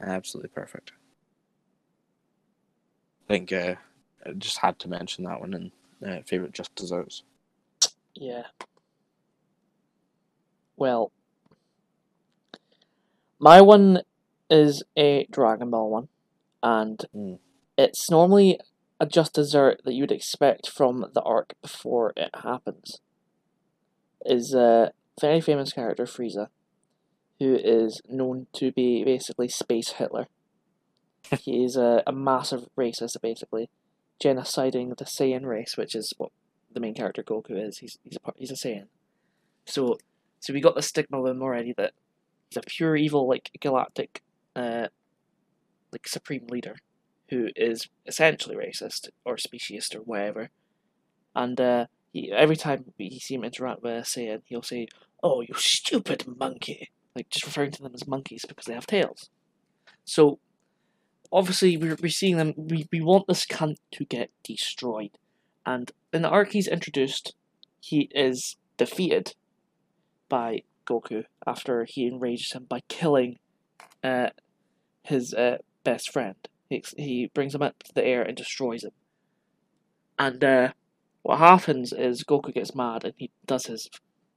[0.00, 0.92] absolutely perfect.
[3.24, 3.76] I think uh,
[4.26, 5.72] I just had to mention that one in
[6.06, 7.22] uh, favorite just desserts.
[8.14, 8.44] Yeah.
[10.76, 11.12] Well,
[13.38, 14.02] my one
[14.50, 16.08] is a Dragon Ball one,
[16.62, 17.38] and Mm.
[17.76, 18.58] it's normally
[18.98, 23.00] a just dessert that you would expect from the arc before it happens.
[24.24, 26.48] Is a very famous character Frieza,
[27.38, 30.26] who is known to be basically space Hitler.
[31.40, 33.70] he is a, a massive racist, basically,
[34.22, 36.30] genociding the Saiyan race, which is what
[36.72, 37.78] the main character Goku is.
[37.78, 38.86] He's he's a part, he's a Saiyan.
[39.66, 39.98] So
[40.40, 41.92] so we got the stigma with him already that
[42.48, 44.22] he's a pure evil like galactic
[44.54, 44.88] uh
[45.92, 46.76] like supreme leader
[47.30, 50.50] who is essentially racist or speciesist or whatever.
[51.34, 54.88] And uh he every time we see him interact with a Saiyan, he'll say,
[55.22, 59.28] Oh, you stupid monkey like just referring to them as monkeys because they have tails.
[60.04, 60.38] So
[61.32, 65.18] obviously we're, we're seeing them we, we want this cunt to get destroyed.
[65.66, 67.34] And in the arc he's introduced,
[67.80, 69.34] he is defeated
[70.28, 73.38] by Goku after he enrages him by killing
[74.04, 74.28] uh,
[75.02, 76.36] his uh, best friend.
[76.70, 78.92] He, he brings him up to the air and destroys him.
[80.18, 80.72] And uh,
[81.22, 83.90] what happens is Goku gets mad and he does his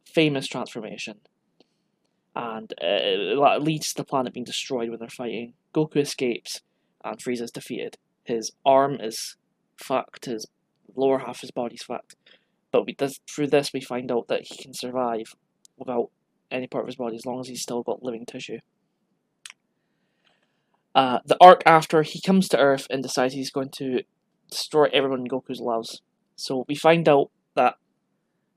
[0.06, 1.19] famous transformation.
[2.36, 5.53] And uh, leads to the planet being destroyed when they're fighting.
[5.76, 6.61] Goku escapes
[7.03, 7.98] and Frieza's defeated.
[8.23, 9.36] his arm is
[9.78, 10.48] fucked, his
[10.95, 12.15] lower half of his body's fucked.
[12.72, 15.36] But we this, through this we find out that he can survive
[15.78, 16.10] without
[16.49, 18.60] any part of his body as long as he's still got living tissue.
[20.94, 24.02] Uh, the arc after he comes to Earth and decides he's going to
[24.49, 26.02] destroy everyone Goku's loves.
[26.36, 27.76] So we find out that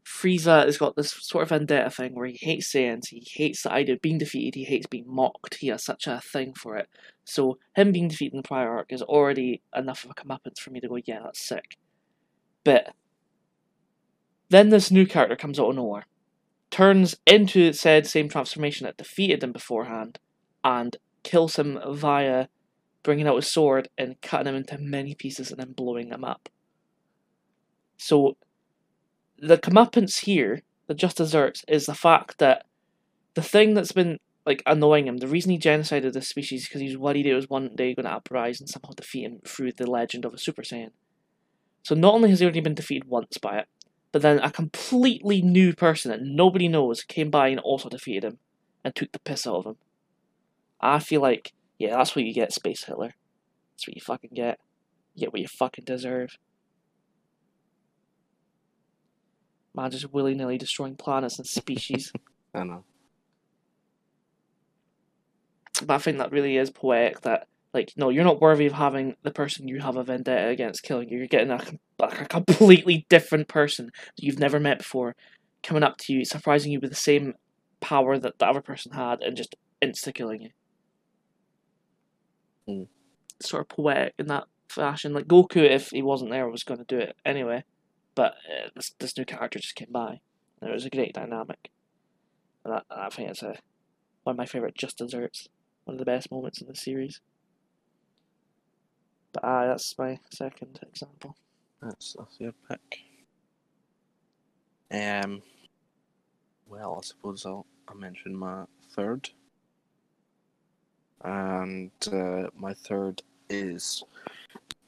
[0.04, 3.72] Frieza has got this sort of vendetta thing where he hates Saiyans, he hates the
[3.72, 6.88] idea of being defeated, he hates being mocked, he has such a thing for it.
[7.24, 10.70] So him being defeated in the prior arc is already enough of a comeuppance for
[10.70, 11.78] me to go, yeah, that's sick.
[12.64, 12.94] But
[14.50, 16.06] then this new character comes out of nowhere,
[16.70, 20.18] turns into said same transformation that defeated him beforehand,
[20.62, 22.48] and kills him via
[23.02, 26.48] bringing out his sword and cutting him into many pieces and then blowing him up.
[27.96, 28.36] So
[29.38, 32.66] the comeuppance here, the just desserts, is the fact that
[33.34, 36.80] the thing that's been like annoying him, the reason he genocided this species is because
[36.80, 39.72] he was worried it was one day going to uprise and somehow defeat him through
[39.72, 40.90] the legend of a Super Saiyan.
[41.82, 43.66] So not only has he already been defeated once by it,
[44.12, 48.38] but then a completely new person that nobody knows came by and also defeated him
[48.84, 49.76] and took the piss out of him.
[50.80, 53.14] I feel like, yeah, that's what you get, Space Hitler.
[53.72, 54.60] That's what you fucking get.
[55.14, 56.38] You get what you fucking deserve.
[59.74, 62.12] Man, just willy nilly destroying planets and species.
[62.54, 62.84] I know.
[65.86, 69.16] but I think that really is poetic that, like, no, you're not worthy of having
[69.22, 71.18] the person you have a vendetta against killing you.
[71.18, 71.60] You're getting a,
[71.98, 75.16] like, a completely different person that you've never met before
[75.64, 77.34] coming up to you, surprising you with the same
[77.80, 80.50] power that the other person had, and just insta killing you.
[82.68, 82.86] Mm.
[83.42, 85.12] Sort of poetic in that fashion.
[85.12, 87.64] Like Goku, if he wasn't there, was going to do it anyway.
[88.14, 90.20] But uh, this this new character just came by,
[90.60, 91.70] and it was a great dynamic.
[92.64, 93.56] And I, I think it's a
[94.22, 95.48] one of my favorite just desserts,
[95.84, 97.20] one of the best moments in the series.
[99.32, 101.36] But ah, that's my second example.
[101.82, 103.00] That's, that's your pick.
[104.90, 105.42] Um.
[106.66, 108.64] Well, I suppose I'll, I'll mention my
[108.96, 109.28] third.
[111.22, 114.02] And uh, my third is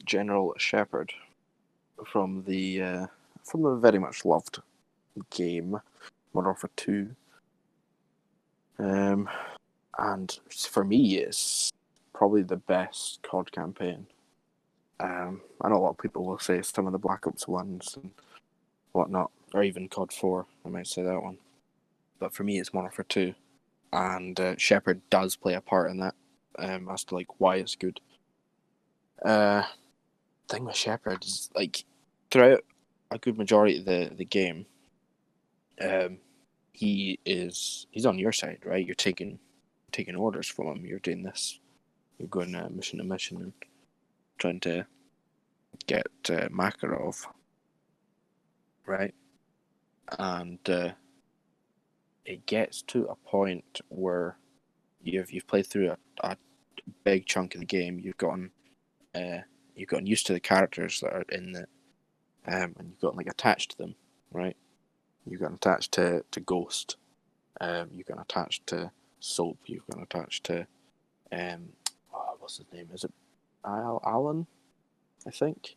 [0.03, 1.13] General Shepard
[2.05, 3.07] from the uh,
[3.47, 4.59] from the very much loved
[5.31, 5.71] game
[6.33, 7.15] Modern Warfare Two.
[8.77, 9.27] Um,
[9.97, 11.71] and for me, it's
[12.13, 14.05] probably the best COD campaign.
[14.99, 17.97] Um, I know a lot of people will say some of the Black Ops ones
[18.01, 18.11] and
[18.91, 20.45] whatnot, or even COD Four.
[20.65, 21.37] I might say that one,
[22.19, 23.33] but for me, it's Modern Warfare Two,
[23.93, 26.15] and uh, Shepard does play a part in that.
[26.59, 27.99] Um, as to like why it's good.
[29.23, 29.63] Uh,
[30.49, 31.83] thing with Shepard is like
[32.31, 32.63] throughout
[33.11, 34.65] a good majority of the the game,
[35.81, 36.19] um,
[36.71, 38.85] he is he's on your side, right?
[38.85, 39.39] You're taking
[39.91, 40.85] taking orders from him.
[40.85, 41.59] You're doing this.
[42.17, 43.53] You're going uh, mission to mission and
[44.37, 44.85] trying to
[45.85, 47.25] get uh, Makarov,
[48.85, 49.13] right?
[50.17, 50.91] And uh,
[52.25, 54.37] it gets to a point where
[55.01, 56.37] you've you've played through a, a
[57.03, 57.99] big chunk of the game.
[57.99, 58.51] You've gotten
[59.15, 59.39] uh,
[59.75, 61.67] you've gotten used to the characters that are in the
[62.47, 63.95] um, and you've got like attached to them,
[64.31, 64.57] right?
[65.25, 66.97] You've gotten attached to to Ghost.
[67.61, 69.59] Um, you've gotten attached to Soap.
[69.67, 70.67] You've gotten attached to
[71.31, 71.69] um,
[72.13, 72.89] oh, what's his name?
[72.93, 73.13] Is it
[73.65, 74.47] Al- Allen?
[75.27, 75.75] I think.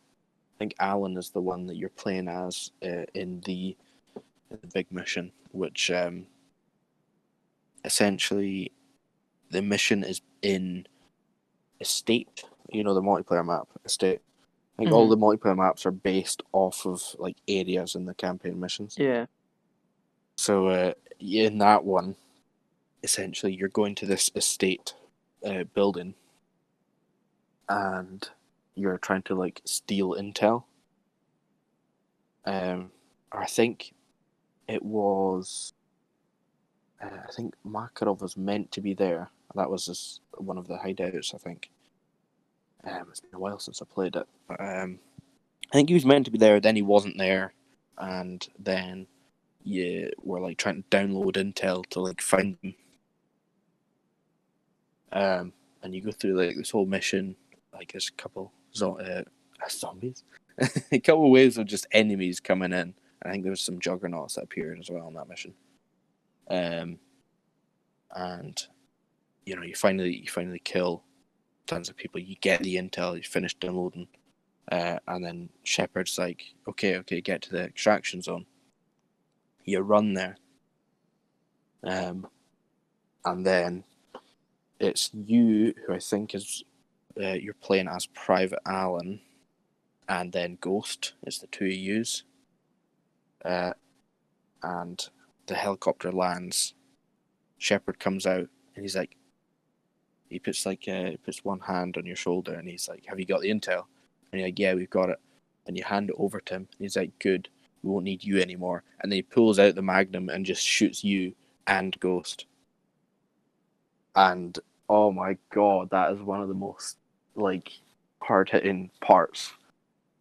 [0.55, 3.77] I think Allen is the one that you're playing as uh, in the
[4.49, 6.27] the big mission, which um,
[7.85, 8.71] essentially
[9.51, 10.87] the mission is in
[11.81, 12.43] estate.
[12.71, 14.21] You know the multiplayer map estate.
[14.81, 18.59] I think all the multiplayer maps are based off of like areas in the campaign
[18.59, 18.95] missions.
[18.97, 19.27] Yeah.
[20.35, 22.15] So uh, in that one,
[23.03, 24.95] essentially, you're going to this estate
[25.45, 26.15] uh, building,
[27.69, 28.27] and
[28.73, 30.63] you're trying to like steal intel.
[32.45, 32.91] Um,
[33.31, 33.93] I think
[34.67, 35.73] it was.
[36.99, 39.29] Uh, I think Makarov was meant to be there.
[39.53, 41.69] That was just one of the hideouts, I think.
[42.85, 44.27] Um, it's been a while since I played it.
[44.59, 44.99] Um,
[45.71, 47.53] I think he was meant to be there, then he wasn't there,
[47.97, 49.07] and then
[49.63, 52.75] you were like trying to download intel to like find him.
[55.13, 55.53] Um,
[55.83, 57.35] and you go through like this whole mission,
[57.73, 59.23] like there's a couple zo- uh,
[59.69, 60.23] zombies,
[60.91, 62.79] a couple waves of just enemies coming in.
[62.79, 62.95] And
[63.25, 65.53] I think there was some juggernauts that appeared as well on that mission.
[66.49, 66.99] Um,
[68.15, 68.61] and
[69.45, 71.03] you know you finally you finally kill
[71.71, 72.19] tons of people.
[72.19, 74.07] You get the intel, you finish downloading,
[74.71, 78.45] uh, and then Shepard's like, okay, okay, get to the extraction zone.
[79.63, 80.37] You run there,
[81.83, 82.27] um,
[83.23, 83.85] and then
[84.79, 86.63] it's you who I think is
[87.21, 89.21] uh, you're playing as Private Allen,
[90.09, 92.23] and then Ghost is the two you use.
[93.45, 93.73] Uh,
[94.61, 95.09] and
[95.47, 96.73] the helicopter lands.
[97.57, 99.15] Shepard comes out, and he's like,
[100.31, 103.25] he puts like uh, puts one hand on your shoulder, and he's like, "Have you
[103.25, 103.85] got the intel?"
[104.31, 105.19] And you're like, "Yeah, we've got it."
[105.67, 106.67] And you hand it over to him.
[106.79, 107.49] He's like, "Good,
[107.83, 111.03] we won't need you anymore." And then he pulls out the Magnum and just shoots
[111.03, 111.33] you
[111.67, 112.45] and Ghost.
[114.15, 114.57] And
[114.89, 116.97] oh my god, that is one of the most
[117.35, 117.71] like
[118.19, 119.51] hard hitting parts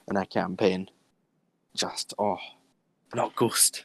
[0.08, 0.90] in a campaign.
[1.76, 2.38] Just oh,
[3.14, 3.84] not Ghost,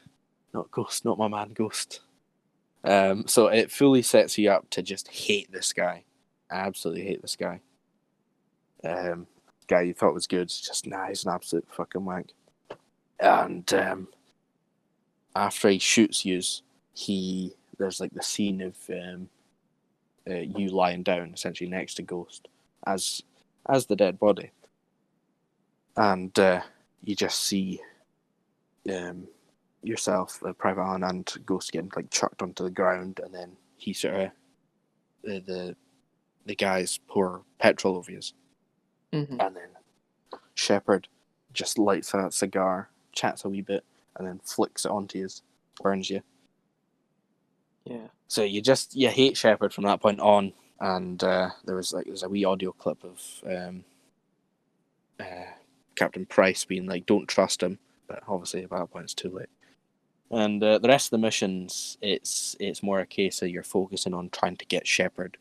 [0.55, 2.01] not Ghost, not my man Ghost.
[2.83, 6.03] Um, so it fully sets you up to just hate this guy.
[6.51, 7.59] I absolutely hate this guy.
[8.83, 9.27] Um,
[9.67, 12.33] guy you thought was good, just nah, he's an absolute fucking wank.
[13.19, 14.07] And um,
[15.35, 16.41] after he shoots you,
[16.93, 19.29] he there's like the scene of um,
[20.29, 22.47] uh, you lying down essentially next to Ghost
[22.85, 23.21] as
[23.67, 24.51] as the dead body,
[25.97, 26.61] and uh,
[27.03, 27.81] you just see
[28.93, 29.27] um,
[29.81, 33.93] yourself, uh, Private Allen, and Ghost getting like chucked onto the ground, and then he
[33.93, 34.31] sort of
[35.23, 35.75] the the,
[36.45, 38.21] the guys pour petrol over you,
[39.13, 39.39] Mm-hmm.
[39.39, 39.69] and then
[40.55, 41.07] Shepard
[41.53, 43.83] just lights a cigar, chats a wee bit,
[44.17, 45.29] and then flicks it onto you,
[45.81, 46.21] burns you.
[47.85, 48.07] Yeah.
[48.27, 52.05] So you just you hate Shepard from that point on, and uh, there was like
[52.07, 53.83] there's a wee audio clip of um,
[55.19, 55.51] uh,
[55.95, 59.49] Captain Price being like, "Don't trust him," but obviously at that point it's too late.
[60.31, 64.13] And uh, the rest of the missions, it's it's more a case of you're focusing
[64.13, 65.37] on trying to get Shepard.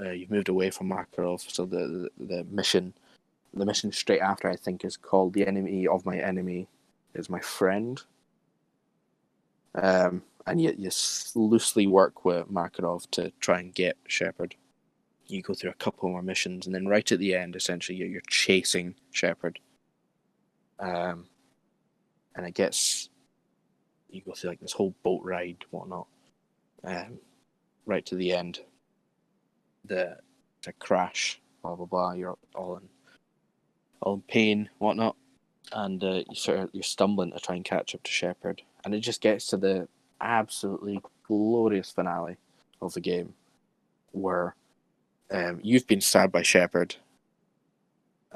[0.00, 2.94] Uh, you've moved away from Makarov, so the, the the mission,
[3.52, 6.68] the mission straight after I think is called "The Enemy of My Enemy
[7.14, 8.00] Is My Friend."
[9.76, 10.90] Um, and you, you
[11.34, 14.54] loosely work with Makarov to try and get Shepard.
[15.26, 18.08] You go through a couple more missions, and then right at the end, essentially, you're,
[18.08, 19.58] you're chasing Shepard.
[20.78, 21.26] Um,
[22.36, 23.08] and it gets
[24.10, 26.06] you go through like this whole boat ride, whatnot.
[26.84, 27.18] Um,
[27.86, 28.60] right to the end,
[29.84, 30.18] the
[30.64, 32.12] the crash, blah blah blah.
[32.12, 32.88] You're all in
[34.00, 35.16] all in pain, whatnot,
[35.72, 38.94] and uh, you sort of you're stumbling to try and catch up to Shepard, and
[38.94, 39.88] it just gets to the
[40.20, 42.36] absolutely glorious finale
[42.80, 43.34] of the game,
[44.12, 44.54] where
[45.30, 46.96] um, you've been stabbed by Shepard.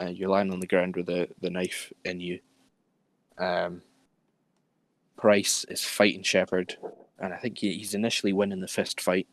[0.01, 2.39] Uh, you're lying on the ground with the, the knife in you.
[3.37, 3.83] Um,
[5.16, 6.77] Price is fighting Shepard,
[7.19, 9.27] and I think he, he's initially winning the fist fight,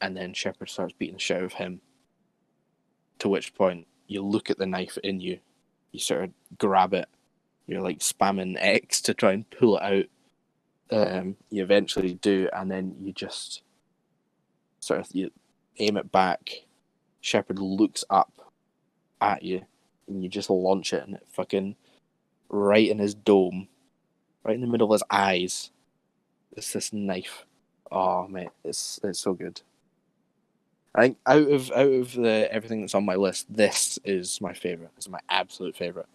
[0.00, 1.80] and then Shepard starts beating the shit out of him.
[3.20, 5.40] To which point you look at the knife in you,
[5.92, 7.08] you sort of grab it,
[7.66, 10.06] you're like spamming X to try and pull it out.
[10.90, 13.62] Um, you eventually do, and then you just
[14.80, 15.30] sort of you
[15.78, 16.50] aim it back.
[17.20, 18.32] Shepard looks up
[19.20, 19.62] at you,
[20.06, 21.76] and you just launch it, and it fucking
[22.48, 23.68] right in his dome,
[24.44, 25.70] right in the middle of his eyes.
[26.56, 27.44] It's this knife.
[27.92, 29.60] Oh mate, it's it's so good.
[30.98, 34.52] I think out of out of the everything that's on my list, this is my
[34.52, 34.90] favorite.
[34.96, 36.06] This is my absolute favorite.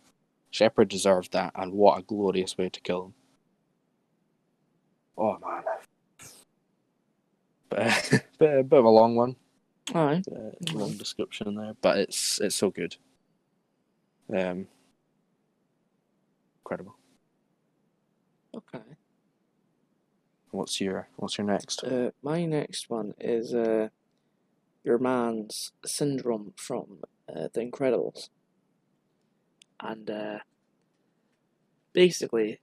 [0.51, 3.13] Shepard deserved that, and what a glorious way to kill him.
[5.17, 5.63] Oh man,
[7.69, 9.37] but, bit, a bit of a long one,
[9.95, 10.25] Alright.
[10.27, 12.97] uh, long description there, but it's it's so good.
[14.35, 14.67] Um,
[16.59, 16.97] incredible.
[18.53, 18.83] Okay.
[20.51, 21.85] What's your What's your next?
[21.85, 23.87] Uh, my next one is uh,
[24.83, 26.99] your man's syndrome from
[27.29, 28.29] uh, The Incredibles.
[29.79, 30.39] And uh,
[31.93, 32.59] basically,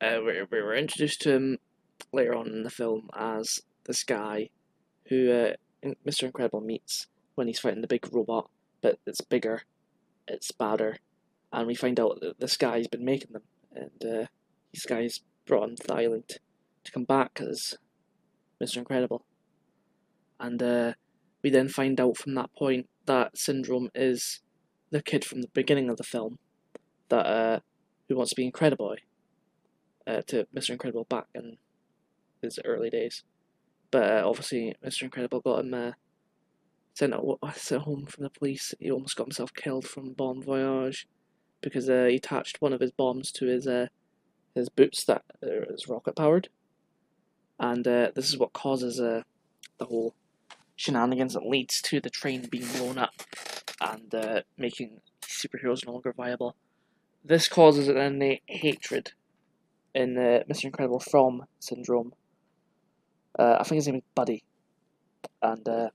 [0.00, 1.58] uh, we, we were introduced to him
[2.12, 4.50] later on in the film as this guy
[5.08, 5.52] who uh,
[6.06, 6.24] Mr.
[6.24, 9.62] Incredible meets when he's fighting the big robot, but it's bigger,
[10.28, 10.98] it's badder,
[11.52, 13.42] and we find out that this guy's been making them,
[13.74, 14.26] and uh,
[14.72, 16.38] these guys brought him to the island
[16.84, 17.76] to come back as
[18.62, 18.78] Mr.
[18.78, 19.24] Incredible.
[20.42, 20.92] And uh,
[21.42, 24.40] we then find out from that point that Syndrome is
[24.90, 26.38] the kid from the beginning of the film
[27.08, 27.60] that uh,
[28.08, 28.96] who wants to be Incrediboy
[30.06, 30.70] uh, to Mr.
[30.70, 31.56] Incredible back in
[32.42, 33.22] his early days.
[33.90, 35.02] But uh, obviously, Mr.
[35.02, 35.92] Incredible got him uh,
[36.94, 38.74] sent, out, sent home from the police.
[38.80, 41.06] He almost got himself killed from Bomb Voyage
[41.60, 43.86] because uh, he attached one of his bombs to his uh,
[44.54, 46.48] his boots that uh, rocket powered
[47.58, 49.22] and uh, this is what causes uh,
[49.78, 50.14] the whole
[50.82, 53.14] shenanigans that leads to the train being blown up
[53.80, 56.56] and uh, making superheroes no longer viable.
[57.24, 59.12] This causes an innate hatred
[59.94, 60.64] in uh, Mr.
[60.64, 62.14] Incredible from Syndrome.
[63.38, 64.42] Uh, I think his name is Buddy,
[65.40, 65.90] and uh,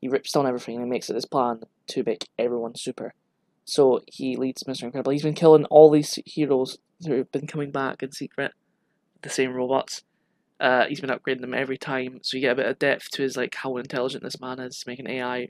[0.00, 3.14] he rips down everything and he makes it his plan to make everyone super.
[3.64, 4.84] So he leads Mr.
[4.84, 5.12] Incredible.
[5.12, 8.52] He's been killing all these heroes who have been coming back in secret,
[9.22, 10.02] the same robots.
[10.58, 13.22] Uh, he's been upgrading them every time, so you get a bit of depth to
[13.22, 15.48] his like how intelligent this man is, making AI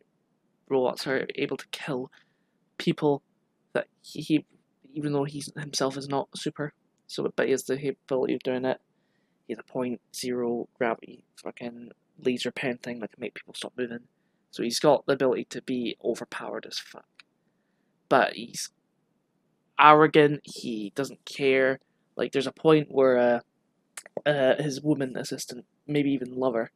[0.68, 2.10] robots are able to kill
[2.78, 3.22] people
[3.72, 4.46] that he, he
[4.94, 6.72] even though he himself is not super,
[7.06, 8.80] so but he has the ability of doing it.
[9.46, 13.74] He has a point zero gravity fucking laser pen thing that can make people stop
[13.76, 14.00] moving.
[14.50, 17.04] So he's got the ability to be overpowered as fuck.
[18.08, 18.70] But he's
[19.78, 21.78] arrogant, he doesn't care.
[22.16, 23.40] Like there's a point where uh,
[24.24, 26.70] uh, his woman assistant, maybe even lover,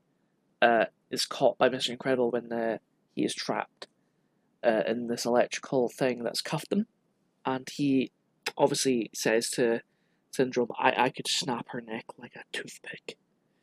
[0.62, 1.90] uh, is caught by Mr.
[1.90, 2.78] Incredible when uh,
[3.14, 3.88] he is trapped
[4.64, 6.86] uh, in this electrical thing that's cuffed him.
[7.44, 8.12] And he
[8.56, 9.80] obviously says to
[10.30, 13.16] Syndrome, I, I could snap her neck like a toothpick.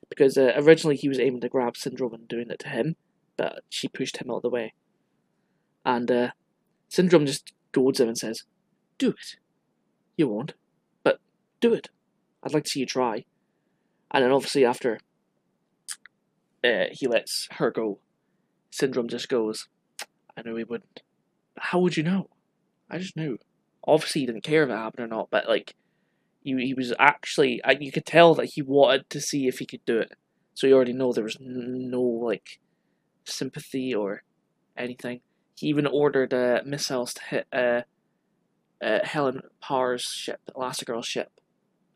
[0.10, 2.96] Because uh, originally he was aiming to grab Syndrome and doing it to him,
[3.36, 4.74] but she pushed him out of the way.
[5.86, 6.32] And uh,
[6.90, 8.44] Syndrome just goads him and says,
[8.98, 9.38] Do it.
[10.16, 10.54] You won't,
[11.04, 11.20] but
[11.60, 11.90] do it.
[12.44, 13.26] I'd like to see you try.
[14.12, 15.00] And then obviously after
[16.64, 18.00] uh, he lets her go,
[18.72, 19.68] Syndrome just goes,
[20.36, 21.02] I know he wouldn't.
[21.58, 22.30] How would you know?
[22.90, 23.38] I just knew.
[23.86, 25.76] Obviously, he didn't care if it happened or not, but like,
[26.44, 29.84] he, he was actually, you could tell that he wanted to see if he could
[29.86, 30.12] do it.
[30.54, 32.60] So you already know there was no like
[33.26, 34.24] sympathy or
[34.78, 35.22] anything.
[35.56, 37.82] He even ordered uh, missiles to hit uh,
[38.82, 41.32] uh, Helen Parr's ship, Elastigirl's ship,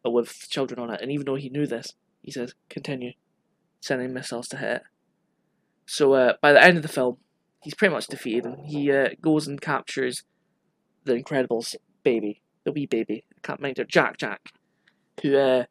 [0.04, 1.02] with children on it.
[1.02, 3.14] And even though he knew this, he says, continue
[3.80, 4.84] sending missiles to hit it.
[5.86, 7.18] So uh, by the end of the film,
[7.62, 8.64] he's pretty much defeated him.
[8.64, 10.24] He uh, goes and captures
[11.04, 13.26] the Incredibles baby, the wee baby.
[13.36, 14.54] I can't mind Jack Jack,
[15.22, 15.66] who uh,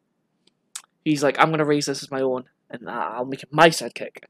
[1.05, 4.25] he's like, I'm gonna raise this as my own, and I'll make it my sidekick.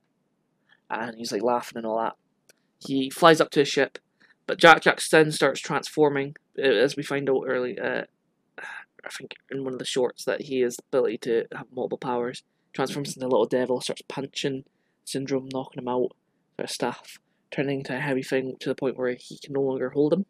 [0.88, 2.16] And he's like laughing and all that.
[2.78, 3.98] He flies up to a ship,
[4.46, 7.78] but Jack Jack then starts transforming, uh, as we find out early.
[9.04, 11.98] I think in one of the shorts that he has the ability to have multiple
[11.98, 12.42] powers.
[12.72, 14.64] Transforms into a little devil, starts punching
[15.04, 16.12] Syndrome, knocking him out
[16.56, 17.18] with a staff,
[17.50, 20.26] turning into a heavy thing to the point where he can no longer hold him.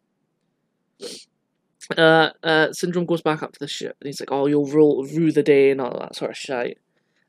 [1.97, 5.03] Uh, uh, Syndrome goes back up to the ship and he's like, "Oh, you'll rule,
[5.03, 6.79] rue the day and all that sort of shit."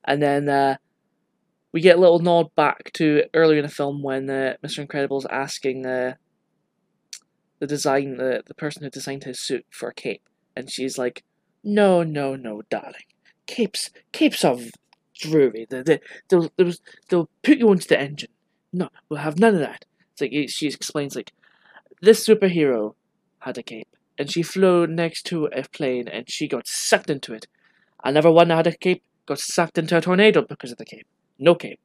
[0.05, 0.77] And then uh,
[1.73, 4.81] we get a little nod back to earlier in the film when uh, Mr.
[4.81, 6.15] Incredible's asking uh,
[7.59, 10.23] the design, the the person who designed his suit for a cape,
[10.55, 11.25] and she's like,
[11.65, 13.07] "No, no, no, darling,
[13.47, 14.59] capes, capes are
[15.19, 15.67] dreary.
[15.69, 16.73] They, they, they'll, they'll,
[17.09, 18.31] they'll put you into the engine.
[18.73, 19.85] No, we'll have none of that."
[20.21, 21.33] Like she explains, like,
[22.01, 22.95] this superhero
[23.41, 27.35] had a cape, and she flew next to a plane, and she got sucked into
[27.35, 27.47] it.
[28.05, 31.07] Another one that had a cape got sucked into a tornado because of the cape.
[31.39, 31.81] No cape.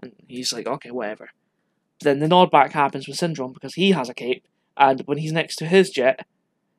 [0.00, 1.30] And he's like, okay, whatever.
[2.00, 4.44] Then the nod back happens with Syndrome because he has a cape,
[4.76, 6.26] and when he's next to his jet,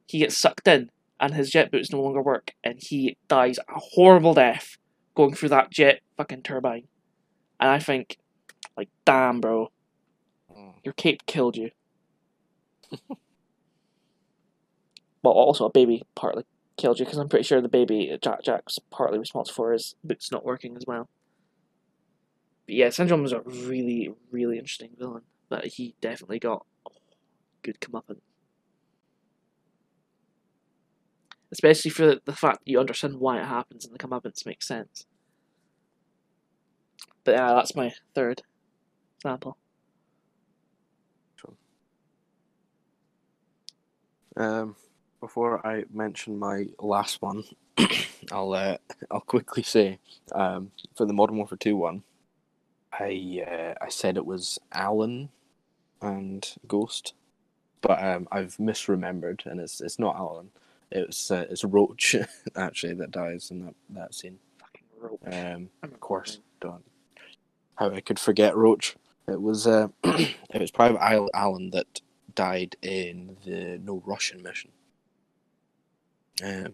[0.07, 0.91] he gets sucked in,
[1.23, 4.77] and his jet boots no longer work, and he dies a horrible death
[5.15, 6.83] going through that jet fucking turbine.
[7.61, 8.17] And I think,
[8.75, 9.71] like, damn, bro,
[10.51, 10.73] mm.
[10.83, 11.69] your cape killed you.
[13.07, 13.17] well,
[15.23, 16.43] also a baby partly
[16.75, 20.29] killed you because I'm pretty sure the baby Jack Jack's partly responsible for his boots
[20.29, 21.07] not working as well.
[22.65, 26.65] But yeah, Syndrome was a really, really interesting villain, but he definitely got
[27.61, 28.19] good comeuppance.
[31.53, 35.05] Especially for the fact that you understand why it happens and the comeuppance make sense.
[37.23, 38.41] But yeah, that's my third
[39.17, 39.57] example.
[44.35, 44.75] Um,
[45.19, 47.43] before I mention my last one,
[48.31, 48.77] I'll uh,
[49.11, 49.99] I'll quickly say
[50.33, 52.03] um, for the Modern Warfare Two one,
[52.91, 55.29] I uh, I said it was Alan
[56.01, 57.13] and Ghost,
[57.81, 60.49] but um, I've misremembered, and it's it's not Alan.
[60.93, 62.15] It's uh, it's Roach
[62.55, 64.37] actually that dies in that that scene.
[64.59, 65.21] Fucking rope.
[65.25, 66.83] Um, of course, don't.
[67.75, 68.95] How I could forget Roach?
[69.27, 72.01] It was uh, it was Private Al- Allen that
[72.35, 74.71] died in the No Russian mission.
[76.43, 76.73] Um,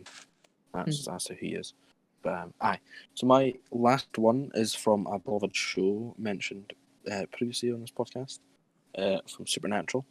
[0.74, 1.74] that's that's who he is.
[2.22, 2.80] But um, aye.
[3.14, 6.74] So my last one is from a beloved show mentioned
[7.10, 8.40] uh, previously on this podcast,
[8.98, 10.06] uh, from Supernatural,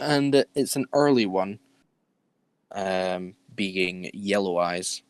[0.00, 1.58] and uh, it's an early one.
[2.72, 5.02] Um, being Yellow Eyes,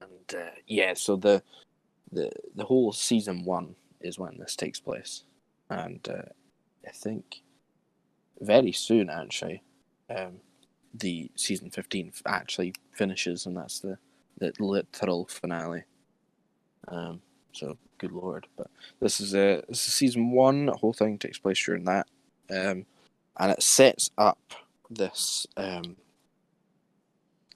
[0.00, 1.42] and uh, yeah, so the
[2.12, 5.24] the the whole season one is when this takes place,
[5.70, 6.30] and uh,
[6.86, 7.42] I think
[8.40, 9.62] very soon actually,
[10.10, 10.40] um,
[10.94, 13.98] the season fifteen actually finishes, and that's the
[14.38, 15.84] the literal finale.
[16.88, 17.20] Um,
[17.52, 18.46] So good lord.
[18.56, 18.68] But
[19.00, 20.66] this is a this is season one.
[20.66, 22.06] The whole thing takes place during that,
[22.50, 22.86] um,
[23.38, 24.38] and it sets up
[24.94, 25.96] this um,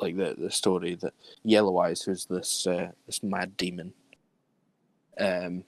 [0.01, 3.95] like the the story that Yellow Eyes, who's this uh, this mad demon,
[5.19, 5.65] um,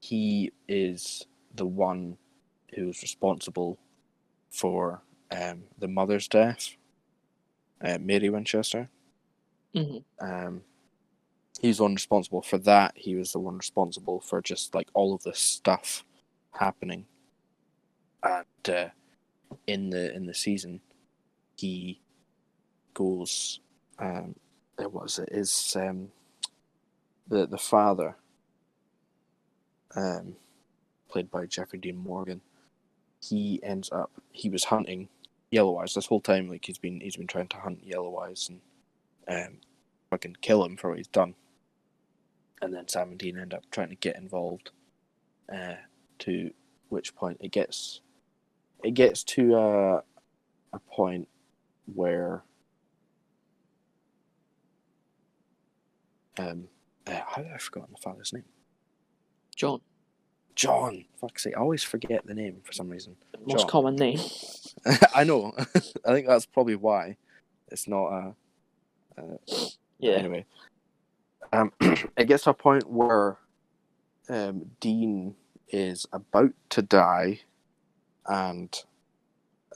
[0.00, 2.16] he is the one
[2.74, 3.78] who's responsible
[4.50, 6.76] for um, the mother's death,
[7.82, 8.88] uh, Mary Winchester.
[9.74, 10.04] Mhm.
[10.20, 10.62] Um,
[11.60, 12.92] he's the one responsible for that.
[12.96, 16.04] He was the one responsible for just like all of this stuff
[16.52, 17.06] happening.
[18.22, 18.88] And uh,
[19.66, 20.80] in the in the season,
[21.60, 22.00] he
[22.94, 23.60] goes.
[23.98, 24.34] Um,
[24.78, 26.08] it was it is um,
[27.28, 28.16] the the father.
[29.94, 30.36] Um,
[31.08, 32.40] played by Jeffrey Dean Morgan.
[33.20, 35.08] He ends up he was hunting
[35.50, 36.48] Yellow Eyes this whole time.
[36.48, 38.60] Like he's been he's been trying to hunt Yellow Eyes and
[39.28, 39.58] um,
[40.10, 41.34] fucking kill him for what he's done.
[42.62, 44.70] And then Sam and Dean end up trying to get involved.
[45.52, 45.74] Uh,
[46.20, 46.50] to
[46.90, 48.00] which point it gets
[48.84, 50.02] it gets to a
[50.72, 51.28] a point
[51.94, 52.42] where
[56.38, 56.68] um
[57.06, 58.44] uh, how have I forgotten the father's name?
[59.56, 59.80] John,
[60.54, 61.04] John.
[61.20, 63.16] Fuck's sake, I always forget the name for some reason.
[63.46, 63.68] most John.
[63.68, 64.20] common name.
[65.14, 65.52] I know.
[65.58, 67.16] I think that's probably why
[67.68, 68.34] it's not a.
[69.98, 70.12] Yeah.
[70.12, 70.46] Anyway,
[71.52, 73.38] um, it gets to a point where
[74.28, 75.34] um, Dean
[75.68, 77.40] is about to die,
[78.26, 78.82] and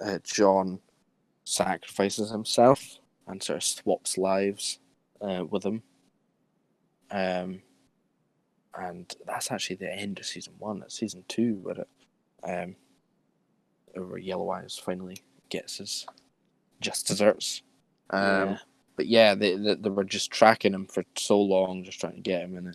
[0.05, 0.81] uh, John
[1.45, 4.79] sacrifices himself and sort of swaps lives
[5.21, 5.83] uh, with him.
[7.11, 7.63] Um,
[8.77, 10.83] and that's actually the end of season one.
[10.83, 11.89] It's season two where it,
[12.43, 12.77] um,
[13.95, 15.19] where Yellow Eyes finally
[15.49, 16.07] gets his
[16.81, 17.63] just desserts.
[18.11, 18.59] Um, Yeah.
[18.97, 22.21] But yeah, they, they they were just tracking him for so long, just trying to
[22.21, 22.75] get him, and then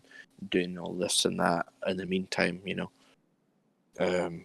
[0.50, 1.68] doing all this and that.
[1.88, 2.92] In the meantime, you know,
[4.00, 4.44] um,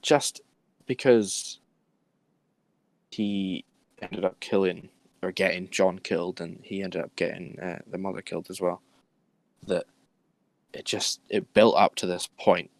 [0.00, 0.42] just
[0.86, 1.58] because
[3.10, 3.64] he
[4.00, 4.88] ended up killing
[5.22, 8.82] or getting John killed, and he ended up getting uh, the mother killed as well.
[9.66, 9.86] That
[10.72, 12.70] it just it built up to this point,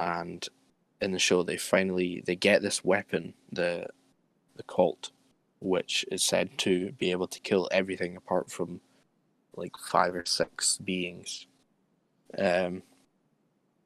[0.00, 0.46] and
[1.00, 3.86] in the show they finally they get this weapon, the
[4.56, 5.10] the Colt,
[5.60, 8.80] which is said to be able to kill everything apart from
[9.56, 11.46] like five or six beings.
[12.36, 12.82] Um,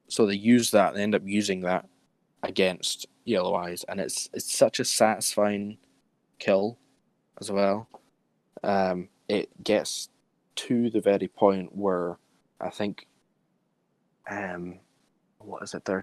[0.07, 0.93] so they use that.
[0.93, 1.87] They end up using that
[2.41, 5.77] against Yellow Eyes, and it's it's such a satisfying
[6.39, 6.77] kill
[7.39, 7.87] as well.
[8.63, 10.09] Um, it gets
[10.55, 12.17] to the very point where
[12.59, 13.07] I think,
[14.29, 14.79] um,
[15.39, 15.85] what is it?
[15.85, 15.99] They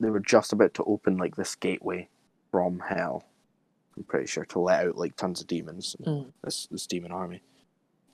[0.00, 2.08] they were just about to open like this gateway
[2.50, 3.24] from hell.
[3.96, 6.32] I'm pretty sure to let out like tons of demons, Mm.
[6.42, 7.42] this this demon army.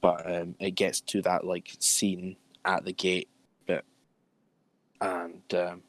[0.01, 3.29] But um, it gets to that like scene at the gate
[3.67, 3.85] bit,
[5.01, 5.83] and um,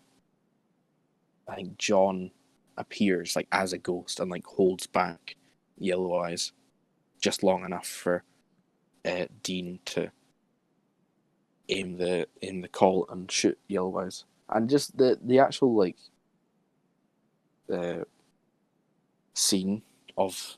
[1.47, 2.31] I think John
[2.77, 5.35] appears like as a ghost and like holds back
[5.81, 6.51] Yellow Eyes
[7.19, 8.23] just long enough for
[9.05, 10.11] uh, Dean to
[11.69, 15.97] aim the aim the Colt and shoot Yellow Eyes, and just the the actual like
[17.71, 18.03] uh,
[19.33, 19.81] scene
[20.17, 20.57] of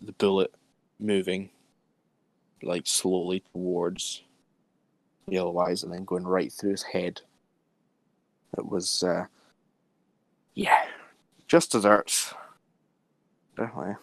[0.00, 0.54] the bullet
[0.98, 1.50] moving
[2.62, 4.22] like slowly towards
[5.28, 7.20] Yellow Eyes and then going right through his head.
[8.56, 9.26] It was uh,
[10.54, 10.84] yeah,
[11.48, 12.34] just desserts.
[13.56, 13.96] Definitely.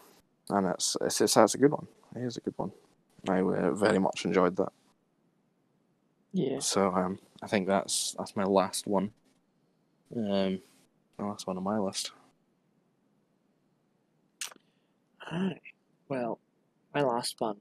[0.49, 1.87] And it's, it's, it's that's a good one.
[2.15, 2.71] It is a good one.
[3.27, 4.71] I uh, very much enjoyed that.
[6.31, 6.59] Yeah.
[6.59, 9.11] So um, I think that's that's my last one.
[10.15, 10.61] Um,
[11.17, 12.11] the last one on my list.
[15.31, 15.61] Alright.
[16.07, 16.39] Well,
[16.93, 17.57] my last one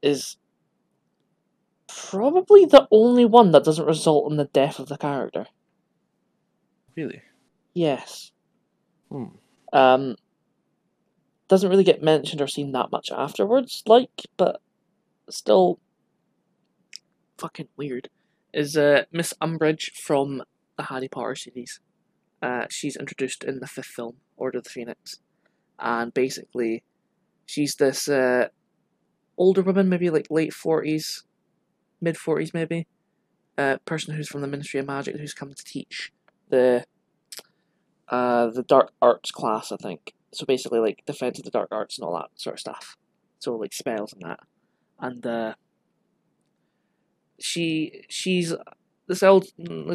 [0.00, 0.36] is
[1.86, 5.46] probably the only one that doesn't result in the death of the character.
[6.96, 7.22] Really?
[7.74, 8.32] Yes.
[9.10, 9.24] Hmm.
[9.72, 10.16] Um,
[11.52, 14.62] doesn't really get mentioned or seen that much afterwards, like, but
[15.28, 15.78] still
[17.36, 18.08] fucking weird.
[18.54, 20.42] Is uh, Miss Umbridge from
[20.78, 21.78] the Harry Potter series.
[22.40, 25.18] Uh, she's introduced in the fifth film, Order of the Phoenix,
[25.78, 26.84] and basically,
[27.44, 28.48] she's this uh,
[29.36, 31.22] older woman, maybe like late forties,
[32.00, 32.86] mid forties, maybe,
[33.58, 36.12] uh, person who's from the Ministry of Magic who's come to teach
[36.48, 36.86] the
[38.08, 40.14] uh, the dark arts class, I think.
[40.32, 42.96] So basically, like defense of the dark arts and all that sort of stuff.
[43.38, 44.40] So like spells and that,
[45.00, 45.54] and uh,
[47.38, 48.54] she she's
[49.08, 49.46] this old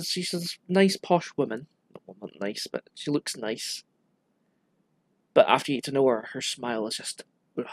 [0.03, 1.67] she's this nice posh woman.
[2.05, 3.83] Well, not nice, but she looks nice.
[5.33, 7.23] But after you get to know her, her smile is just.
[7.57, 7.65] Ugh.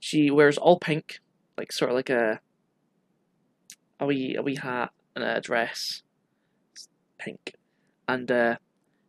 [0.00, 1.20] She wears all pink,
[1.56, 2.40] like sort of like a
[4.00, 6.02] a wee a wee hat and a dress,
[6.72, 6.88] it's
[7.18, 7.54] pink,
[8.08, 8.56] and uh,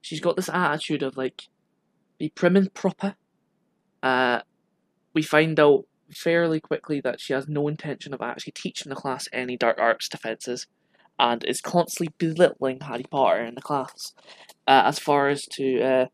[0.02, 1.48] she's got this attitude of like,
[2.24, 3.16] be prim and proper.
[4.02, 4.40] Uh,
[5.14, 9.28] we find out fairly quickly that she has no intention of actually teaching the class
[9.34, 10.68] any dark arts defenses,
[11.20, 14.14] and is constantly belittling Harry Potter in the class,
[14.68, 16.06] uh, as far as to uh,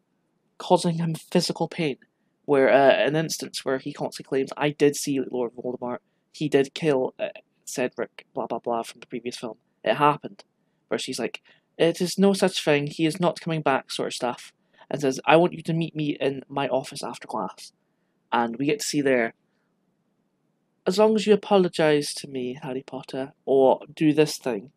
[0.57, 1.97] causing him physical pain.
[2.45, 5.99] Where uh, an instance where he constantly claims, "I did see Lord Voldemort.
[6.33, 7.27] He did kill uh,
[7.65, 9.57] Cedric." Blah blah blah from the previous film.
[9.83, 10.43] It happened.
[10.87, 11.43] Where she's like,
[11.77, 12.87] "It is no such thing.
[12.87, 14.53] He is not coming back," sort of stuff,
[14.89, 17.71] and says, "I want you to meet me in my office after class."
[18.31, 19.33] And we get to see there
[20.89, 24.71] as long as you apologise to me, Harry Potter, or do this thing,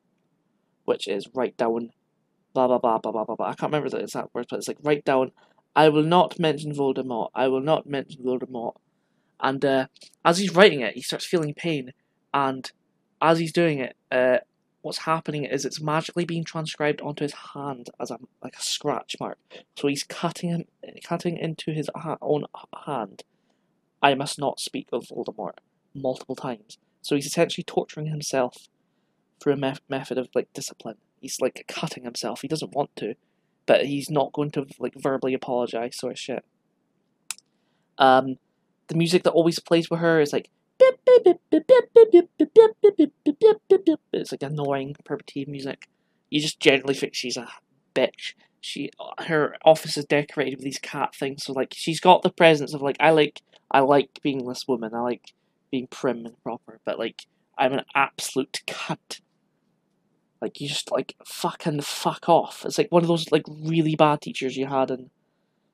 [0.84, 1.90] which is write down
[2.52, 3.46] blah blah blah blah blah blah blah.
[3.46, 5.32] I can't remember the exact words, but it's like write down
[5.74, 7.30] I will not mention Voldemort.
[7.34, 8.74] I will not mention Voldemort.
[9.40, 9.86] And uh,
[10.22, 11.92] as he's writing it, he starts feeling pain,
[12.34, 12.70] and
[13.22, 14.38] as he's doing it, uh,
[14.82, 19.16] what's happening is it's magically being transcribed onto his hand as a like a scratch
[19.18, 19.38] mark.
[19.76, 20.64] So he's cutting him,
[21.04, 21.88] cutting into his
[22.20, 22.44] own
[22.84, 23.22] hand.
[24.02, 25.58] I must not speak of Voldemort
[25.94, 26.78] multiple times.
[27.00, 28.68] So he's essentially torturing himself
[29.40, 30.96] through a me- method of like discipline.
[31.20, 32.42] He's like cutting himself.
[32.42, 33.14] He doesn't want to,
[33.66, 36.44] but he's not going to like verbally apologize, sort of shit.
[37.98, 38.38] Um,
[38.88, 40.50] the music that always plays with her is like
[44.12, 45.88] it's like annoying perpetive music.
[46.30, 47.48] You just generally think she's a
[47.94, 48.34] bitch.
[48.60, 48.90] She
[49.26, 52.82] her office is decorated with these cat things, so like she's got the presence of
[52.82, 54.94] like I like I like being this woman.
[54.94, 55.34] I like
[55.70, 57.26] being prim and proper, but like
[57.58, 59.20] I'm an absolute cunt.
[60.40, 62.64] Like you just like fucking fuck off.
[62.64, 65.10] It's like one of those like really bad teachers you had in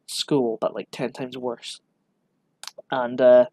[0.07, 1.81] school, but like ten times worse.
[2.91, 3.47] And uh,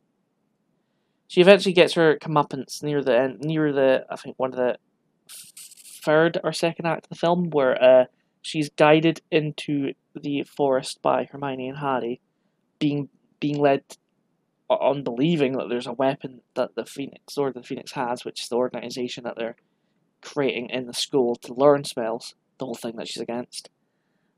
[1.27, 4.77] she eventually gets her comeuppance near the end, near the I think one of the
[6.03, 8.05] third or second act of the film, where uh,
[8.41, 12.21] she's guided into the forest by Hermione and Harry,
[12.79, 13.83] being being led
[14.69, 18.49] on believing that there's a weapon that the Phoenix or the Phoenix has, which is
[18.49, 19.57] the organization that they're
[20.21, 23.69] creating in the school to learn spells, the whole thing that she's against.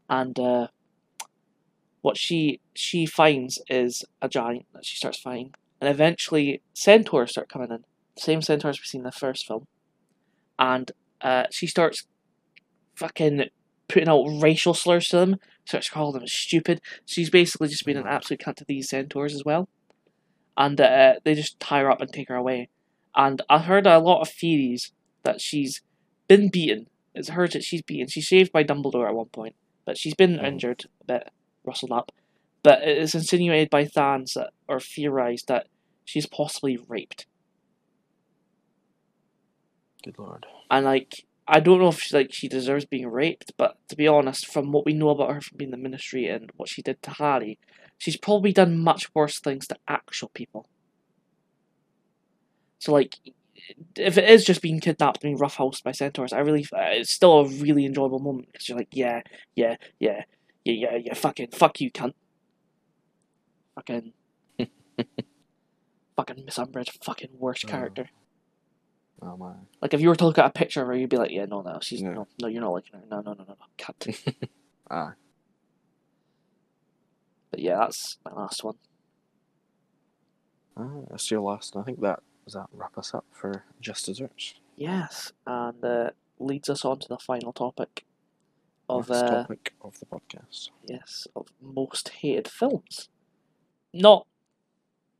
[0.10, 0.68] And uh,
[2.02, 5.54] what she she finds is a giant that she starts fighting.
[5.80, 7.84] And eventually centaurs start coming in.
[8.18, 9.68] Same centaurs we've seen in the first film.
[10.58, 10.92] And
[11.22, 12.08] uh, she starts
[12.96, 13.46] fucking
[13.88, 15.36] putting out racial slurs to them,
[15.66, 16.82] starts calling them stupid.
[17.06, 19.70] She's basically just been an absolute cunt to these centaurs as well
[20.58, 22.68] and uh, they just tie her up and take her away.
[23.16, 24.92] And I heard a lot of theories
[25.24, 25.82] that she's
[26.28, 26.88] been beaten.
[27.14, 28.08] It's heard that she's beaten.
[28.08, 29.56] She's saved by Dumbledore at one point,
[29.86, 30.46] but she's been Oh.
[30.46, 31.30] injured, a bit
[31.64, 32.12] rustled up.
[32.68, 35.68] But it is insinuated by fans that, or theorized that
[36.04, 37.26] she's possibly raped.
[40.04, 40.46] Good lord.
[40.70, 44.06] And like, I don't know if she, like she deserves being raped, but to be
[44.06, 46.82] honest, from what we know about her from being in the Ministry and what she
[46.82, 47.58] did to Harry,
[47.98, 50.68] she's probably done much worse things to actual people.
[52.80, 53.16] So like,
[53.96, 57.14] if it is just being kidnapped and being roughhoused by centaurs, I really uh, it's
[57.14, 59.22] still a really enjoyable moment because you're like, yeah,
[59.56, 60.24] yeah, yeah,
[60.66, 62.12] yeah, yeah, yeah, fucking fuck you, cunt.
[63.78, 64.14] Fucking.
[66.18, 67.70] fucking Miss Umbridge, fucking worst Oh.
[67.70, 68.10] character.
[69.22, 69.54] Oh my.
[69.82, 71.46] Like if you were to look at a picture of her, you'd be like, yeah,
[71.46, 72.14] no, no, she's Yeah.
[72.14, 73.06] no, no, you're not liking her.
[73.10, 74.08] No, no, no, no, no, cut.
[74.90, 75.14] Ah.
[77.52, 78.76] but yeah, that's my last one.
[80.78, 81.76] Ah, that's your last.
[81.76, 84.56] and I think that does that wrap us up for just desserts.
[84.76, 86.10] Yes, and uh,
[86.40, 88.06] leads us on to the final topic
[88.88, 90.70] of uh, topic of the podcast.
[90.88, 93.10] yes of most hated films.
[93.94, 94.28] Not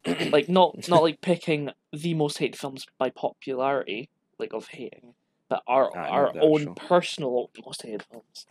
[0.32, 5.14] like not not like picking the most hated films by popularity, like of hating,
[5.50, 6.76] but our Ah, our own actual.
[6.76, 8.46] personal most hated films.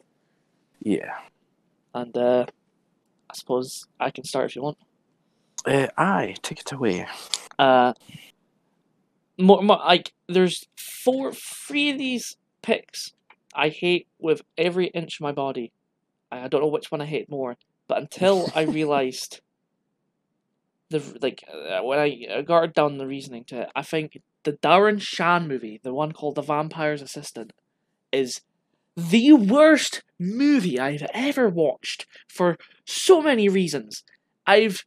[0.82, 1.18] Yeah.
[1.94, 2.46] And uh,
[3.30, 4.78] I suppose I can start if you want.
[5.64, 7.06] Uh, aye, take it away.
[7.58, 7.94] Uh,
[9.38, 13.12] more, more like there's four, three of these picks
[13.54, 15.72] I hate with every inch of my body.
[16.30, 17.56] I I don't know which one I hate more,
[17.88, 19.40] but until I realized
[20.90, 24.52] the like uh, when I uh, got down the reasoning to it, I think the
[24.52, 27.52] Darren Shan movie, the one called The Vampire's Assistant,
[28.12, 28.42] is
[28.96, 34.04] the worst movie I've ever watched for so many reasons.
[34.46, 34.84] I've,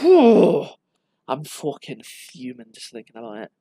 [0.00, 0.66] whew,
[1.28, 3.52] I'm fucking fuming just thinking about it.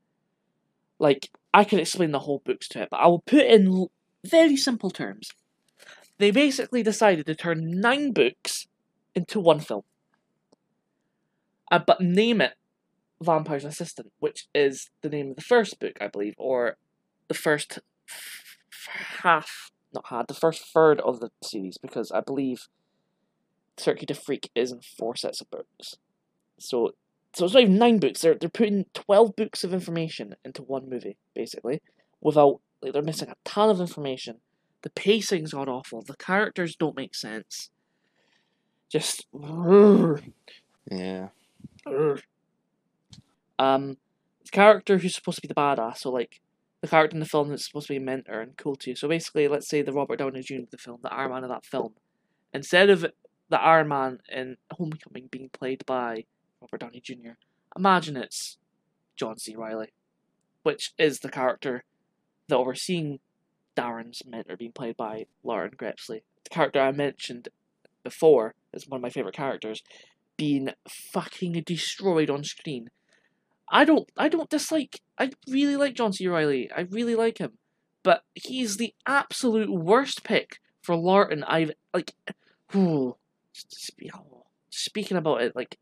[0.98, 3.88] Like I could explain the whole books to it, but I will put in
[4.26, 5.30] very simple terms.
[6.18, 8.68] They basically decided to turn nine books
[9.14, 9.84] into one film,
[11.74, 12.54] uh, but name it
[13.20, 16.78] Vampire's Assistant, which is the name of the first book, I believe, or
[17.28, 18.58] the first f-
[19.24, 22.68] half, not half, the first third of the series because I believe
[23.78, 25.96] Cirque Du Freak is in four sets of books.
[26.60, 26.92] So,
[27.36, 28.22] so it's not even nine books.
[28.22, 31.82] They're they're putting twelve books of information into one movie, basically,
[32.22, 34.38] without like they're missing a ton of information.
[34.84, 36.04] The pacing's god awful.
[36.04, 37.72] The characters don't make sense.
[38.90, 39.26] Just
[40.92, 41.30] Yeah.
[43.60, 43.98] Um,
[44.44, 46.42] the character who's supposed to be the badass, so like
[46.82, 48.96] the character in the film that's supposed to be a mentor and cool to you.
[48.96, 50.64] So basically, let's say the Robert Downey Jr.
[50.64, 51.94] of the film, the Iron Man of that film,
[52.54, 53.06] instead of
[53.50, 56.26] the Iron Man in Homecoming being played by
[56.62, 57.32] Robert Downey Jr.,
[57.78, 58.58] imagine it's
[59.16, 59.56] John C.
[59.56, 59.94] Reilly,
[60.64, 61.84] which is the character
[62.50, 63.20] that we're seeing
[63.78, 66.22] Darren's mentor being played by Larten Crepsley.
[66.44, 67.50] The character I mentioned
[68.04, 69.82] before is one of my favourite characters,
[70.38, 72.90] being fucking destroyed on screen.
[73.70, 76.28] I don't I don't dislike I really like John C.
[76.28, 76.70] Reilly.
[76.76, 77.58] I really like him.
[78.04, 82.14] But he's the absolute worst pick for Larten I've like
[82.76, 83.16] ooh,
[84.70, 85.78] speaking about it like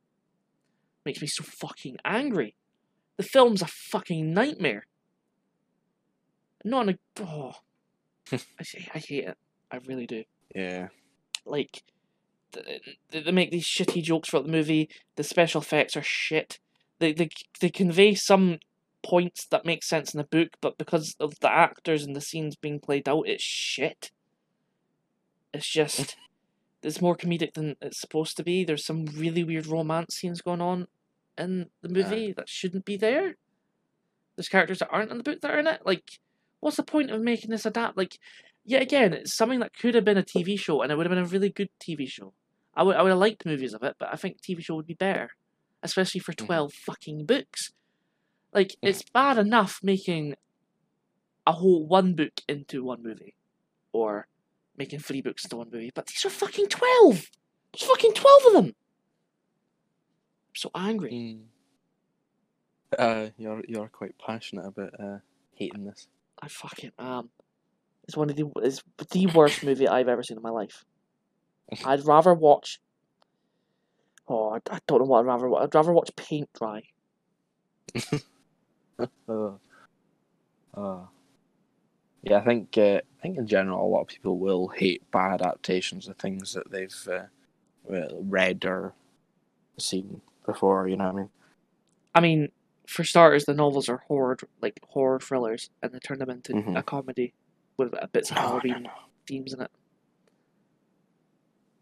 [1.06, 2.56] makes me so fucking angry.
[3.18, 4.86] The film's a fucking nightmare.
[6.64, 7.53] Not in a oh,
[8.32, 8.40] I,
[8.94, 9.38] I hate it.
[9.72, 10.23] I really do.
[10.53, 10.90] Yeah.
[11.45, 11.84] Like
[12.52, 14.90] they, they make these shitty jokes throughout the movie.
[15.15, 16.60] The special effects are shit.
[16.99, 17.30] They they
[17.60, 18.60] they convey some
[19.03, 22.56] points that make sense in the book, but because of the actors and the scenes
[22.56, 24.11] being played out, it's shit.
[25.53, 26.15] It's just
[26.84, 28.64] it's more comedic than it's supposed to be.
[28.64, 30.88] There's some really weird romance scenes going on
[31.38, 32.34] in the movie yeah.
[32.38, 33.36] that shouldn't be there.
[34.36, 35.82] There's characters that aren't in the book that are in it.
[35.86, 36.19] Like,
[36.60, 37.98] what's the point of making this adapt?
[37.98, 38.18] Like,
[38.65, 41.11] yet again, it's something that could have been a TV show, and it would have
[41.11, 42.34] been a really good TV show.
[42.76, 44.88] I would I would have liked movies of it, but I think TV show would
[44.88, 45.31] be better,
[45.84, 46.91] especially for 12 mm-hmm.
[46.91, 47.72] fucking books.
[48.53, 50.35] Like it's bad enough making
[51.48, 53.35] a whole one book into one movie,
[53.93, 54.27] or
[54.77, 57.30] making three books into one movie, but these are fucking twelve.
[57.72, 58.65] There's fucking twelve of them.
[58.65, 61.11] I'm so angry.
[61.11, 61.41] Mm.
[62.98, 65.18] Uh, you're you're quite passionate about uh,
[65.53, 66.07] hating this.
[66.41, 67.30] I fucking am.
[68.03, 70.84] It's one of the it's the worst movie I've ever seen in my life.
[71.85, 72.80] I'd rather watch.
[74.27, 75.56] Oh, I, I don't know what I'd rather.
[75.56, 76.84] I'd rather watch paint dry.
[79.27, 79.52] uh,
[80.73, 80.99] uh,
[82.23, 85.41] yeah, I think uh, I think in general a lot of people will hate bad
[85.41, 88.93] adaptations of things that they've uh, read or
[89.77, 90.88] seen before.
[90.88, 91.30] You know what I mean?
[92.14, 92.49] I mean,
[92.88, 96.76] for starters, the novels are horror like horror thrillers, and they turn them into mm-hmm.
[96.76, 97.34] a comedy
[97.77, 98.89] with a bits of oh, Halloween
[99.27, 99.72] themes in it.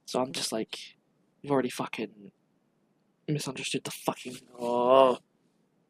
[0.10, 0.98] So I'm just like,
[1.40, 2.32] you've already fucking
[3.28, 4.38] misunderstood the fucking.
[4.60, 5.20] Oh.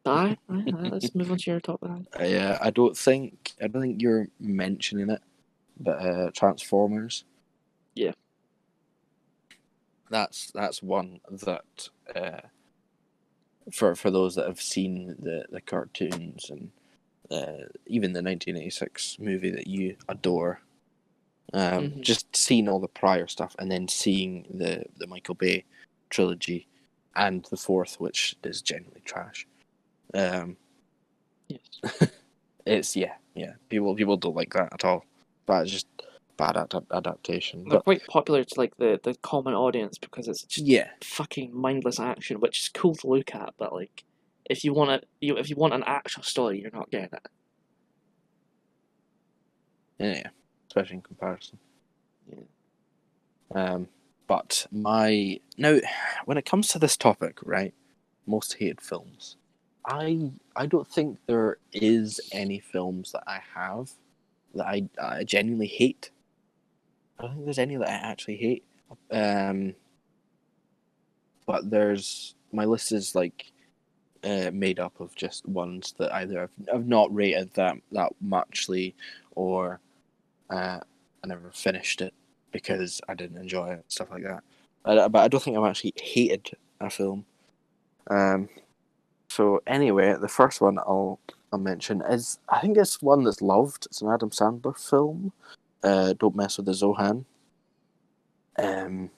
[0.05, 0.89] Aye, aye, aye.
[0.89, 1.81] Let's move on to your top.
[1.81, 5.21] Uh, yeah, I don't think I don't think you're mentioning it,
[5.79, 7.23] but uh, Transformers.
[7.95, 8.11] Yeah.
[10.09, 12.41] That's that's one that uh,
[13.71, 16.71] for for those that have seen the the cartoons and
[17.31, 20.59] uh, even the 1986 movie that you adore
[21.53, 22.01] um, mm-hmm.
[22.01, 25.65] Just seeing all the prior stuff and then seeing the the Michael Bay
[26.09, 26.67] trilogy
[27.15, 29.47] and the fourth, which is generally trash.
[30.13, 30.57] Um,
[31.47, 32.09] yes.
[32.65, 33.53] it's yeah, yeah.
[33.69, 35.05] People people don't like that at all.
[35.47, 35.87] That's just
[36.37, 37.63] bad ad- adaptation.
[37.63, 41.55] They're but, quite popular to like the, the common audience because it's just yeah fucking
[41.55, 43.55] mindless action, which is cool to look at.
[43.57, 44.03] But like,
[44.45, 47.27] if you want it, you if you want an actual story, you're not getting it.
[49.97, 50.29] Yeah
[50.69, 51.59] especially in comparison.
[52.31, 52.43] Yeah.
[53.55, 53.87] Um,
[54.27, 55.79] but my now,
[56.25, 57.73] when it comes to this topic, right,
[58.27, 59.37] most hated films,
[59.85, 63.91] I I don't think there is any films that I have
[64.53, 66.11] that I I genuinely hate.
[67.17, 68.63] I don't think there's any that I actually hate.
[69.11, 69.73] Um,
[71.47, 73.51] but there's my list is like
[74.23, 78.95] uh, made up of just ones that either I've, I've not rated that that muchly
[79.31, 79.79] or
[80.49, 80.79] uh,
[81.23, 82.13] I never finished it
[82.51, 84.43] because I didn't enjoy it, stuff like that.
[84.83, 87.25] But I don't think I've actually hated a film.
[88.09, 88.49] Um,
[89.29, 91.19] so anyway, the first one I'll
[91.51, 93.85] I'll mention is I think it's one that's loved.
[93.85, 95.31] It's an Adam Sandler film.
[95.83, 97.25] Uh, don't mess with the Zohan.
[98.57, 99.11] Um,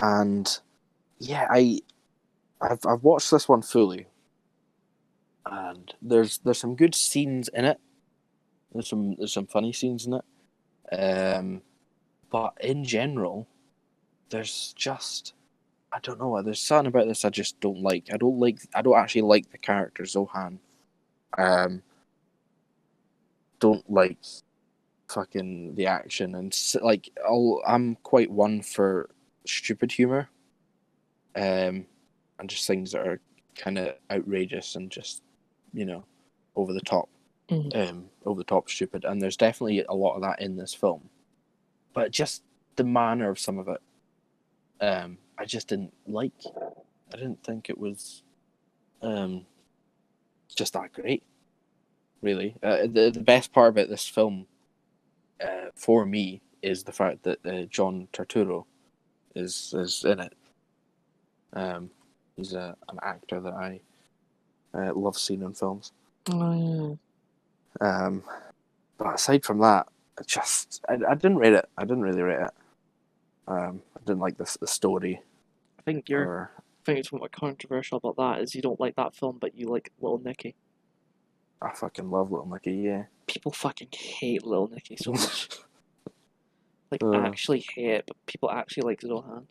[0.00, 0.58] and
[1.18, 1.80] yeah, I
[2.60, 4.06] I've I've watched this one fully,
[5.46, 7.80] and there's there's some good scenes in it.
[8.72, 10.24] There's some there's some funny scenes in it.
[10.98, 11.62] Um,
[12.30, 13.46] but in general,
[14.30, 15.34] there's just
[15.92, 16.40] I don't know.
[16.42, 18.08] There's something about this I just don't like.
[18.12, 18.60] I don't like.
[18.74, 20.58] I don't actually like the character Zohan.
[21.36, 21.82] Um,
[23.60, 24.18] don't like
[25.08, 29.10] fucking the action and like I'll, I'm quite one for
[29.46, 30.28] stupid humor,
[31.36, 31.86] um,
[32.38, 33.20] and just things that are
[33.54, 35.22] kind of outrageous and just
[35.72, 36.04] you know
[36.56, 37.08] over the top,
[37.52, 37.90] Mhm.
[37.90, 39.04] um, over the top stupid.
[39.04, 41.10] And there's definitely a lot of that in this film,
[41.94, 42.42] but just
[42.76, 43.82] the manner of some of it,
[44.80, 46.32] um, I just didn't like.
[47.12, 48.22] I didn't think it was,
[49.02, 49.46] um,
[50.54, 51.22] just that great.
[52.22, 54.46] Really, uh, the the best part about this film,
[55.40, 58.66] uh, for me, is the fact that uh, John Turturro
[59.34, 60.34] is is in it.
[61.54, 61.90] Um,
[62.36, 63.80] he's a an actor that I
[64.74, 65.92] uh, love seeing in films.
[66.32, 67.11] Oh, yeah.
[67.80, 68.22] Um,
[68.98, 69.86] but aside from that,
[70.18, 71.68] I just I, I didn't rate it.
[71.76, 72.50] I didn't really rate it.
[73.48, 75.20] Um, I didn't like this the story.
[75.78, 76.24] I think you're.
[76.28, 79.56] Or, I think it's what controversial about that is you don't like that film, but
[79.56, 80.56] you like Little Nicky.
[81.60, 82.72] I fucking love Little Nicky.
[82.72, 83.04] Yeah.
[83.28, 85.48] People fucking hate Little Nicky so much.
[86.90, 87.14] like Uh.
[87.20, 89.44] actually hate it, but people actually like Zohan,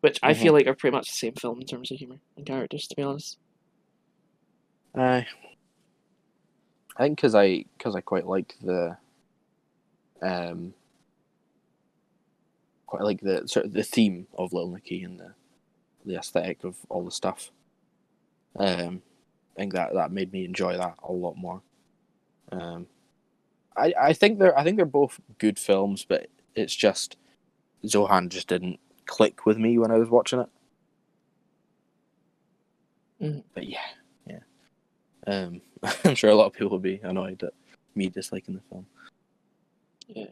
[0.00, 2.46] which I feel like are pretty much the same film in terms of humor and
[2.46, 2.86] characters.
[2.86, 3.38] To be honest,
[4.94, 5.26] Aye.
[6.96, 8.96] I think because I because I quite like the
[10.22, 10.74] um
[12.86, 15.34] quite like the sort of the theme of Little Nicky and the
[16.06, 17.50] the aesthetic of all the stuff.
[18.56, 19.02] Um,
[19.56, 21.62] I think that that made me enjoy that a lot more.
[22.52, 22.86] Um,
[23.76, 27.16] I I think they're I think they're both good films, but it's just
[27.86, 30.48] Zohan just didn't click with me when I was watching it.
[33.20, 33.44] Mhm.
[33.54, 33.86] But yeah,
[34.26, 34.40] yeah.
[35.26, 35.62] Um,
[36.04, 37.52] I'm sure a lot of people will be annoyed at
[37.94, 38.86] me disliking the film.
[40.08, 40.26] yeah.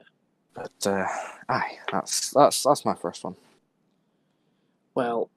[0.54, 1.06] But uh,
[1.48, 3.36] aye, that's that's that's my first one.
[4.94, 5.30] Well,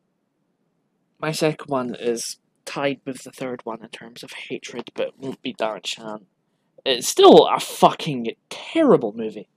[1.19, 5.41] my second one is tied with the third one in terms of hatred, but won't
[5.41, 6.25] be Darren Shan.
[6.83, 9.47] It's still a fucking terrible movie.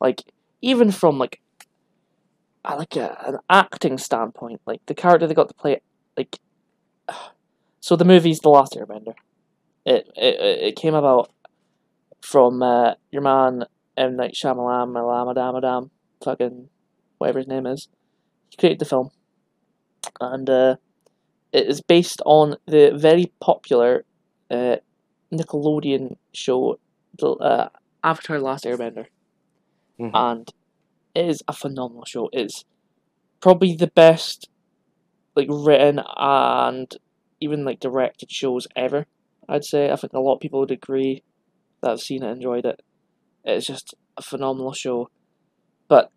[0.00, 0.22] Like,
[0.60, 1.40] even from like,
[2.66, 5.80] a, like a, an acting standpoint, like the character they got to play,
[6.16, 6.38] like,
[7.80, 9.14] so the movie's The Last Airbender.
[9.86, 10.36] It it
[10.68, 11.30] it came about
[12.22, 13.64] from uh, your man
[13.96, 15.90] M Night Shyamalan, Malamadam,
[16.24, 16.70] fucking
[17.18, 17.88] whatever his name is.
[18.50, 19.10] He created the film
[20.20, 20.76] and uh,
[21.52, 24.04] it is based on the very popular
[24.50, 24.76] uh,
[25.32, 26.78] Nickelodeon show,
[27.18, 27.68] the uh,
[28.04, 29.06] Avatar: Last Airbender,
[30.00, 30.10] Mhm.
[30.14, 30.50] and
[31.14, 32.30] it is a phenomenal show.
[32.32, 32.64] It's
[33.40, 34.48] probably the best,
[35.36, 36.94] like written and
[37.40, 39.06] even like directed shows ever.
[39.48, 39.90] I'd say.
[39.90, 41.22] I think a lot of people would agree
[41.82, 42.82] that have seen it, enjoyed it.
[43.44, 45.10] It's just a phenomenal show,
[45.88, 46.10] but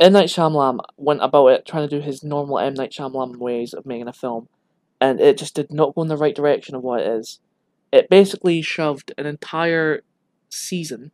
[0.00, 3.72] M Night Shyamalan went about it trying to do his normal M Night Shyamalan ways
[3.72, 4.48] of making a film,
[5.00, 7.40] and it just did not go in the right direction of what it is.
[7.92, 10.02] It basically shoved an entire
[10.48, 11.12] season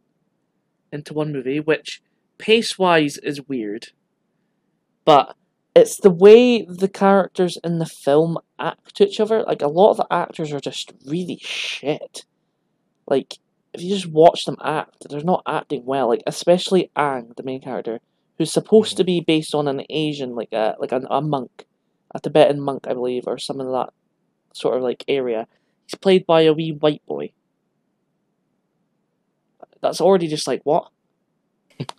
[0.91, 2.01] into one movie, which
[2.39, 3.89] pace wise is weird,
[5.05, 5.37] but
[5.75, 9.45] it's the way the characters in the film act to each other.
[9.47, 12.25] Like a lot of the actors are just really shit.
[13.07, 13.39] Like
[13.73, 16.09] if you just watch them act, they're not acting well.
[16.09, 18.01] Like especially Aang, the main character
[18.39, 19.07] who's supposed to mm-hmm.
[19.07, 21.67] be based on an Asian, like a like a, a monk,
[22.15, 23.93] a Tibetan monk, I believe, or some of that
[24.53, 25.47] sort of like area.
[25.87, 27.33] He's played by a wee white boy.
[29.81, 30.91] That's already just like what?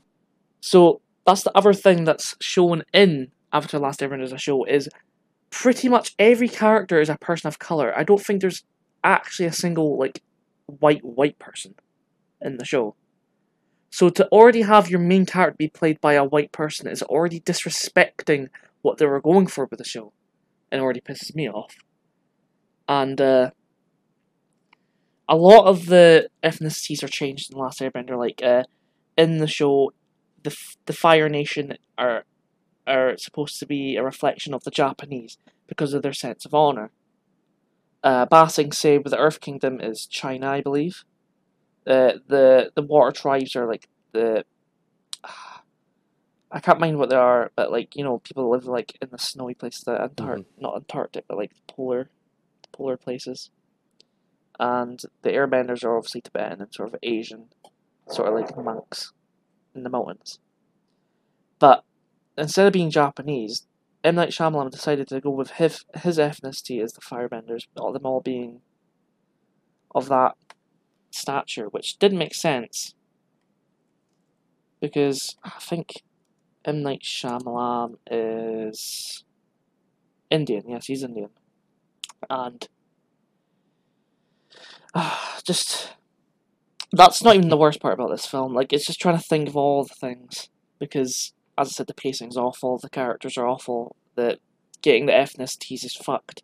[0.61, 4.89] so that's the other thing that's shown in Avatar: Last Airbender as a show is
[5.49, 7.93] pretty much every character is a person of color.
[7.95, 8.63] I don't think there's
[9.03, 10.21] actually a single like
[10.65, 11.75] white white person
[12.41, 12.95] in the show.
[13.89, 17.41] So to already have your main character be played by a white person is already
[17.41, 18.47] disrespecting
[18.81, 20.13] what they were going for with the show,
[20.71, 21.75] and already pisses me off.
[22.87, 23.51] And uh,
[25.27, 28.17] a lot of the ethnicities are changed in the Last Airbender.
[28.17, 28.63] Like uh,
[29.17, 29.91] in the show,
[30.43, 30.55] the
[30.85, 32.23] the Fire Nation are
[32.87, 35.37] are supposed to be a reflection of the Japanese
[35.67, 36.91] because of their sense of honor.
[38.03, 41.05] Uh, Ba Sing Se with the Earth Kingdom is China, I believe
[41.87, 44.45] uh, the the water tribes are like the
[46.53, 49.17] I can't mind what they are, but like you know, people live like in the
[49.17, 52.09] snowy places, the Antar- not Antarctic, but like polar,
[52.73, 53.51] polar places.
[54.59, 57.45] And the Airbenders are obviously Tibetan and sort of Asian,
[58.09, 59.13] sort of like monks
[59.73, 60.39] in the mountains.
[61.57, 61.85] But
[62.37, 63.67] instead of being Japanese,
[64.03, 64.15] M.
[64.15, 68.21] Night Shyamalan decided to go with his his ethnicity as the Firebenders, all them all
[68.21, 68.61] being
[69.93, 70.35] of that
[71.11, 72.95] stature, which didn't make sense.
[74.79, 76.01] Because I think
[76.65, 76.81] M.
[76.81, 79.23] Night Shyamalan is
[80.29, 80.63] Indian.
[80.67, 81.29] Yes, he's Indian,
[82.29, 82.67] and
[84.95, 85.93] uh, just
[86.91, 88.53] that's not even the worst part about this film.
[88.53, 90.49] Like, it's just trying to think of all the things.
[90.79, 94.39] Because, as I said, the pacing's awful, the characters are awful, the
[94.81, 96.43] getting the ethnicities is fucked.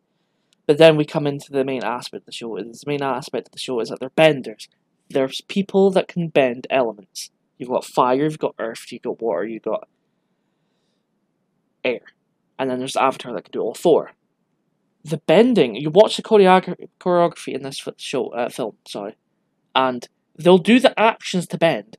[0.65, 2.57] But then we come into the main aspect of the show.
[2.57, 4.67] And the main aspect of the show is that they're benders.
[5.09, 7.31] There's people that can bend elements.
[7.57, 9.87] You've got fire, you've got earth, you've got water, you've got
[11.83, 12.01] air.
[12.59, 14.11] And then there's Avatar that can do all four.
[15.03, 19.15] The bending, you watch the choreogra- choreography in this show, uh, film, sorry,
[19.73, 20.07] and
[20.37, 21.97] they'll do the actions to bend,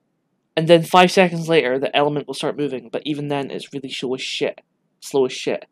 [0.58, 3.88] and then five seconds later the element will start moving, but even then it's really
[3.88, 4.60] slow as shit.
[4.98, 5.66] Slow as shit.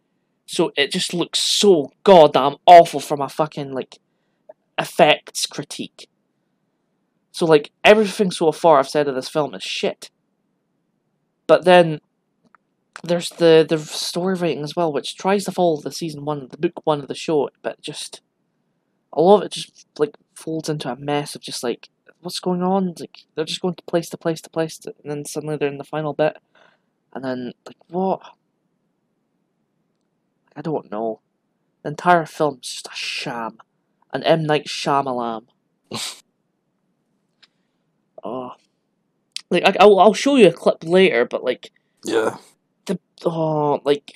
[0.46, 3.98] So it just looks so goddamn awful from a fucking like
[4.78, 6.08] effects critique.
[7.32, 10.12] So like everything so far I've said of this film is shit.
[11.48, 12.00] But then
[13.02, 16.58] there's the the story writing as well, which tries to follow the season one, the
[16.58, 18.20] book one of the show, but just
[19.12, 21.88] a lot of it just like folds into a mess of just like
[22.26, 22.94] what's going on.
[23.00, 25.68] Like they're just going to place to place to place, to, and then suddenly they're
[25.68, 26.36] in the final bit,
[27.14, 28.20] and then like what?
[30.54, 31.20] I don't know.
[31.82, 33.58] The entire film's just a sham,
[34.12, 35.44] an M Night Shyamalan.
[38.24, 38.52] oh,
[39.50, 41.70] like I, I'll I'll show you a clip later, but like
[42.04, 42.36] Yeah.
[42.86, 44.12] the oh like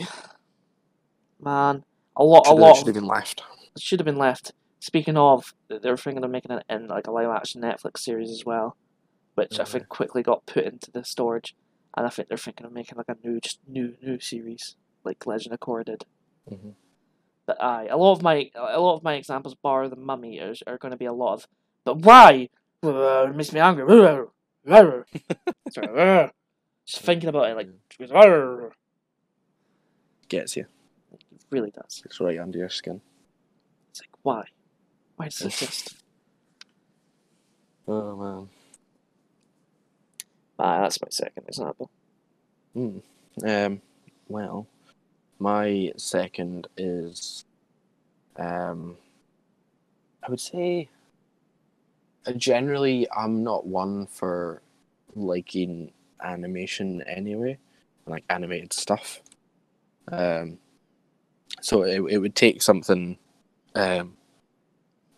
[1.43, 1.85] man
[2.17, 3.43] a lot a lot Should have been left.
[3.79, 4.53] should have been left.
[4.81, 8.45] Speaking of, they're thinking of making it in like a live action Netflix series as
[8.47, 8.77] well,
[9.35, 11.55] which I think quickly got put into the storage,
[11.97, 15.27] and I think they're thinking of making like a new just new new series like
[15.27, 16.05] Legend of Korra did.
[16.51, 16.75] Mhm.
[17.45, 20.63] But aye, a lot of my a lot of my examples, bar the Mummy, is,
[20.67, 21.49] are going to be a lot of.
[21.85, 22.49] But why?
[22.83, 23.85] It makes me angry.
[25.71, 26.31] Sorry,
[26.87, 27.69] just thinking about it, like
[30.29, 30.65] Gets you.
[31.13, 32.01] It really does.
[32.07, 33.03] It's right under your skin.
[33.91, 34.45] It's like why?
[35.21, 35.97] Why does it exist?
[37.89, 38.49] Oh man.
[40.59, 41.91] Ah, that's my second example.
[42.75, 42.99] Hmm.
[43.47, 43.83] Um.
[44.29, 44.67] Well,
[45.39, 47.45] my second is,
[48.37, 48.97] um,
[50.27, 50.89] I would say.
[52.27, 54.63] uh, Generally, I'm not one for
[55.15, 55.93] liking
[56.23, 57.59] animation anyway,
[58.07, 59.21] like animated stuff.
[60.13, 60.59] Um,
[61.63, 63.19] so it it would take something,
[63.75, 64.17] um,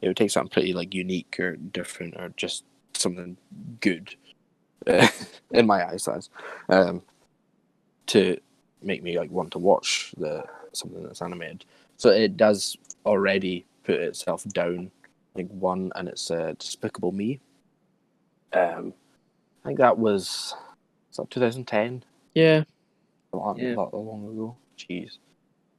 [0.02, 2.64] it would take something pretty like unique or different or just
[2.94, 3.36] something
[3.80, 4.14] good,
[4.86, 5.08] uh,
[5.52, 6.30] in my eyes, that is,
[6.68, 7.02] um,
[8.08, 8.36] to
[8.82, 11.64] make me like want to watch the something that's animated.
[11.96, 12.76] So it does
[13.06, 14.90] already put itself down
[15.34, 17.40] like one, and it's uh, Despicable Me.
[18.52, 18.92] Um,
[19.64, 20.54] I think that was
[21.10, 22.04] was that 2010,
[22.34, 22.64] Yeah,
[23.32, 23.74] a lot, Yeah.
[23.76, 24.56] lot long ago.
[24.76, 25.18] Jeez,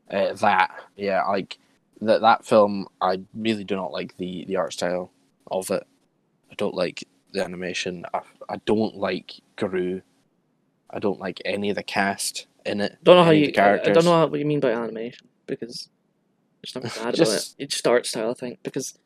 [0.10, 1.58] uh, that yeah, like
[2.02, 2.88] that that film.
[3.02, 5.12] I really do not like the the art style
[5.50, 5.86] of it.
[6.52, 8.06] I don't like the animation.
[8.14, 10.02] I, I don't like Gru.
[10.90, 12.98] I don't like any of the cast in it.
[13.04, 13.52] don't know how you.
[13.52, 13.90] characters.
[13.90, 15.90] I don't know what you mean by animation because
[16.62, 17.18] there's nothing bad about it.
[17.18, 18.98] Just- It's just art style, I think, because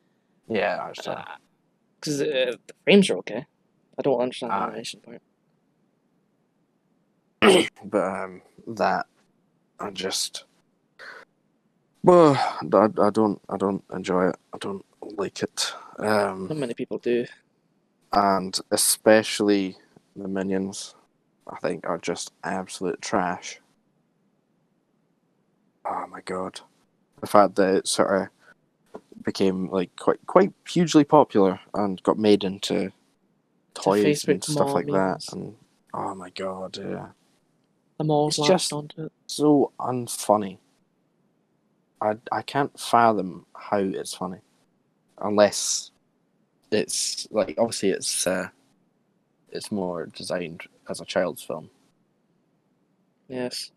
[0.48, 1.24] Yeah, art style.
[2.00, 3.46] because uh, the frames are okay.
[3.98, 4.66] I don't understand the Ah.
[4.66, 5.22] animation part.
[7.84, 9.06] but um, that
[9.80, 10.44] I just
[12.02, 12.34] well,
[12.72, 14.36] I, I don't I don't enjoy it.
[14.54, 14.84] I don't
[15.16, 15.72] like it.
[15.98, 17.26] Um, Not many people do.
[18.12, 19.76] and especially
[20.16, 20.94] the minions,
[21.48, 23.60] I think are just absolute trash.
[25.84, 26.60] Oh my god,
[27.20, 28.22] the fact that it sort
[28.94, 32.92] of became like quite quite hugely popular and got made into
[33.74, 35.26] toys Facebook and stuff like memes.
[35.26, 35.56] that, and
[35.94, 37.08] oh my god, yeah.
[37.98, 39.12] The malls It's just- onto it.
[39.26, 40.58] so unfunny.
[42.00, 44.38] I I can't fathom how it's funny,
[45.20, 45.90] unless
[46.70, 48.48] it's like obviously it's uh,
[49.50, 51.70] it's more designed as a child's film.
[53.28, 53.72] Yes.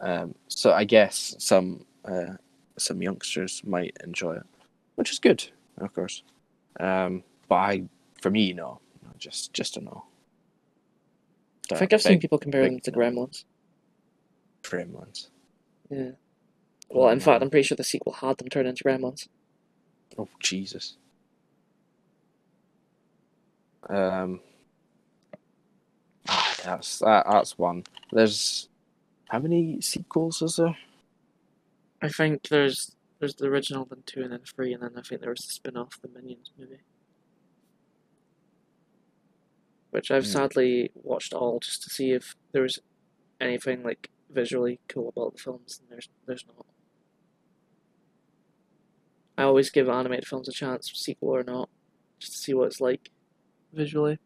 [0.00, 2.34] Um, so I guess some uh,
[2.78, 4.46] some youngsters might enjoy it,
[4.94, 5.44] which is good,
[5.78, 6.22] of course.
[6.78, 7.82] Um, but I,
[8.22, 10.04] for me, no, no, just just a no.
[11.72, 12.92] I think I've seen people compare them big to.
[12.92, 13.44] Gremlins.
[14.62, 15.28] Gremlins.
[15.88, 16.10] Yeah.
[16.90, 17.22] Well, in Mm.
[17.22, 19.28] fact, I'm pretty sure the sequel had them turn into Gremlins.
[20.18, 20.96] Oh Jesus.
[23.88, 24.40] Um,
[26.28, 27.84] ah, that's that, that's one.
[28.12, 28.68] There's
[29.28, 30.76] how many sequels is there?
[32.02, 35.20] I think there's there's the original, then two, and then three, and then I think
[35.20, 36.80] there was the spin-off, the Minions movie,
[39.90, 40.32] which I've Hmm.
[40.32, 42.78] sadly watched all just to see if there was
[43.40, 46.66] anything like visually cool about the films, and there's there's not.
[49.40, 51.70] I always give animated films a chance, sequel or not,
[52.18, 53.10] just to see what it's like.
[53.72, 54.18] visually,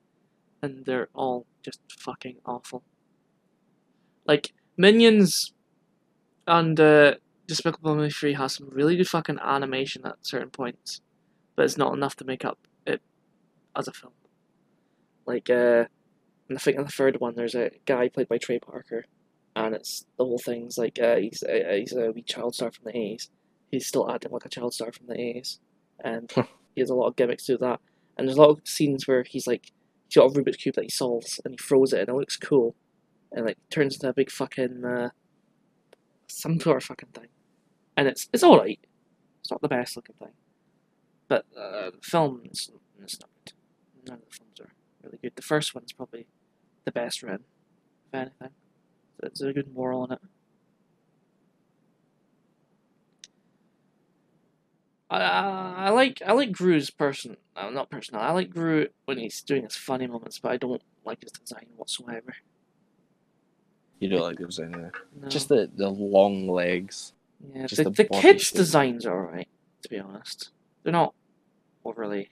[0.62, 2.82] and they're all just fucking awful.
[4.26, 5.52] Like Minions
[6.46, 7.14] and uh,
[7.46, 11.00] Despicable Me Three has some really good fucking animation at certain points,
[11.54, 13.00] but it's not enough to make up it
[13.76, 14.14] as a film.
[15.26, 15.84] Like, uh,
[16.48, 19.04] and I think in the third one, there's a guy played by Trey Parker,
[19.54, 22.86] and it's the whole thing's like uh, he's uh, he's a wee child star from
[22.86, 23.30] the A's.
[23.70, 25.58] He's still acting like a child star from the 80s.
[26.02, 26.30] and
[26.74, 27.80] he has a lot of gimmicks to that.
[28.16, 29.72] And there's a lot of scenes where he's like
[30.08, 32.36] he's got a Rubik's cube that he solves, and he throws it, and it looks
[32.36, 32.76] cool,
[33.32, 35.10] and like turns into a big fucking uh,
[36.28, 37.28] some sort of fucking thing,
[37.96, 38.78] and it's it's all right.
[39.40, 40.32] It's not the best looking thing,
[41.28, 42.70] but uh, the film is
[43.02, 43.52] it's not good.
[44.06, 44.72] None of the films are
[45.02, 45.36] really good.
[45.36, 46.26] The first one's probably
[46.84, 47.44] the best written,
[48.06, 48.50] if anything.
[49.20, 50.20] There's a good moral in it.
[55.10, 58.22] I, I, I like I like Gru's person, uh, not personal.
[58.22, 61.66] I like Gru when he's doing his funny moments, but I don't like his design
[61.76, 62.34] whatsoever.
[64.00, 64.90] You don't like those anyway.
[65.20, 65.28] No.
[65.28, 67.12] Just the, the long legs.
[67.54, 68.56] yeah, the, the the kids' shape.
[68.56, 69.48] designs are alright.
[69.82, 70.50] To be honest,
[70.82, 71.14] they're not
[71.84, 72.30] overly.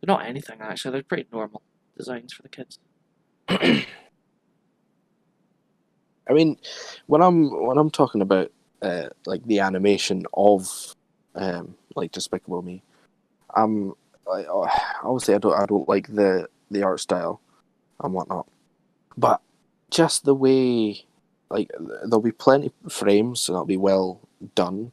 [0.00, 0.92] They're not anything actually.
[0.92, 1.62] They're pretty normal
[1.96, 2.78] designs for the kids.
[3.48, 3.86] I
[6.30, 6.56] mean,
[7.06, 10.94] when I'm when I'm talking about uh, like the animation of
[11.34, 12.82] um, like Despicable Me,
[13.54, 13.94] um,
[14.30, 14.44] I,
[15.02, 17.40] obviously I don't I don't like the the art style
[18.02, 18.46] and whatnot,
[19.16, 19.40] but
[19.90, 21.04] just the way
[21.50, 21.70] like
[22.04, 24.20] there'll be plenty of frames and it'll be well
[24.54, 24.92] done,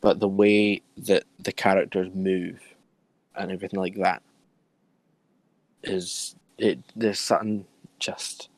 [0.00, 2.60] but the way that the characters move
[3.36, 4.22] and everything like that
[5.82, 7.64] is it there's something
[7.98, 8.48] just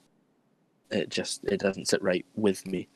[0.90, 2.88] it just it doesn't sit right with me.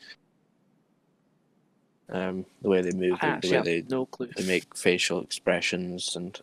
[2.12, 6.40] Um, the way they move, the, the way they no they make facial expressions and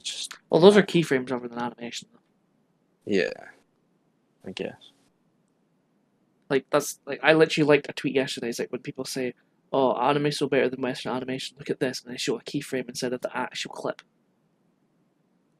[0.00, 2.08] just Well, those are keyframes rather than animation.
[3.04, 3.30] Yeah,
[4.46, 4.76] I guess.
[6.48, 8.48] Like that's like I literally liked a tweet yesterday.
[8.48, 9.34] It's like when people say,
[9.72, 11.56] "Oh, anime's so better than Western animation.
[11.58, 14.02] Look at this," and they show a keyframe instead of the actual clip.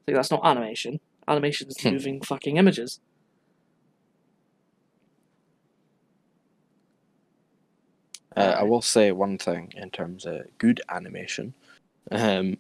[0.07, 1.01] Like that's not animation.
[1.27, 3.01] Animation is moving fucking images.
[8.36, 11.55] Uh, I will say one thing in terms of good animation,
[12.11, 12.56] um,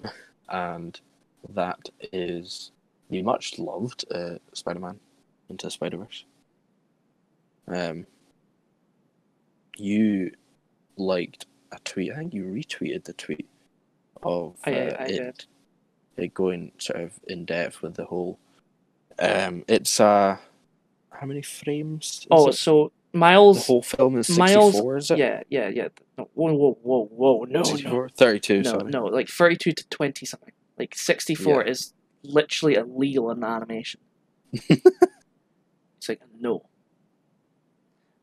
[0.48, 1.00] and
[1.48, 2.70] that is
[3.10, 4.98] the much loved uh, Spider-Man
[5.50, 6.24] into Spider-Verse.
[7.66, 8.06] Um,
[9.76, 10.32] you
[10.96, 12.12] liked a tweet.
[12.12, 13.48] I think you retweeted the tweet
[14.22, 15.46] of uh, I it,
[16.16, 18.38] it going sort of in depth with the whole.
[19.18, 20.36] Um, it's uh,
[21.10, 22.26] how many frames?
[22.30, 22.54] Oh, it?
[22.54, 23.66] so the Miles.
[23.66, 25.18] whole film is Miles- Is it?
[25.18, 25.88] Yeah, yeah, yeah.
[26.18, 27.44] No, whoa, whoa, whoa, whoa!
[27.48, 28.90] No, no, 32, no, sorry.
[28.90, 29.04] no.
[29.06, 30.52] Like thirty-two to twenty something.
[30.78, 31.70] Like sixty-four Yeah.
[31.70, 31.92] is
[32.22, 34.00] literally illegal in the animation.
[34.52, 36.64] it's like no.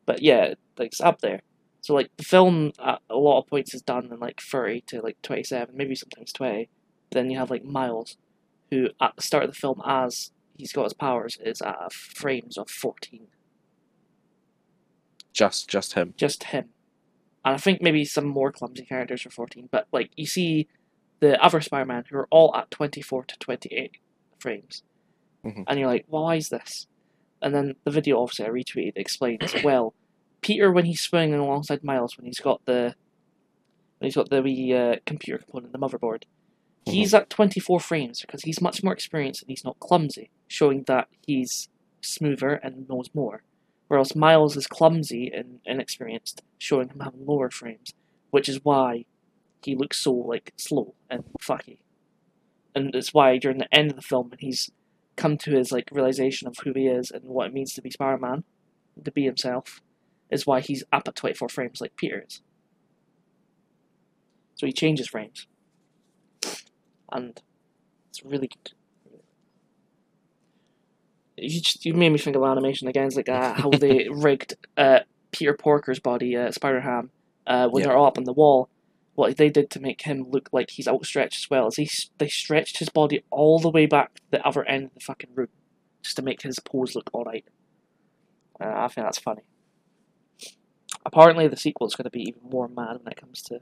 [0.06, 1.40] But yeah, like it's up there.
[1.80, 5.00] So like the film at a lot of points is done in like thirty to
[5.00, 6.68] like twenty-seven, maybe sometimes twenty.
[7.10, 8.16] Then you have like Miles,
[8.70, 12.56] who at the start of the film, as he's got his powers, is at frames
[12.58, 13.28] of fourteen.
[15.32, 16.14] Just just him.
[16.16, 16.68] just him.
[17.44, 20.68] And I think maybe some more clumsy characters are 14, but like you see
[21.20, 23.96] the other Spider Man who are all at 24 to 28
[24.38, 24.82] frames.
[25.44, 25.64] Mhm.
[25.66, 26.86] And you're like, well, why is this?
[27.40, 29.94] And then the video, obviously, I retweeted, explains, well,
[30.40, 32.94] Peter, when he's swinging alongside Miles, when he's got the
[33.98, 36.24] when he's got the wee uh, computer component, the motherboard,
[36.84, 41.08] he's at 24 frames because he's much more experienced and he's not clumsy, showing that
[41.24, 41.68] he's
[42.00, 43.42] smoother and knows more.
[43.92, 47.92] Whereas Miles is clumsy and inexperienced, showing him having lower frames,
[48.30, 49.04] which is why
[49.62, 51.76] he looks so like slow and fucky.
[52.74, 54.70] And it's why during the end of the film when he's
[55.16, 57.90] come to his like realization of who he is and what it means to be
[57.90, 58.44] Spider-Man,
[59.04, 59.82] to be himself,
[60.30, 62.40] is why he's up at 24 frames like Peter is.
[64.54, 65.46] So he changes frames.
[67.12, 67.42] And
[68.08, 68.72] it's really good.
[71.42, 73.06] You just you made me think of animation again.
[73.06, 75.00] It's like uh, how they rigged uh,
[75.32, 77.10] Peter Porker's body, uh, Spider Ham,
[77.46, 77.88] uh, when Yeah.
[77.88, 78.68] they're all up on the wall.
[79.14, 81.88] What they did to make him look like he's outstretched as well is he
[82.18, 85.30] they stretched his body all the way back to the other end of the fucking
[85.34, 85.48] room,
[86.02, 87.44] just to make his pose look alright.
[88.60, 89.42] Uh, I think that's funny.
[91.04, 93.58] Apparently, the sequel is going to be even more mad when it comes to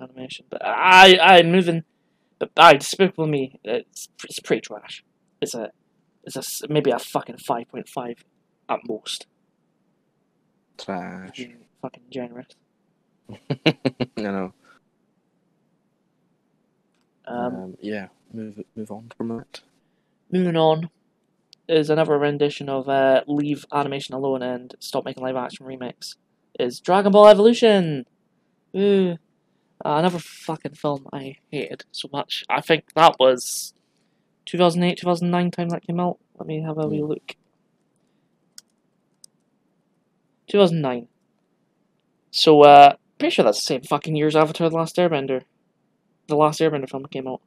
[0.00, 0.46] animation.
[0.48, 1.84] But I, I'm moving.
[2.38, 5.04] But I, Despicable Me, it's, it's pretty trash.
[5.42, 5.70] It's a,
[6.36, 8.24] it's a, maybe a fucking five point five,
[8.68, 9.26] at most.
[10.76, 11.36] Trash.
[11.36, 12.46] Being fucking generous.
[13.50, 14.52] I know.
[17.26, 18.08] Um, Um, yeah.
[18.32, 19.60] move move on from that.
[20.30, 20.90] Moving on
[21.68, 26.16] is another rendition of uh, Leave Animation Alone and Stop Making Live Action Remix.
[26.58, 28.06] Is Dragon Ball Evolution.
[28.76, 29.12] Ooh.
[29.84, 32.44] Uh, another fucking film I hated so much.
[32.48, 33.74] I think that was
[34.48, 36.18] 2008, 2009 time that came out.
[36.38, 37.36] Let me have a wee look.
[40.46, 41.06] 2009.
[42.30, 45.42] So, uh, pretty sure that's the same fucking year as Avatar The Last Airbender.
[46.28, 47.42] The Last Airbender film came out.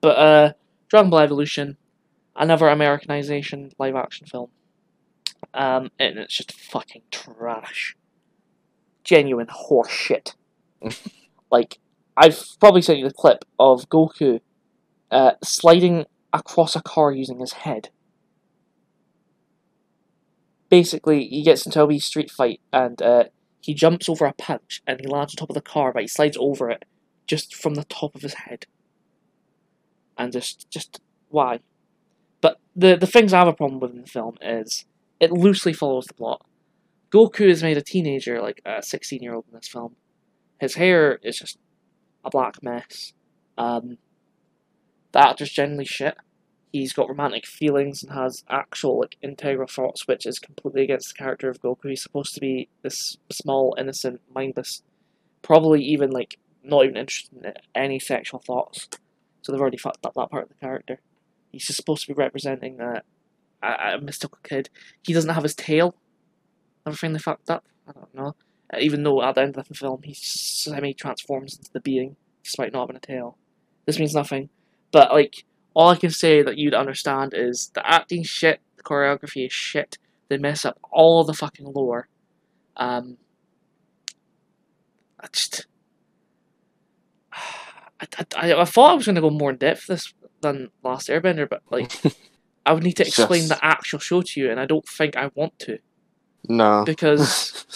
[0.00, 0.52] But, uh,
[0.88, 1.76] Dragon Ball Evolution,
[2.34, 4.50] another Americanization live action film.
[5.54, 7.96] Um, and it's just fucking trash.
[9.04, 10.34] Genuine horseshit.
[11.52, 11.78] like,
[12.16, 14.40] I've probably sent you the clip of Goku
[15.10, 17.90] uh, sliding across a car using his head.
[20.68, 23.24] Basically, he gets into a wee street fight and uh,
[23.60, 26.08] he jumps over a punch and he lands on top of the car, but he
[26.08, 26.84] slides over it
[27.26, 28.66] just from the top of his head.
[30.16, 31.60] And just, just why?
[32.40, 34.84] But the the things I have a problem with in the film is
[35.18, 36.44] it loosely follows the plot.
[37.10, 39.96] Goku is made a teenager, like a sixteen year old in this film.
[40.60, 41.58] His hair is just
[42.24, 43.12] a black mess.
[43.58, 43.98] Um,
[45.12, 46.16] the actor's generally shit.
[46.72, 51.18] He's got romantic feelings and has actual like integral thoughts, which is completely against the
[51.18, 51.88] character of Goku.
[51.88, 54.82] He's supposed to be this small, innocent, mindless,
[55.42, 58.88] probably even like not even interested in any sexual thoughts.
[59.42, 61.00] So they've already fucked up that part of the character.
[61.50, 63.02] He's just supposed to be representing a,
[63.62, 64.70] a, a mystical kid.
[65.02, 65.96] He doesn't have his tail.
[66.86, 67.64] Everything they fucked up.
[67.88, 68.36] I don't know.
[68.78, 72.72] Even though at the end of the film he semi transforms into the being, despite
[72.72, 73.36] not having a tail.
[73.86, 74.50] This means nothing.
[74.92, 75.44] But like
[75.74, 79.98] all I can say that you'd understand is the acting shit, the choreography is shit.
[80.28, 82.08] They mess up all the fucking lore.
[82.76, 83.16] Um,
[85.20, 85.66] I just,
[87.32, 88.06] I,
[88.36, 91.62] I, I thought I was gonna go more in depth this than Last Airbender, but
[91.70, 91.92] like,
[92.66, 95.16] I would need to explain Just- the actual show to you, and I don't think
[95.16, 95.78] I want to
[96.48, 96.84] No.
[96.84, 97.66] because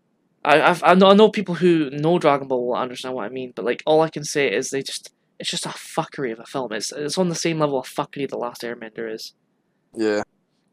[0.44, 3.28] I I've, I know I know people who know Dragon Ball will understand what I
[3.28, 5.12] mean, but like all I can say is they just
[5.44, 6.72] it's just a fuckery of a film.
[6.72, 9.34] It's it's on the same level of fuckery the Last Airbender is.
[9.94, 10.22] yeah.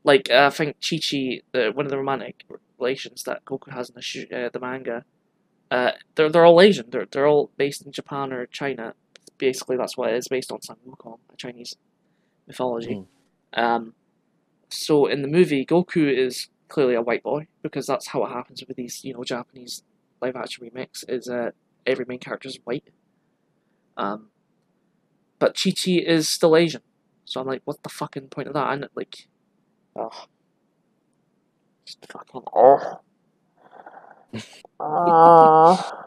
[0.05, 2.45] Like uh, I think Chi Chi, the one of the romantic
[2.79, 5.03] relations that Goku has in the sh- uh, the manga,
[5.69, 6.89] uh, they're they're all Asian.
[6.89, 8.93] They're they're all based in Japan or China.
[9.37, 11.75] Basically, that's what it is based on Sun Wukong, a Chinese
[12.47, 13.03] mythology.
[13.53, 13.93] Um,
[14.69, 18.63] so in the movie, Goku is clearly a white boy because that's how it happens
[18.65, 19.83] with these you know Japanese
[20.21, 21.03] live action remakes.
[21.09, 21.51] Is uh,
[21.85, 22.89] every main character is white.
[23.97, 24.30] Um,
[25.41, 26.83] but Chi Chi is still Asian,
[27.25, 28.73] so I'm like, what the fucking point of that?
[28.73, 29.27] And like,
[29.97, 30.25] oh,
[31.85, 33.01] just fucking oh.
[34.79, 36.05] Ah.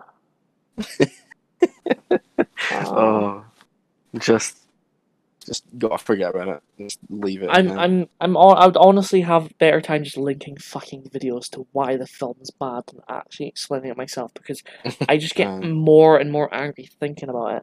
[2.71, 3.45] Oh.
[4.19, 4.59] Just.
[5.47, 6.63] Just gotta forget about it.
[6.79, 7.51] Just leave it.
[7.51, 7.79] I'm man.
[7.79, 11.97] I'm I'm all, I would honestly have better time just linking fucking videos to why
[11.97, 14.63] the film's bad than actually explaining it myself because
[15.09, 15.71] I just get Um.
[15.73, 17.63] more and more angry thinking about it.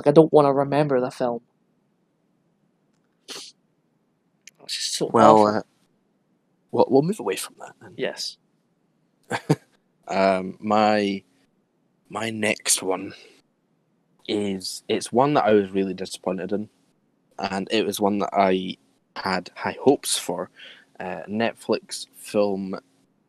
[0.00, 1.42] Like I don't want to remember the film.
[4.64, 5.62] It's just so Well, uh,
[6.72, 7.74] well, we'll move away from that.
[7.80, 7.98] Then.
[7.98, 8.38] yes.
[10.08, 11.22] Um, my
[12.08, 13.14] my next one
[14.28, 16.68] is it's one that I was really disappointed in,
[17.38, 18.76] and it was one that I
[19.16, 20.50] had high hopes for.
[21.00, 22.76] Uh, Netflix film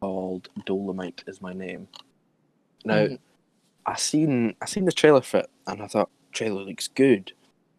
[0.01, 1.87] called Dolomite is my name.
[2.85, 3.19] Now, Mhm.
[3.85, 7.33] I seen I seen the trailer for it, and I thought trailer looks good,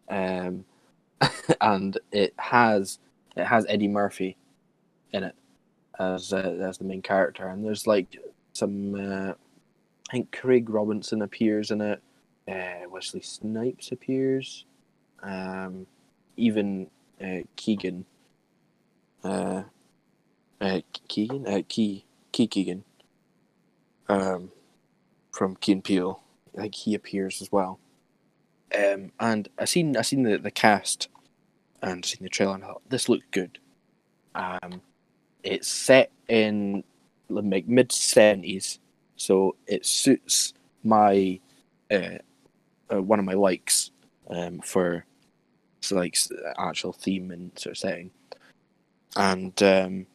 [0.09, 0.65] um,
[1.61, 2.99] and it has
[3.37, 4.37] it has Eddie Murphy
[5.13, 5.35] in it
[5.99, 8.17] as uh, as the main character, and there's like
[8.53, 9.33] some uh,
[10.11, 12.03] I think Craig Robinson appears in it,
[12.49, 14.67] uh, Wesley Snipes appears,
[15.23, 15.87] um,
[16.37, 16.89] even
[17.23, 18.05] uh, Keegan,
[19.25, 19.63] uh,
[20.61, 22.85] uh, Keegan, Key Key Keegan,
[24.09, 24.51] um,
[25.31, 26.23] from Key and Peele,
[26.57, 27.79] I think he appears as well.
[28.77, 31.09] Um, and I seen I seen the, the cast
[31.83, 33.59] and seen the trailer and I thought this looked good.
[34.35, 34.81] Um,
[35.43, 36.85] it's set in
[37.29, 38.79] like mid seventies,
[39.17, 40.55] so it suits
[40.85, 41.39] my
[41.91, 42.19] uh,
[42.93, 43.91] uh, one of my likes
[44.31, 45.05] um, for
[45.81, 46.17] so like
[46.59, 48.11] actual theme and sort of setting,
[49.17, 50.07] and um,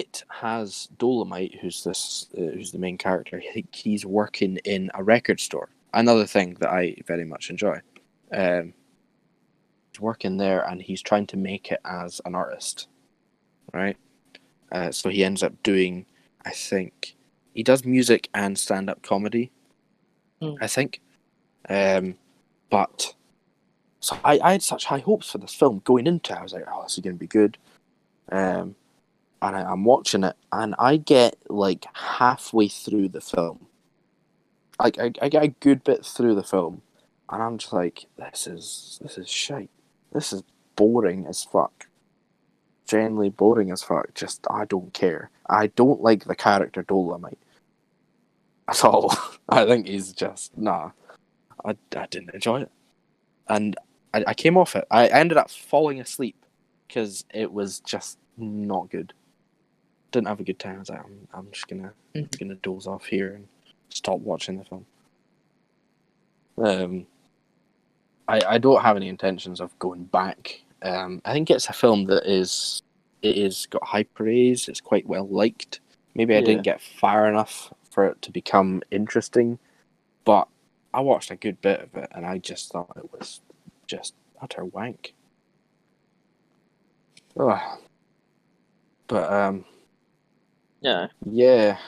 [0.00, 3.36] it has Dolomite, who's this, uh, who's the main character.
[3.38, 5.68] I think he's working in a record store.
[5.92, 7.78] Another thing that I very much enjoy.
[8.32, 8.74] Um,
[9.90, 12.88] he's working there, and he's trying to make it as an artist,
[13.72, 13.96] right?
[14.72, 16.06] Uh, so he ends up doing,
[16.44, 17.16] I think,
[17.54, 19.50] he does music and stand-up comedy.
[20.40, 20.54] Hmm.
[20.60, 21.00] I think,
[21.68, 22.14] Um,
[22.70, 23.14] but
[24.00, 26.38] so I, I had such high hopes for this film going into it.
[26.38, 27.58] I was like, oh, this is going to be good.
[28.30, 28.76] Um,
[29.42, 33.66] and I, I'm watching it, and I get like halfway through the film.
[34.80, 36.82] Like I, I get a good bit through the film,
[37.30, 39.70] and I'm just like, this is this is shite.
[40.12, 40.42] This is
[40.76, 41.88] boring as fuck.
[42.86, 44.14] Genuinely boring as fuck.
[44.14, 45.30] Just I don't care.
[45.48, 47.38] I don't like the character Dolomite
[48.68, 49.14] at all.
[49.48, 50.90] I think he's just nah.
[51.64, 52.70] I, I didn't enjoy it,
[53.48, 53.76] and
[54.14, 54.86] I, I came off it.
[54.90, 56.36] I ended up falling asleep
[56.88, 59.12] because it was just not good.
[60.12, 60.76] Didn't have a good time.
[60.76, 62.38] I was like, I'm, I'm just gonna Mhm.
[62.38, 63.48] gonna doze off here and
[63.90, 64.86] stop watching the film.
[66.58, 67.06] Um,
[68.28, 70.62] I I don't have any intentions of going back.
[70.82, 72.82] Um, I think it's a film that is
[73.22, 74.68] it is got high praise.
[74.68, 75.80] It's quite well liked.
[76.14, 76.46] Maybe I Yeah.
[76.46, 79.58] didn't get far enough for it to become interesting,
[80.24, 80.48] but
[80.94, 83.40] I watched a good bit of it and I just thought it was
[83.86, 85.14] just utter wank.
[87.38, 87.78] Ugh.
[89.08, 89.64] But um,
[90.86, 91.08] Yeah.
[91.24, 91.78] yeah,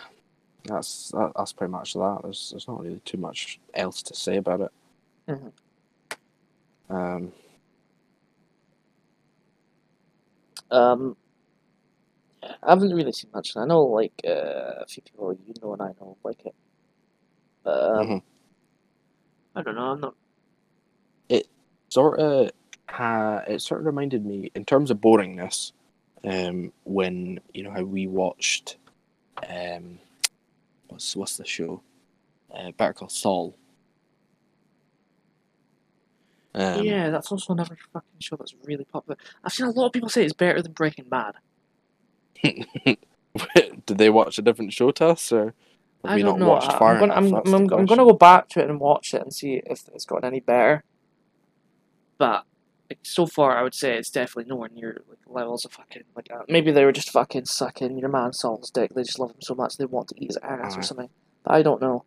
[0.65, 2.21] that's that, that's pretty much that.
[2.23, 4.73] There's there's not really too much else to say about it.
[5.29, 5.53] Mhm.
[6.91, 7.33] Um,
[10.71, 11.17] Um,
[12.43, 13.57] I haven't really seen much.
[13.57, 16.55] I know like uh, a few people you know and I know like it.
[17.63, 18.23] But um, Mhm.
[19.55, 19.91] I don't know.
[19.93, 20.15] I'm not.
[21.29, 21.49] It
[21.89, 22.51] sort of
[22.89, 25.73] ha it sort of reminded me in terms of boringness
[26.25, 28.77] um when you know how we watched
[29.49, 29.99] um
[30.89, 31.83] what's what's the show
[32.55, 33.55] uh, Better Call Saul
[36.55, 39.17] um, yeah, that's also another fucking show that's really popular.
[39.45, 41.35] I've seen a lot of people say it's better than Breaking Bad.
[42.43, 42.99] did
[43.87, 45.55] they watch a different show to us or
[46.03, 46.49] have I we don't not know.
[46.53, 47.43] watched I- far I'm gonna, I'm, enough?
[47.47, 50.25] I'm, I'm gonna go back to it and watch it and see if it's gotten
[50.25, 50.83] any better.
[52.17, 52.45] But
[52.91, 56.29] like, so far, I would say it's definitely nowhere near like levels of fucking like
[56.33, 58.95] uh, maybe they were just fucking sucking your man Saul's dick.
[58.95, 61.11] They just love him so much they want to eat his ass or something.
[61.47, 62.05] I don't know.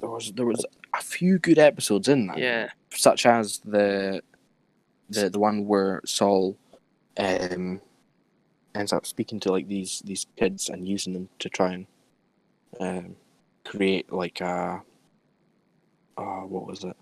[0.00, 0.64] there was there was
[0.94, 4.22] a few good episodes in that Yeah, such as the
[5.08, 6.56] the the one where Saul
[7.16, 7.80] um
[8.74, 11.86] ends up speaking to like these these kids and using them to try and
[12.80, 13.16] um
[13.64, 14.82] create like a
[16.16, 16.96] uh what was it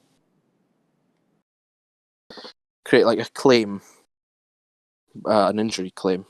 [2.86, 3.80] create like a claim
[5.28, 6.24] uh, an injury claim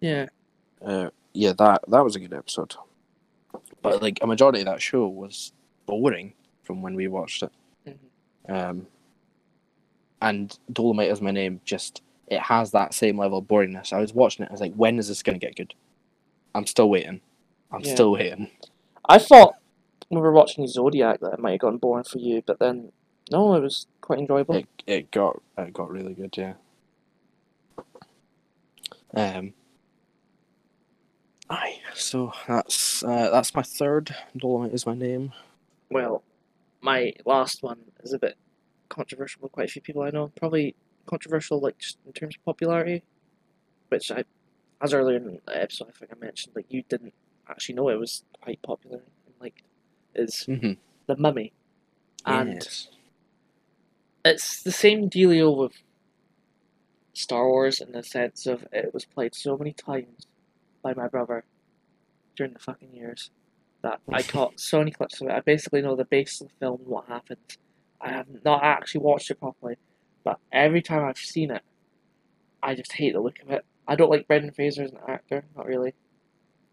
[0.00, 0.26] yeah.
[0.84, 2.74] uh yeah that that was a good episode
[3.82, 5.52] but like a majority of that show was
[5.86, 6.32] boring
[6.64, 7.52] from when we watched it
[7.86, 7.98] Mhm.
[8.70, 8.86] um,
[10.20, 11.60] and Dolomite is my name.
[11.64, 13.92] Just it has that same level of boringness.
[13.92, 14.48] I was watching it.
[14.50, 15.74] I was like, when is this going to get good?
[16.56, 17.20] I'm still waiting.
[17.70, 17.94] I'm Yeah.
[17.94, 18.50] still waiting.
[19.08, 19.54] I thought
[20.08, 22.90] when we were watching Zodiac that it might have gotten boring for you, but then
[23.30, 24.56] no, it was quite enjoyable.
[24.56, 26.36] It it got it got really good.
[26.36, 26.54] Yeah.
[29.14, 29.54] Um.
[31.50, 31.80] Aye.
[31.94, 34.14] So that's uh, that's my third.
[34.36, 35.32] Dolomite is my name.
[35.90, 36.22] Well,
[36.82, 38.36] my last one is a bit
[38.88, 40.30] controversial with quite a few people I know.
[40.36, 40.74] Probably
[41.06, 43.02] controversial, like just in terms of popularity,
[43.88, 44.24] which I,
[44.82, 47.14] as earlier in the episode, I think I mentioned, like you didn't
[47.48, 49.62] actually know it was quite popular and like
[50.14, 50.72] is Mm-hmm.
[51.06, 51.52] the Mummy,
[52.26, 52.88] and yes.
[54.28, 55.72] It's the same dealio with
[57.14, 60.26] Star Wars in the sense of it was played so many times
[60.82, 61.44] by my brother
[62.36, 63.30] during the fucking years
[63.82, 65.32] that I caught so many clips of it.
[65.32, 67.58] I basically know the base of the film, what happens.
[68.00, 69.76] I have not actually watched it properly,
[70.24, 71.62] but every time I've seen it,
[72.62, 73.64] I just hate the look of it.
[73.88, 75.94] I don't like Brendan Fraser as an actor, not really.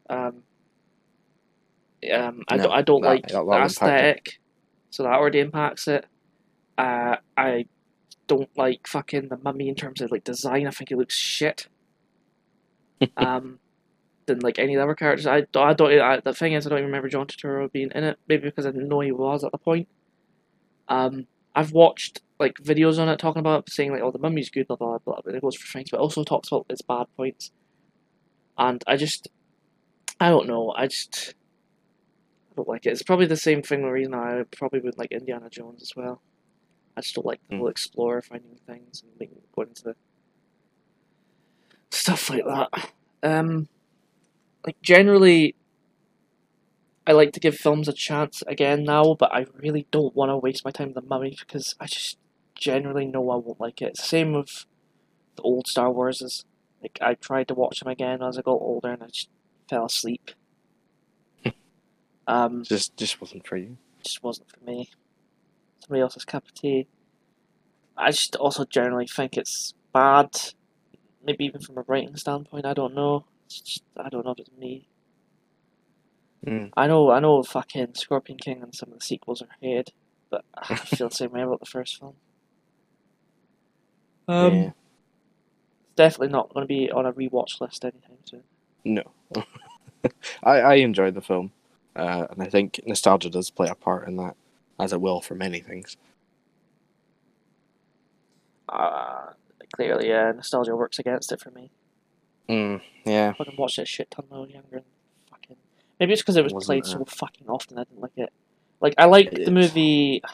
[0.10, 0.44] Um,
[2.14, 2.72] um, I No, don't.
[2.72, 4.40] I don't that- like that- aesthetic,
[4.91, 6.06] so that already impacts it.
[6.77, 7.65] Uh, I
[8.27, 10.68] don't like fucking the mummy in terms of like design.
[10.68, 11.68] I think it looks shit.
[13.18, 13.60] um,
[14.26, 15.27] than like any of the other characters.
[15.27, 15.68] I don't.
[15.68, 15.99] I don't.
[15.99, 18.19] I, the thing is, I don't even remember John Turturro being in it.
[18.27, 19.88] Maybe because I didn't know he was at the point.
[20.88, 24.49] Um, I've watched like videos on it talking about it, saying like, "Oh, the mummy's
[24.49, 25.22] good," blah blah blah.
[25.26, 27.52] And it goes for things, but also talks about its bad points.
[28.57, 29.27] And I just,
[30.19, 30.72] I don't know.
[30.72, 31.35] I just,
[32.52, 32.91] I don't like it.
[32.91, 33.81] It's probably the same thing.
[33.81, 36.22] The reason I probably would like Indiana Jones as well.
[36.97, 37.59] I just don't like the Mm.
[37.59, 39.95] whole explorer finding things and making going into
[41.91, 42.91] stuff like that.
[43.23, 43.67] Um,
[44.65, 45.55] like generally,
[47.07, 50.38] I like to give films a chance again now, but I really don't want to
[50.38, 52.17] waste my time with the Mummy because I just
[52.55, 53.97] generally know I won't like it.
[53.97, 54.65] Same with
[55.35, 56.43] the old Star Warses.
[56.81, 59.30] Like I tried to watch them again as I got older, and I just
[59.69, 60.31] fell asleep.
[62.27, 63.77] um, Just just wasn't for you.
[64.03, 64.89] just wasn't for me.
[65.86, 66.88] Somebody else's cup of tea.
[67.98, 70.30] I just also generally think it's bad.
[71.24, 73.26] Maybe even from a writing standpoint, I don't know.
[73.45, 74.88] It's just, I don't know if it's me.
[76.45, 76.72] Mm.
[76.78, 79.91] I know, I know, fucking Scorpion King and some of the sequels are hated,
[80.30, 82.16] but I feel the same way about the first film.
[84.28, 84.70] Um, yeah.
[85.95, 88.44] definitely not going to be on a rewatch list anytime soon.
[88.84, 89.03] No.
[90.44, 91.52] I, I enjoyed the film,
[91.95, 94.36] uh, and I think nostalgia does play a part in that,
[94.80, 95.97] as it will for many things.
[98.68, 99.27] Uh,
[99.76, 101.69] clearly, yeah, nostalgia works against it for me.
[102.49, 103.30] Mm, yeah.
[103.34, 104.77] I fucking watched it shit ton when I was younger.
[104.77, 104.85] And
[105.30, 105.56] fucking
[105.99, 106.88] maybe it's because it was Wasn't played it?
[106.88, 107.77] so fucking often.
[107.77, 108.31] I didn't like it.
[108.81, 110.22] Like I liked It the movie.
[110.26, 110.30] I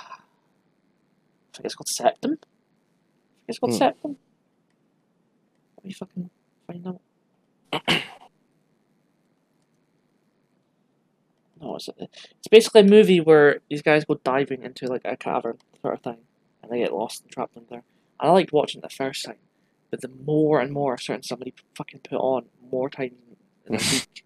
[1.54, 2.32] think it's called Septum.
[2.32, 2.40] I think
[3.50, 3.78] it's called Hmm.
[3.78, 4.18] Septum.
[5.78, 6.30] Let me fucking
[6.68, 7.02] find out.
[11.90, 16.02] It's basically a movie where these guys go diving into like a cavern sort of
[16.02, 16.18] thing,
[16.62, 17.84] and they get lost and trapped in there.
[18.20, 19.38] And I liked watching it the first time,
[19.90, 23.14] but the more and more i certain somebody fucking put on more times
[23.66, 24.24] in a week,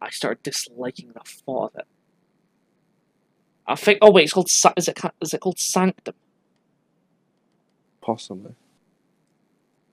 [0.00, 1.86] I started disliking the thought of it.
[3.66, 3.98] I think.
[4.00, 4.48] Oh wait, it's called.
[4.76, 4.98] Is it?
[5.20, 6.14] Is it called Sanctum?
[8.00, 8.54] Possibly.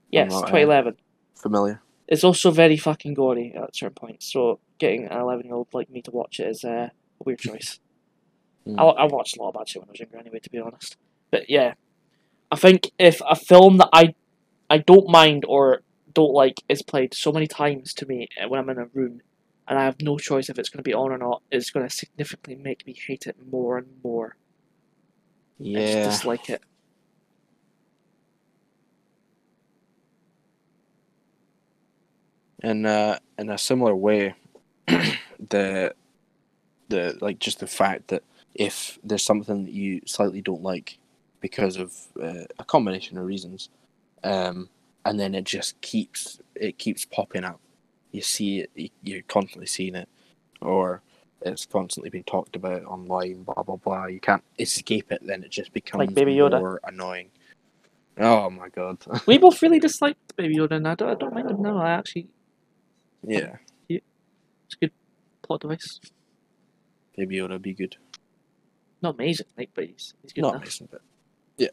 [0.09, 0.95] Yes, not, uh, 2011.
[1.35, 1.81] Familiar.
[2.07, 4.31] It's also very fucking gory at certain points.
[4.31, 6.89] So getting an 11 year old like me to watch it is uh,
[7.25, 7.79] weird choice.
[8.67, 8.79] Mm.
[8.79, 10.39] I, I watched a lot of bad shit when I was younger, anyway.
[10.39, 10.97] To be honest,
[11.31, 11.73] but yeah,
[12.51, 14.15] I think if a film that I
[14.69, 15.81] I don't mind or
[16.13, 19.21] don't like is played so many times to me uh, when I'm in a room,
[19.67, 21.87] and I have no choice if it's going to be on or not, it's going
[21.87, 24.37] to significantly make me hate it more and more.
[25.75, 26.03] I just Yeah.
[26.03, 26.61] dislike it.
[32.63, 34.35] in uh, in a similar way,
[34.87, 35.93] the
[36.89, 38.23] the like just the fact that
[38.53, 40.97] if there's something that you slightly don't like
[41.41, 43.69] because of uh, a combination of reasons,
[44.23, 44.69] um,
[45.05, 47.59] and then it just keeps it keeps popping up.
[48.11, 50.07] You see it, you- you're constantly seeing it,
[50.61, 51.01] or
[51.41, 53.43] it's constantly being talked about online.
[53.43, 54.05] Blah blah blah.
[54.05, 55.21] You can't escape it.
[55.25, 56.59] Then it just becomes Baby Yoda.
[56.59, 57.29] more annoying.
[58.17, 58.97] Oh my god.
[59.27, 61.77] We both really disliked Baby Yoda, and I don't, I don't mind him now.
[61.79, 62.27] I actually,
[63.27, 63.57] yeah,
[63.89, 64.01] it's
[64.73, 64.91] a good
[65.43, 65.99] plot device.
[67.17, 67.95] Baby Yoda be good.
[69.01, 70.63] Not amazing, like, but he's, he's good not enough.
[70.63, 71.01] amazing, but
[71.57, 71.69] yeah.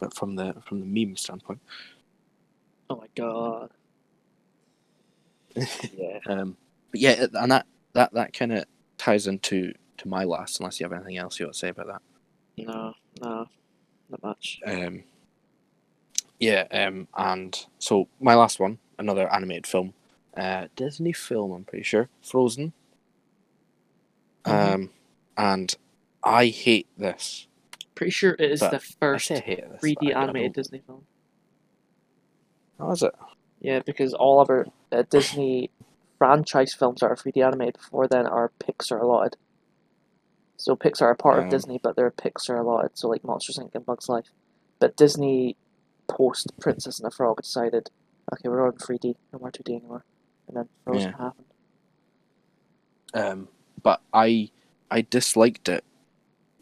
[0.00, 1.60] but from the from the meme standpoint,
[2.90, 3.70] Oh my god.
[5.96, 6.18] Yeah.
[6.26, 6.56] um,
[6.90, 8.64] but yeah, and that that that kind of
[8.98, 10.58] ties into to my last.
[10.60, 12.02] Unless you have anything else you want to say about that.
[12.58, 13.46] No, no,
[14.10, 14.60] not much.
[14.66, 15.04] Um,
[16.40, 19.94] yeah, um, and so my last one, another animated film,
[20.36, 22.72] uh, Disney film, I'm pretty sure, Frozen.
[24.44, 24.74] Mhm.
[24.74, 24.90] Um,
[25.36, 25.76] and
[26.22, 27.46] I hate this.
[27.94, 29.80] Pretty sure it is But the first say I this.
[29.80, 31.06] 3D animated Disney film.
[32.78, 33.14] How is it?
[33.60, 35.70] Yeah, because all other uh, Disney
[36.18, 39.36] franchise films that are 3D animated before then are Pixar allotted.
[40.56, 41.44] So Pixar are part Um.
[41.44, 43.74] of Disney, but they're Pixar allotted, so like Monsters Inc.
[43.74, 44.30] and Bugs Life.
[44.80, 45.56] But Disney,
[46.08, 47.90] post Princess and the Frog, decided,
[48.32, 50.04] okay, we're on 3D, no more 2D anymore.
[50.48, 51.16] And then Frozen Yeah.
[51.16, 51.46] happened.
[53.14, 53.48] um,
[53.84, 54.50] but I
[54.90, 55.84] I disliked it.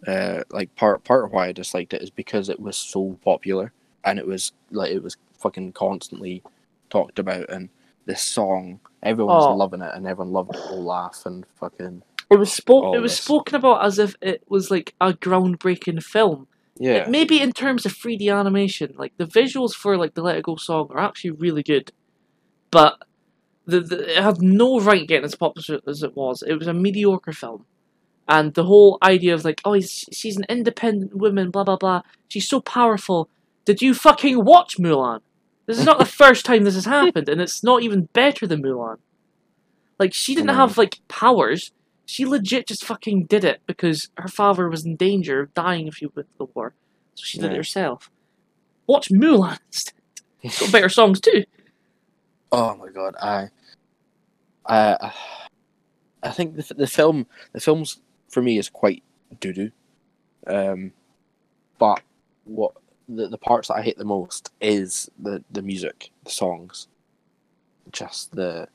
[0.07, 3.73] Uh, like part part of why I disliked it is because it was so popular
[4.05, 6.43] and it was like it was fucking constantly
[6.91, 7.69] talked about and
[8.05, 9.55] this song everyone was Oh.
[9.55, 10.73] loving it and everyone loved it.
[10.75, 12.97] laugh and fucking It was spoke.
[12.97, 13.21] It was this.
[13.23, 16.49] spoken about as if it was like a groundbreaking film.
[16.81, 20.43] yeah Maybe in terms of 3D animation, like the visuals for like the Let It
[20.45, 21.93] Go song are actually really good,
[22.73, 22.99] but
[23.67, 26.43] the, the it had no right getting as popular as it was.
[26.43, 27.67] It was a mediocre film,
[28.29, 32.03] and the whole idea of like, oh, she's an independent woman, blah blah blah.
[32.29, 33.29] She's so powerful.
[33.65, 35.21] Did you fucking watch Mulan?
[35.67, 38.63] This is not the first time this has happened, and it's not even better than
[38.63, 38.99] Mulan.
[39.99, 41.73] Like she didn't have like powers.
[42.05, 45.95] She legit just fucking did it because her father was in danger of dying if
[45.95, 46.75] she went to the war.
[47.15, 48.11] So she did it herself.
[48.87, 49.95] Watch Mulan instead.
[50.43, 51.45] It's got better songs too.
[52.53, 53.49] Oh my god I
[54.67, 55.13] I
[56.23, 59.03] I think the the film the film's for me is quite
[59.41, 59.71] doo doo,
[60.47, 60.93] um,
[61.79, 62.01] but
[62.45, 62.73] what
[63.09, 66.89] the the parts that I hate the most is the the music, the songs,
[67.91, 68.69] just the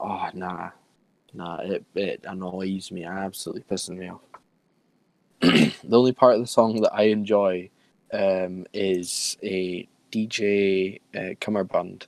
[0.00, 0.70] oh nah
[1.34, 4.20] nah it it annoys me, absolutely pissing me off.
[5.40, 7.68] the only part of the song that I enjoy
[8.12, 12.06] um, is a DJ uh, Cummerbund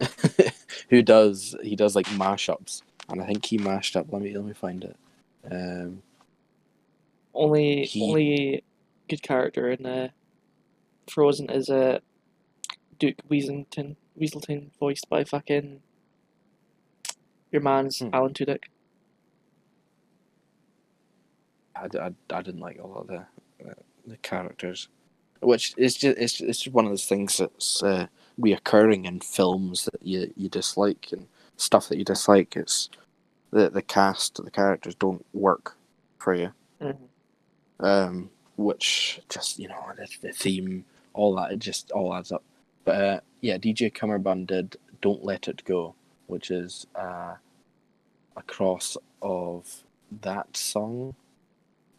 [0.90, 4.06] who does he does like mashups, and I think he mashed up.
[4.12, 4.96] Let me let me find it.
[5.50, 6.02] Um,
[7.34, 8.64] Only He- only
[9.08, 10.08] good character in uh,
[11.10, 12.00] Frozen is uh,
[12.98, 15.82] Duke Weaselton, Weaselton, voiced by fucking
[17.52, 18.10] your man's Hmm.
[18.12, 18.64] Alan Tudyk.
[21.76, 23.26] I, I, I didn't like a lot of the
[23.68, 23.74] uh,
[24.06, 24.88] the characters,
[25.42, 28.06] which is just it's it's just one of those things that's uh,
[28.40, 32.56] reoccurring in films that you you dislike and stuff that you dislike.
[32.56, 32.88] It's
[33.50, 35.76] the the cast, the characters don't work
[36.18, 36.52] for you.
[36.80, 37.84] Mm-hmm.
[37.84, 42.42] um, which just you know the, the theme, all that it just all adds up.
[42.84, 45.94] But uh, yeah, DJ Cummerbund did "Don't Let It Go,"
[46.26, 47.34] which is uh,
[48.36, 49.82] a cross of
[50.22, 51.14] that song,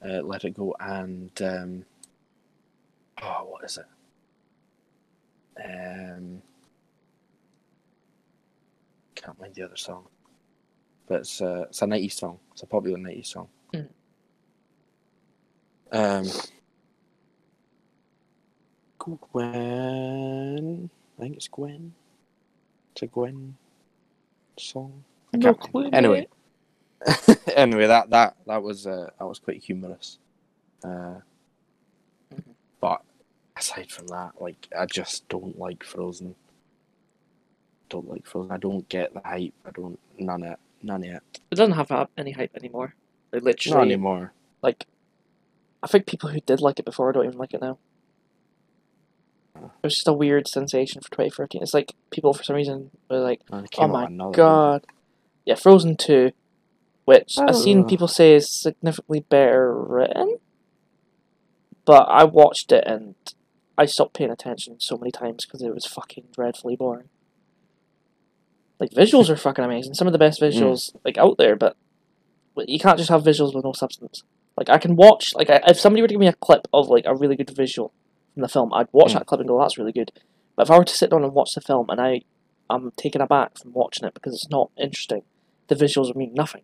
[0.04, 1.86] uh, "Let It Go," and um,
[3.22, 3.86] oh, what is it?
[5.58, 6.42] Um,
[9.16, 10.08] can't mind the other song,
[11.08, 12.40] but it's uh, it's a '90s song.
[12.54, 13.48] It's a popular '90s song.
[13.74, 13.88] Mm.
[15.92, 16.28] Um,
[18.98, 20.90] Gwen.
[21.18, 21.94] I think it's Gwen.
[22.94, 23.56] It's a Gwen
[24.58, 25.04] song.
[25.34, 25.58] No.
[25.94, 26.28] Anyway,
[27.56, 30.18] anyway, that that that was uh, that was quite humorous.
[30.84, 31.16] Uh,
[33.62, 36.36] aside from that, like I just don't like Frozen.
[37.90, 38.52] Don't like Frozen.
[38.52, 39.54] I don't get the hype.
[39.66, 40.60] I don't none of it.
[40.84, 41.24] None of it.
[41.52, 42.96] It doesn't have any hype anymore.
[43.32, 44.34] Like literally, Not anymore.
[44.62, 44.86] like
[45.84, 47.78] I think people who did like it before don't even like it now.
[49.56, 51.62] It was just a weird sensation for 2013.
[51.62, 53.42] It's like people for some reason were like,
[53.78, 54.86] "Oh my god!"
[55.46, 56.32] Yeah, Frozen Two,
[57.06, 57.84] which I've seen Oh.
[57.84, 60.38] people say is significantly better written,
[61.86, 63.16] but I watched it and
[63.82, 67.10] I stopped paying attention so many times because it was fucking dreadfully boring.
[68.80, 69.96] Like visuals are fucking amazing.
[69.96, 70.48] Some of the best Mm.
[70.52, 71.76] visuals like out there, but
[72.56, 74.24] but you can't just have visuals with no substance.
[74.58, 76.90] Like I can watch like I, if somebody were to give me a clip of
[76.90, 77.92] like a really good visual
[78.34, 79.20] from the film, I'd watch Mm.
[79.20, 80.12] that clip and go, "That's really good."
[80.56, 82.22] But if I were to sit down and watch the film and I
[82.70, 85.24] I'm taken aback from watching it because it's not interesting,
[85.70, 86.64] the visuals mean nothing.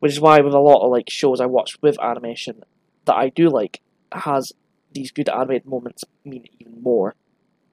[0.00, 2.62] Which is why with a lot of like shows I watch with animation
[3.06, 3.80] that I do like
[4.12, 4.52] has
[4.94, 7.14] these good animated moments mean even more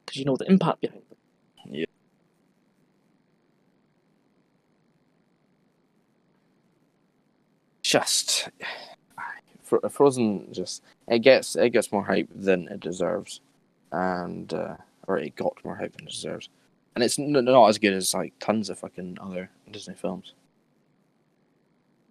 [0.05, 1.17] because you know the impact behind them.
[7.91, 8.49] just
[9.63, 13.41] Fro- Frozen just it gets it gets more hype than it deserves,
[13.91, 14.75] and uh,
[15.07, 16.49] or it got more hype than it deserves,
[16.95, 20.33] and it's n- not as good as like tons of fucking other Disney films.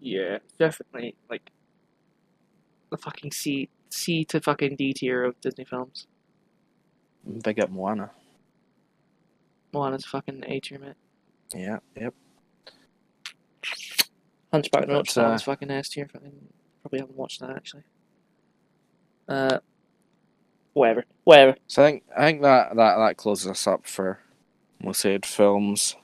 [0.00, 1.50] Yeah, definitely like
[2.90, 6.06] the fucking C C to fucking D tier of Disney films.
[7.42, 8.10] Big up Moana.
[9.72, 10.94] Moana's fucking A tier, mate.
[11.54, 12.14] Yeah, yep.
[14.52, 16.08] Hunchback Notre Dame's uh, fucking S tier.
[16.12, 16.32] Fucking
[16.82, 17.82] probably haven't watched that actually.
[19.28, 19.58] Uh,
[20.72, 21.56] whatever, whatever.
[21.66, 24.18] So I think I think that that that closes us up for
[24.82, 25.96] most hated films.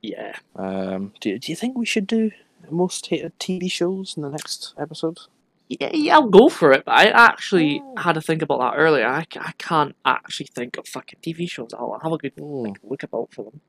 [0.00, 2.32] Yeah, Um, do you, do you think we should do
[2.68, 5.18] most hated TV shows in the next episode?
[5.68, 6.14] Yeah, yeah.
[6.14, 6.84] I'll go for it.
[6.84, 7.94] But I actually Oh.
[8.00, 9.06] had to think about that earlier.
[9.06, 11.72] I, I can't actually think of fucking TV shows.
[11.74, 12.64] I'll have a good Hmm.
[12.66, 13.60] like, look about for them.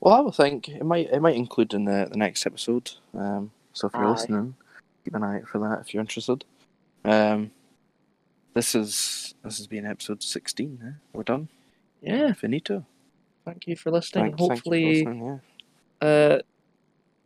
[0.00, 2.92] Well, I would think it might it might include in the, the next episode.
[3.14, 4.10] Um, so if you're Aye.
[4.10, 4.54] listening,
[5.04, 6.44] keep an eye out for that if you're interested.
[7.04, 7.50] Um,
[8.54, 10.80] this is this has been episode sixteen.
[10.84, 10.92] Eh?
[11.12, 11.48] We're done.
[12.02, 12.86] Yeah, Finito.
[13.44, 14.34] thank you for listening.
[14.36, 15.40] Thank- thank you for Hopefully, listening,
[16.02, 16.08] yeah.
[16.08, 16.38] uh,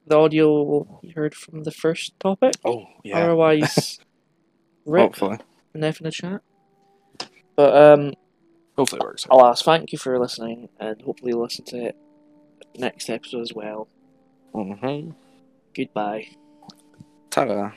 [0.06, 2.54] the audio will be heard from the first topic.
[2.64, 3.18] Oh yeah.
[3.18, 3.98] Otherwise,
[4.86, 5.38] rip Hopefully,
[5.74, 6.40] an F in the chat.
[7.56, 8.14] But um,
[8.76, 9.26] hopefully it works.
[9.26, 9.32] out.
[9.32, 11.96] alas, thank you for listening, and hopefully you'll listen to it
[12.76, 13.88] next episode as well.
[14.54, 15.10] Mm-hmm.
[15.74, 16.28] Goodbye.
[17.30, 17.72] Ta-da.